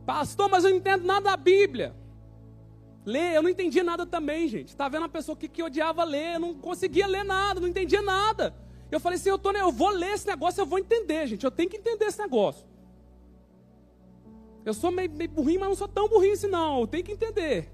Pastor, 0.05 0.49
mas 0.49 0.65
eu 0.65 0.71
não 0.71 0.77
entendo 0.77 1.05
nada 1.05 1.31
da 1.31 1.37
Bíblia. 1.37 1.95
Ler, 3.05 3.35
eu 3.35 3.43
não 3.43 3.49
entendia 3.49 3.83
nada 3.83 4.05
também, 4.05 4.49
gente. 4.49 4.69
Está 4.69 4.89
vendo 4.89 5.03
uma 5.03 5.09
pessoa 5.09 5.37
que, 5.37 5.49
que 5.49 5.63
odiava 5.63 6.05
ler, 6.05 6.35
eu 6.35 6.41
não 6.41 6.55
conseguia 6.55 7.07
ler 7.07 7.25
nada, 7.25 7.61
não 7.61 7.69
entendia 7.69 8.03
nada. 8.03 8.55
Eu 8.91 8.99
falei 8.99 9.19
assim, 9.19 9.29
eu, 9.29 9.39
tô, 9.39 9.53
eu 9.53 9.71
vou 9.71 9.91
ler 9.91 10.15
esse 10.15 10.27
negócio, 10.27 10.61
eu 10.61 10.67
vou 10.67 10.79
entender, 10.79 11.27
gente. 11.27 11.45
Eu 11.45 11.51
tenho 11.51 11.71
que 11.71 11.77
entender 11.77 12.07
esse 12.07 12.19
negócio. 12.19 12.67
Eu 14.65 14.75
sou 14.75 14.91
meio, 14.91 15.11
meio 15.11 15.31
burrinho, 15.31 15.61
mas 15.61 15.69
não 15.71 15.77
sou 15.77 15.89
tão 15.89 16.09
burrinho 16.09 16.35
assim, 16.35 16.49
não. 16.49 16.87
Tenho 16.87 17.05
que 17.05 17.13
entender. 17.13 17.71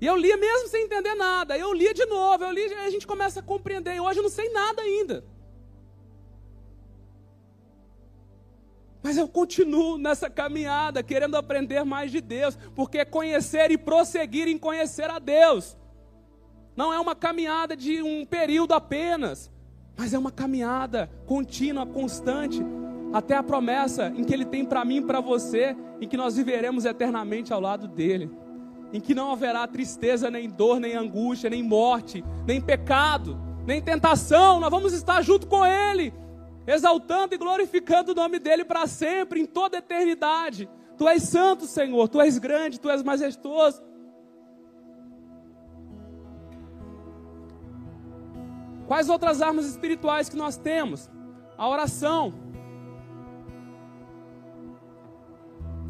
E 0.00 0.06
eu 0.06 0.16
lia 0.16 0.36
mesmo 0.36 0.68
sem 0.68 0.84
entender 0.84 1.14
nada. 1.14 1.56
Eu 1.56 1.72
lia 1.72 1.92
de 1.92 2.06
novo, 2.06 2.44
eu 2.44 2.50
li, 2.50 2.64
a 2.74 2.90
gente 2.90 3.06
começa 3.06 3.40
a 3.40 3.42
compreender. 3.42 3.96
E 3.96 4.00
hoje 4.00 4.18
eu 4.18 4.22
não 4.22 4.30
sei 4.30 4.48
nada 4.50 4.82
ainda. 4.82 5.24
Mas 9.02 9.16
eu 9.16 9.26
continuo 9.26 9.96
nessa 9.96 10.28
caminhada, 10.28 11.02
querendo 11.02 11.36
aprender 11.36 11.84
mais 11.84 12.10
de 12.10 12.20
Deus, 12.20 12.56
porque 12.74 13.04
conhecer 13.04 13.70
e 13.70 13.78
prosseguir 13.78 14.46
em 14.46 14.58
conhecer 14.58 15.10
a 15.10 15.18
Deus 15.18 15.76
não 16.76 16.92
é 16.92 17.00
uma 17.00 17.14
caminhada 17.14 17.76
de 17.76 18.02
um 18.02 18.24
período 18.24 18.72
apenas, 18.72 19.50
mas 19.96 20.14
é 20.14 20.18
uma 20.18 20.30
caminhada 20.30 21.10
contínua, 21.26 21.84
constante, 21.84 22.62
até 23.12 23.36
a 23.36 23.42
promessa 23.42 24.12
em 24.16 24.24
que 24.24 24.32
Ele 24.32 24.44
tem 24.44 24.64
para 24.64 24.84
mim 24.84 24.96
e 24.96 25.02
para 25.02 25.20
você, 25.20 25.76
em 26.00 26.08
que 26.08 26.16
nós 26.16 26.36
viveremos 26.36 26.84
eternamente 26.84 27.52
ao 27.52 27.60
lado 27.60 27.88
dEle, 27.88 28.30
em 28.92 29.00
que 29.00 29.14
não 29.14 29.32
haverá 29.32 29.66
tristeza, 29.66 30.30
nem 30.30 30.48
dor, 30.48 30.80
nem 30.80 30.94
angústia, 30.94 31.50
nem 31.50 31.62
morte, 31.62 32.24
nem 32.46 32.60
pecado, 32.60 33.38
nem 33.66 33.80
tentação, 33.80 34.60
nós 34.60 34.70
vamos 34.70 34.92
estar 34.92 35.22
junto 35.22 35.46
com 35.46 35.64
Ele, 35.64 36.12
exaltando 36.66 37.34
e 37.34 37.38
glorificando 37.38 38.12
o 38.12 38.14
nome 38.14 38.38
dEle 38.38 38.64
para 38.64 38.86
sempre, 38.86 39.40
em 39.40 39.46
toda 39.46 39.78
eternidade. 39.78 40.68
Tu 40.96 41.08
és 41.08 41.22
santo, 41.22 41.66
Senhor, 41.66 42.08
Tu 42.08 42.20
és 42.20 42.38
grande, 42.38 42.78
Tu 42.78 42.90
és 42.90 43.02
majestoso. 43.02 43.82
Quais 48.86 49.08
outras 49.08 49.40
armas 49.40 49.66
espirituais 49.66 50.28
que 50.28 50.36
nós 50.36 50.56
temos? 50.56 51.08
A 51.56 51.68
oração. 51.68 52.49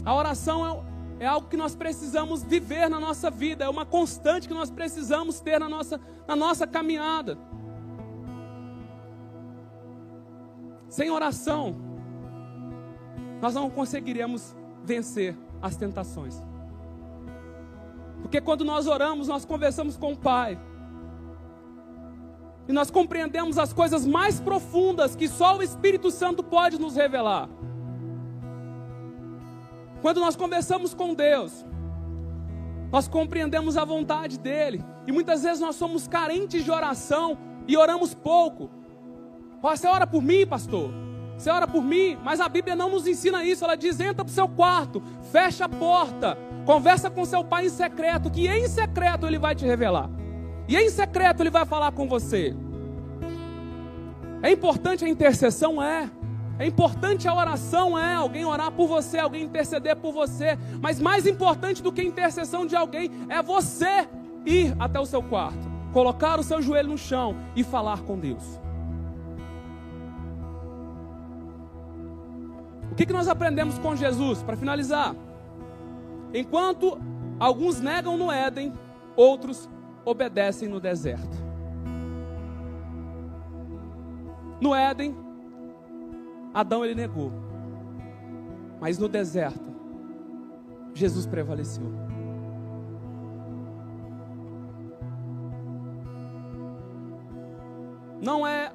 A 0.05 0.14
oração 0.14 0.84
é, 1.18 1.24
é, 1.24 1.26
algo 1.26 1.48
que 1.48 1.57
nós 1.57 1.74
precisamos 1.74 2.42
viver 2.42 2.88
na 2.88 2.98
nossa 2.98 3.30
vida, 3.30 3.64
é 3.64 3.68
uma 3.68 3.84
constante 3.84 4.48
que 4.48 4.55
nós 4.55 4.70
precisamos 4.70 5.40
ter 5.40 5.61
na 5.61 5.68
nossa, 5.68 6.01
na 6.26 6.34
nossa 6.34 6.66
caminhada. 6.66 7.38
Sem 10.88 11.11
oração, 11.11 11.76
nós 13.40 13.55
não 13.55 13.70
conseguiremos 13.70 14.57
vencer 14.84 15.36
as 15.62 15.76
tentações. 15.76 16.42
Porque 18.22 18.40
quando 18.40 18.64
nós 18.64 18.86
oramos, 18.86 19.28
nós 19.28 19.44
conversamos 19.44 19.96
com 19.96 20.12
o 20.12 20.16
Pai 20.16 20.59
e 22.68 22.72
nós 22.72 22.90
compreendemos 22.90 23.59
as 23.59 23.72
coisas 23.72 24.07
mais 24.07 24.40
profundas 24.40 25.16
que 25.16 25.28
só 25.28 25.57
o 25.57 25.62
Espírito 25.62 26.11
Santo 26.11 26.42
pode 26.42 26.78
nos 26.78 26.96
revelar. 26.96 27.48
Quando 30.01 30.20
nós 30.20 30.36
conversamos 30.36 30.94
com 30.94 31.14
Deus, 31.14 31.64
nós 32.90 33.07
compreendemos 33.07 33.76
a 33.76 33.84
vontade 33.84 34.38
dEle. 34.38 34.84
E 35.07 35.12
muitas 35.12 35.42
vezes 35.42 35.61
nós 35.61 35.76
somos 35.76 36.09
carentes 36.09 36.64
de 36.64 36.70
oração 36.70 37.38
e 37.66 37.76
oramos 37.76 38.14
pouco. 38.14 38.70
Você 39.62 39.86
ora 39.86 40.07
por 40.07 40.22
mim, 40.22 40.46
pastor? 40.46 40.90
Você 41.36 41.51
ora 41.51 41.66
por 41.66 41.82
mim? 41.82 42.18
Mas 42.22 42.40
a 42.40 42.48
Bíblia 42.48 42.74
não 42.74 42.90
nos 42.90 43.07
ensina 43.07 43.44
isso. 43.44 43.64
Ela 43.64 43.76
diz: 43.76 43.98
entra 44.01 44.24
para 44.24 44.30
o 44.30 44.34
seu 44.34 44.48
quarto, 44.48 45.03
fecha 45.30 45.66
a 45.66 45.68
porta, 45.68 46.36
conversa 46.66 47.11
com 47.11 47.24
seu 47.24 47.44
pai 47.44 47.66
em 47.66 47.70
secreto, 47.70 48.30
que 48.30 48.46
em 48.46 48.68
secreto 48.68 49.26
ele 49.26 49.38
vai 49.38 49.55
te 49.55 49.64
revelar. 49.64 50.11
E 50.68 50.76
em 50.76 50.88
secreto 50.88 51.42
ele 51.42 51.51
vai 51.51 51.64
falar 51.64 51.92
com 51.92 52.09
você. 52.09 52.55
É 54.42 54.51
importante 54.51 55.05
a 55.05 55.09
intercessão? 55.09 55.82
É. 55.82 56.11
É 56.61 56.66
importante 56.66 57.26
a 57.26 57.34
oração? 57.34 57.98
É. 57.98 58.14
Alguém 58.16 58.44
orar 58.44 58.70
por 58.70 58.86
você, 58.86 59.18
alguém 59.18 59.44
interceder 59.44 59.96
por 59.96 60.12
você. 60.12 60.58
Mas 60.78 61.00
mais 61.00 61.26
importante 61.26 61.82
do 61.82 61.90
que 61.90 62.02
a 62.02 62.04
intercessão 62.04 62.66
de 62.66 62.76
alguém 62.76 63.11
é 63.30 63.42
você 63.42 64.06
ir 64.44 64.76
até 64.78 65.00
o 65.00 65.06
seu 65.06 65.22
quarto, 65.22 65.70
colocar 65.90 66.38
o 66.38 66.42
seu 66.42 66.61
joelho 66.61 66.90
no 66.90 66.98
chão 66.98 67.34
e 67.56 67.64
falar 67.64 68.02
com 68.02 68.18
Deus. 68.18 68.61
O 72.92 72.94
que, 72.94 73.06
que 73.06 73.12
nós 73.14 73.26
aprendemos 73.26 73.78
com 73.78 73.96
Jesus? 73.96 74.42
Para 74.42 74.54
finalizar, 74.54 75.16
enquanto 76.34 77.00
alguns 77.38 77.80
negam 77.80 78.18
no 78.18 78.30
Éden, 78.30 78.74
outros 79.16 79.66
obedecem 80.04 80.68
no 80.68 80.78
deserto. 80.78 81.38
No 84.61 84.74
Éden, 84.74 85.16
Adão 86.53 86.84
ele 86.84 86.94
negou. 86.94 87.32
Mas 88.80 88.98
no 88.98 89.09
deserto, 89.09 89.70
Jesus 90.94 91.26
prevaleceu. 91.26 91.90
Não 98.20 98.46
é 98.46 98.72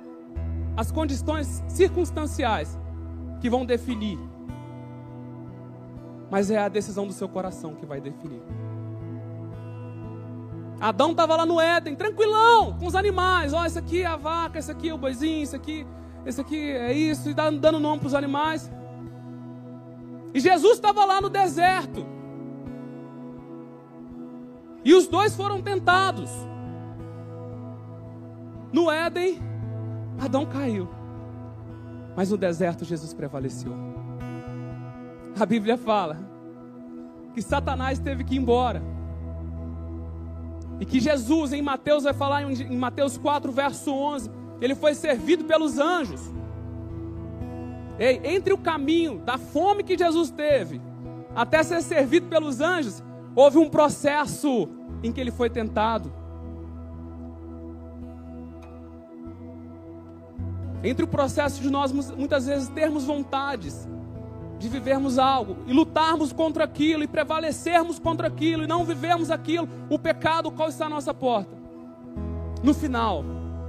as 0.76 0.91
condições 0.91 1.63
circunstanciais 1.67 2.78
que 3.39 3.49
vão 3.49 3.65
definir, 3.65 4.19
mas 6.30 6.49
é 6.49 6.57
a 6.57 6.67
decisão 6.67 7.05
do 7.05 7.13
seu 7.13 7.30
coração 7.30 7.76
que 7.76 7.86
vai 7.86 8.01
definir. 8.01 8.41
Adão 10.80 11.11
estava 11.11 11.36
lá 11.36 11.45
no 11.45 11.59
Éden, 11.59 11.95
tranquilão, 11.95 12.78
com 12.78 12.86
os 12.86 12.95
animais. 12.95 13.53
Ó, 13.53 13.65
esse 13.65 13.80
aqui 13.80 14.01
é 14.01 14.05
a 14.05 14.17
vaca, 14.17 14.59
esse 14.59 14.69
aqui 14.69 14.89
é 14.89 14.93
o 14.93 14.97
boizinho, 14.97 15.43
esse 15.43 15.55
aqui, 15.55 15.88
esse 16.26 16.41
aqui 16.41 16.71
é 16.71 16.91
isso, 16.91 17.30
e 17.30 17.34
dando 17.34 17.80
nome 17.80 17.99
para 17.99 18.07
os 18.07 18.13
animais. 18.13 18.71
E 20.34 20.39
Jesus 20.39 20.73
estava 20.73 21.05
lá 21.05 21.21
no 21.21 21.30
deserto. 21.30 22.05
E 24.84 24.93
os 24.93 25.07
dois 25.07 25.36
foram 25.36 25.61
tentados. 25.61 26.30
No 28.73 28.91
Éden, 28.91 29.39
Adão 30.19 30.45
caiu. 30.45 30.89
Mas 32.15 32.32
no 32.32 32.38
deserto, 32.38 32.84
Jesus 32.84 33.13
prevaleceu. 33.13 33.71
A 35.39 35.45
Bíblia 35.45 35.78
fala 35.78 36.17
que 37.34 37.41
Satanás 37.41 37.99
teve 37.99 38.23
que 38.23 38.36
ir 38.36 38.39
embora. 38.39 38.82
E 40.80 40.86
que 40.86 40.99
Jesus, 40.99 41.53
em 41.53 41.61
Mateus, 41.61 42.03
vai 42.03 42.13
falar 42.13 42.43
em 42.43 42.78
Mateus 42.78 43.17
4, 43.17 43.51
verso 43.51 43.93
11, 43.93 44.30
ele 44.62 44.76
foi 44.76 44.93
servido 44.93 45.45
pelos 45.45 45.80
anjos. 45.80 46.22
Ei, 47.97 48.22
entre 48.24 48.53
o 48.53 48.58
caminho 48.58 49.20
da 49.20 49.38
fome 49.38 49.84
que 49.84 49.97
Jesus 49.97 50.30
teve 50.30 50.82
até 51.36 51.62
ser 51.64 51.82
servido 51.82 52.28
pelos 52.28 52.62
anjos, 52.62 53.03
houve 53.36 53.58
um 53.58 53.70
processo 53.70 54.70
em 55.03 55.12
que 55.12 55.20
ele 55.20 55.32
foi 55.32 55.49
tentado. 55.49 56.12
Entre 60.84 61.03
o 61.03 61.08
processo 61.08 61.62
de 61.62 61.70
nós 61.70 61.91
muitas 61.91 62.45
vezes 62.45 62.70
termos 62.70 63.06
vontades, 63.06 63.88
de 64.58 64.70
vivermos 64.70 65.20
algo 65.20 65.58
e 65.68 65.74
lutarmos 65.74 66.32
contra 66.32 66.64
aquilo 66.64 67.03
e 67.03 67.08
prevalecermos 67.08 67.99
contra 67.99 68.28
aquilo 68.28 68.64
e 68.64 68.68
não 68.68 68.86
vivermos 68.86 69.30
aquilo, 69.30 69.68
o 69.89 69.99
pecado 69.99 70.51
qual 70.51 70.70
está 70.70 70.86
à 70.86 70.89
nossa 70.89 71.14
porta. 71.14 71.56
No 72.64 72.74
final, 72.74 73.24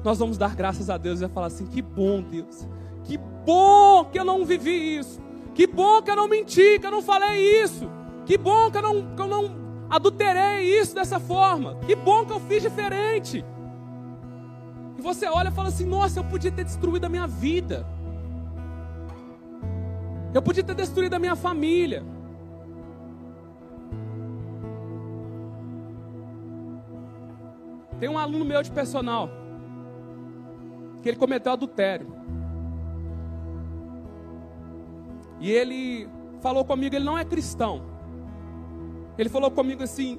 nós 0.07 0.21
vamos 0.21 0.39
dar 0.39 0.55
graças 0.55 0.89
a 0.89 0.97
Deus 0.97 1.21
e 1.21 1.29
falar 1.29 1.49
assim: 1.49 1.67
que 1.67 1.83
bom, 1.83 2.23
Deus, 2.23 2.65
que 3.03 3.19
bom 3.19 4.05
que 4.05 4.17
eu 4.17 4.25
não 4.25 4.45
vivi 4.45 4.97
isso, 4.97 5.21
que 5.53 5.67
bom 5.67 6.01
que 6.01 6.09
eu 6.09 6.15
não 6.15 6.29
menti, 6.29 6.79
que 6.79 6.87
eu 6.87 6.93
não 6.93 7.03
falei 7.03 7.65
isso, 7.65 7.91
que 8.25 8.39
bom 8.39 8.71
que 8.71 8.79
eu 8.79 8.83
não, 8.83 9.17
que 9.17 9.21
eu 9.21 9.27
não 9.27 9.51
adulterei 9.91 10.63
isso 10.81 10.95
dessa 10.95 11.19
forma, 11.19 11.75
que 11.85 11.97
bom 11.97 12.25
que 12.25 12.33
eu 12.33 12.39
fiz 12.39 12.63
diferente. 12.63 13.45
E 14.97 15.03
você 15.03 15.27
olha 15.27 15.49
e 15.49 15.53
fala 15.53 15.71
assim: 15.71 15.85
nossa, 15.85 16.21
eu 16.21 16.25
podia 16.25 16.53
ter 16.53 16.63
destruído 16.63 17.05
a 17.05 17.09
minha 17.09 17.27
vida. 17.27 17.85
Eu 20.33 20.41
podia 20.41 20.63
ter 20.63 20.75
destruído 20.77 21.15
a 21.15 21.19
minha 21.19 21.35
família. 21.35 22.05
Tem 27.99 28.09
um 28.09 28.17
aluno 28.17 28.45
meu 28.45 28.63
de 28.63 28.71
personal 28.71 29.46
que 31.07 31.11
ele 31.11 31.19
cometeu 31.19 31.53
adultério. 31.53 32.13
E 35.39 35.53
ele 35.53 36.09
falou 36.41 36.65
comigo, 36.65 36.97
ele 36.97 37.05
não 37.05 37.17
é 37.17 37.25
cristão. 37.25 37.81
Ele 39.17 39.29
falou 39.29 39.49
comigo 39.53 39.85
assim: 39.85 40.19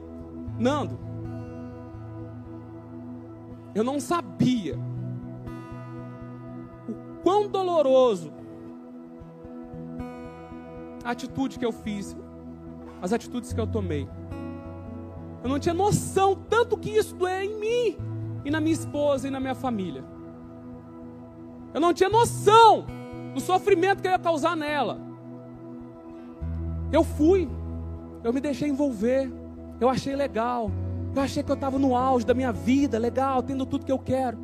Nando, 0.57 0.97
eu 3.75 3.83
não 3.83 3.99
sabia 3.99 4.79
o 6.87 7.21
quão 7.21 7.49
doloroso 7.49 8.31
a 11.03 11.11
atitude 11.11 11.59
que 11.59 11.65
eu 11.65 11.73
fiz, 11.73 12.15
as 13.01 13.11
atitudes 13.11 13.51
que 13.51 13.59
eu 13.59 13.67
tomei. 13.67 14.07
Eu 15.43 15.49
não 15.49 15.59
tinha 15.59 15.73
noção 15.73 16.33
tanto 16.33 16.77
que 16.77 16.91
isso 16.91 17.27
é 17.27 17.43
em 17.43 17.59
mim 17.59 17.97
e 18.45 18.49
na 18.49 18.61
minha 18.61 18.73
esposa 18.73 19.27
e 19.27 19.31
na 19.31 19.41
minha 19.41 19.55
família. 19.55 20.15
Eu 21.77 21.81
não 21.81 21.93
tinha 21.93 22.09
noção 22.09 22.87
do 23.35 23.39
sofrimento 23.39 24.01
que 24.01 24.07
eu 24.07 24.11
ia 24.11 24.17
causar 24.17 24.57
nela. 24.57 24.99
Eu 26.91 27.03
fui, 27.03 27.47
eu 28.23 28.33
me 28.33 28.41
deixei 28.41 28.67
envolver, 28.67 29.31
eu 29.79 29.87
achei 29.87 30.15
legal, 30.15 30.71
eu 31.15 31.21
achei 31.21 31.43
que 31.43 31.51
eu 31.51 31.53
estava 31.53 31.77
no 31.77 31.95
auge 31.95 32.25
da 32.25 32.33
minha 32.33 32.51
vida, 32.51 32.97
legal, 32.97 33.43
tendo 33.43 33.63
tudo 33.63 33.85
que 33.85 33.91
eu 33.91 33.99
quero. 33.99 34.39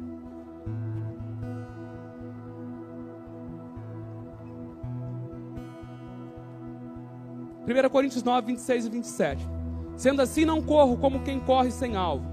1 7.68 7.90
Coríntios 7.90 8.22
9, 8.22 8.46
26 8.46 8.86
e 8.86 8.90
27. 8.92 9.50
Sendo 9.98 10.22
assim, 10.22 10.46
não 10.46 10.62
corro 10.62 10.98
como 10.98 11.24
quem 11.24 11.40
corre 11.40 11.72
sem 11.72 11.96
alvo, 11.96 12.28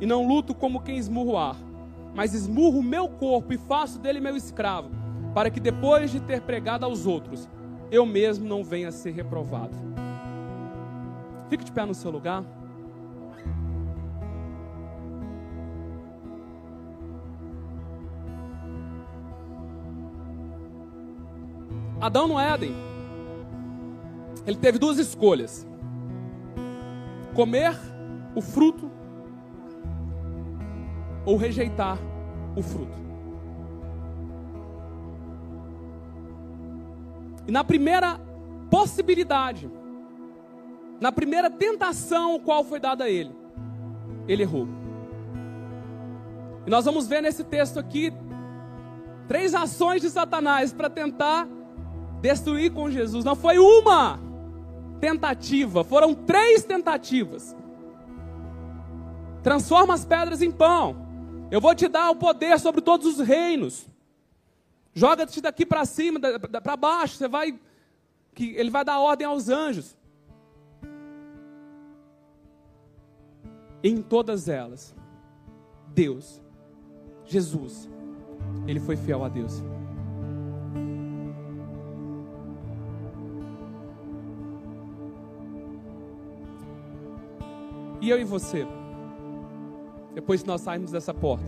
e 0.00 0.06
não 0.06 0.26
luto 0.26 0.54
como 0.54 0.80
quem 0.80 0.96
esmurra 0.96 1.30
o 1.30 1.36
ar, 1.36 1.67
mas 2.14 2.34
esmurro 2.34 2.80
o 2.80 2.82
meu 2.82 3.08
corpo 3.08 3.52
e 3.52 3.58
faço 3.58 3.98
dele 3.98 4.20
meu 4.20 4.36
escravo, 4.36 4.90
para 5.34 5.50
que 5.50 5.60
depois 5.60 6.10
de 6.10 6.20
ter 6.20 6.40
pregado 6.40 6.84
aos 6.84 7.06
outros, 7.06 7.48
eu 7.90 8.04
mesmo 8.04 8.46
não 8.46 8.64
venha 8.64 8.88
a 8.88 8.92
ser 8.92 9.12
reprovado. 9.12 9.76
Fique 11.48 11.64
de 11.64 11.72
pé 11.72 11.84
no 11.84 11.94
seu 11.94 12.10
lugar. 12.10 12.44
Adão 22.00 22.28
no 22.28 22.38
Éden, 22.38 22.72
ele 24.46 24.56
teve 24.56 24.78
duas 24.78 24.98
escolhas: 24.98 25.66
comer 27.34 27.76
o 28.34 28.40
fruto 28.40 28.90
ou 31.28 31.36
rejeitar 31.36 31.98
o 32.56 32.62
fruto. 32.62 32.96
E 37.46 37.52
na 37.52 37.62
primeira 37.62 38.18
possibilidade, 38.70 39.70
na 40.98 41.12
primeira 41.12 41.50
tentação 41.50 42.40
qual 42.40 42.64
foi 42.64 42.80
dada 42.80 43.04
a 43.04 43.10
ele, 43.10 43.36
ele 44.26 44.42
errou. 44.42 44.66
E 46.66 46.70
nós 46.70 46.86
vamos 46.86 47.06
ver 47.06 47.20
nesse 47.20 47.44
texto 47.44 47.78
aqui 47.78 48.10
três 49.26 49.54
ações 49.54 50.00
de 50.00 50.08
Satanás 50.08 50.72
para 50.72 50.88
tentar 50.88 51.46
destruir 52.22 52.72
com 52.72 52.90
Jesus. 52.90 53.22
Não 53.22 53.36
foi 53.36 53.58
uma 53.58 54.18
tentativa, 54.98 55.84
foram 55.84 56.14
três 56.14 56.64
tentativas. 56.64 57.54
Transforma 59.42 59.92
as 59.92 60.06
pedras 60.06 60.40
em 60.40 60.50
pão. 60.50 61.07
Eu 61.50 61.60
vou 61.60 61.74
te 61.74 61.88
dar 61.88 62.10
o 62.10 62.16
poder 62.16 62.58
sobre 62.60 62.80
todos 62.80 63.06
os 63.06 63.26
reinos. 63.26 63.86
Joga-te 64.92 65.40
daqui 65.40 65.64
para 65.64 65.84
cima, 65.84 66.20
para 66.20 66.76
baixo. 66.76 67.16
Você 67.16 67.28
vai, 67.28 67.58
que 68.34 68.54
ele 68.56 68.70
vai 68.70 68.84
dar 68.84 68.98
ordem 68.98 69.26
aos 69.26 69.48
anjos. 69.48 69.96
Em 73.82 74.02
todas 74.02 74.48
elas, 74.48 74.94
Deus, 75.88 76.42
Jesus, 77.24 77.88
ele 78.66 78.80
foi 78.80 78.96
fiel 78.96 79.24
a 79.24 79.28
Deus. 79.28 79.62
E 88.00 88.10
eu 88.10 88.20
e 88.20 88.24
você? 88.24 88.66
Depois 90.18 90.42
que 90.42 90.48
nós 90.48 90.62
sairmos 90.62 90.90
dessa 90.90 91.14
porta. 91.14 91.46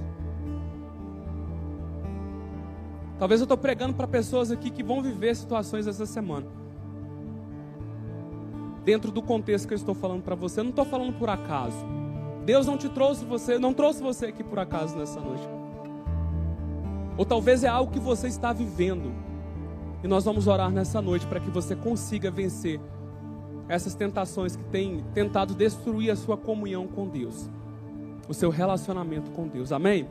Talvez 3.19 3.41
eu 3.41 3.45
estou 3.45 3.59
pregando 3.59 3.95
para 3.95 4.07
pessoas 4.07 4.53
aqui 4.53 4.71
que 4.71 4.85
vão 4.85 5.03
viver 5.03 5.35
situações 5.35 5.89
essa 5.89 6.07
semana. 6.07 6.47
Dentro 8.85 9.11
do 9.11 9.21
contexto 9.23 9.67
que 9.67 9.75
eu 9.75 9.77
estou 9.77 9.93
falando 9.93 10.23
para 10.23 10.37
você, 10.37 10.61
eu 10.61 10.65
não 10.65 10.71
estou 10.71 10.85
falando 10.85 11.19
por 11.19 11.29
acaso. 11.29 11.85
Deus 12.45 12.65
não 12.65 12.77
te 12.77 12.89
trouxe 12.89 13.25
você, 13.25 13.59
não 13.59 13.75
trouxe 13.75 14.01
você 14.01 14.27
aqui 14.27 14.45
por 14.45 14.61
acaso 14.61 14.97
nessa 14.97 15.19
noite. 15.19 15.49
Ou 17.19 17.27
talvez 17.27 17.65
é 17.65 17.69
algo 17.69 17.91
que 17.91 17.99
você 17.99 18.29
está 18.29 18.53
vivendo. 18.53 19.13
E 20.05 20.07
nós 20.07 20.25
vamos 20.25 20.47
orar 20.47 20.71
nessa 20.71 21.03
noite 21.03 21.27
para 21.27 21.41
que 21.41 21.51
você 21.51 21.75
consiga 21.75 22.31
vencer 22.31 22.81
essas 23.69 23.97
tentações 23.97 24.55
que 24.55 24.65
têm 24.67 25.05
tentado 25.13 25.57
destruir 25.57 26.13
a 26.13 26.17
sua 26.17 26.37
comunhão 26.37 26.87
com 26.87 27.09
Deus, 27.09 27.51
o 28.31 28.35
seu 28.35 28.49
relacionamento 28.49 29.33
com 29.33 29.49
Deus. 29.49 29.73
Amém? 29.73 30.07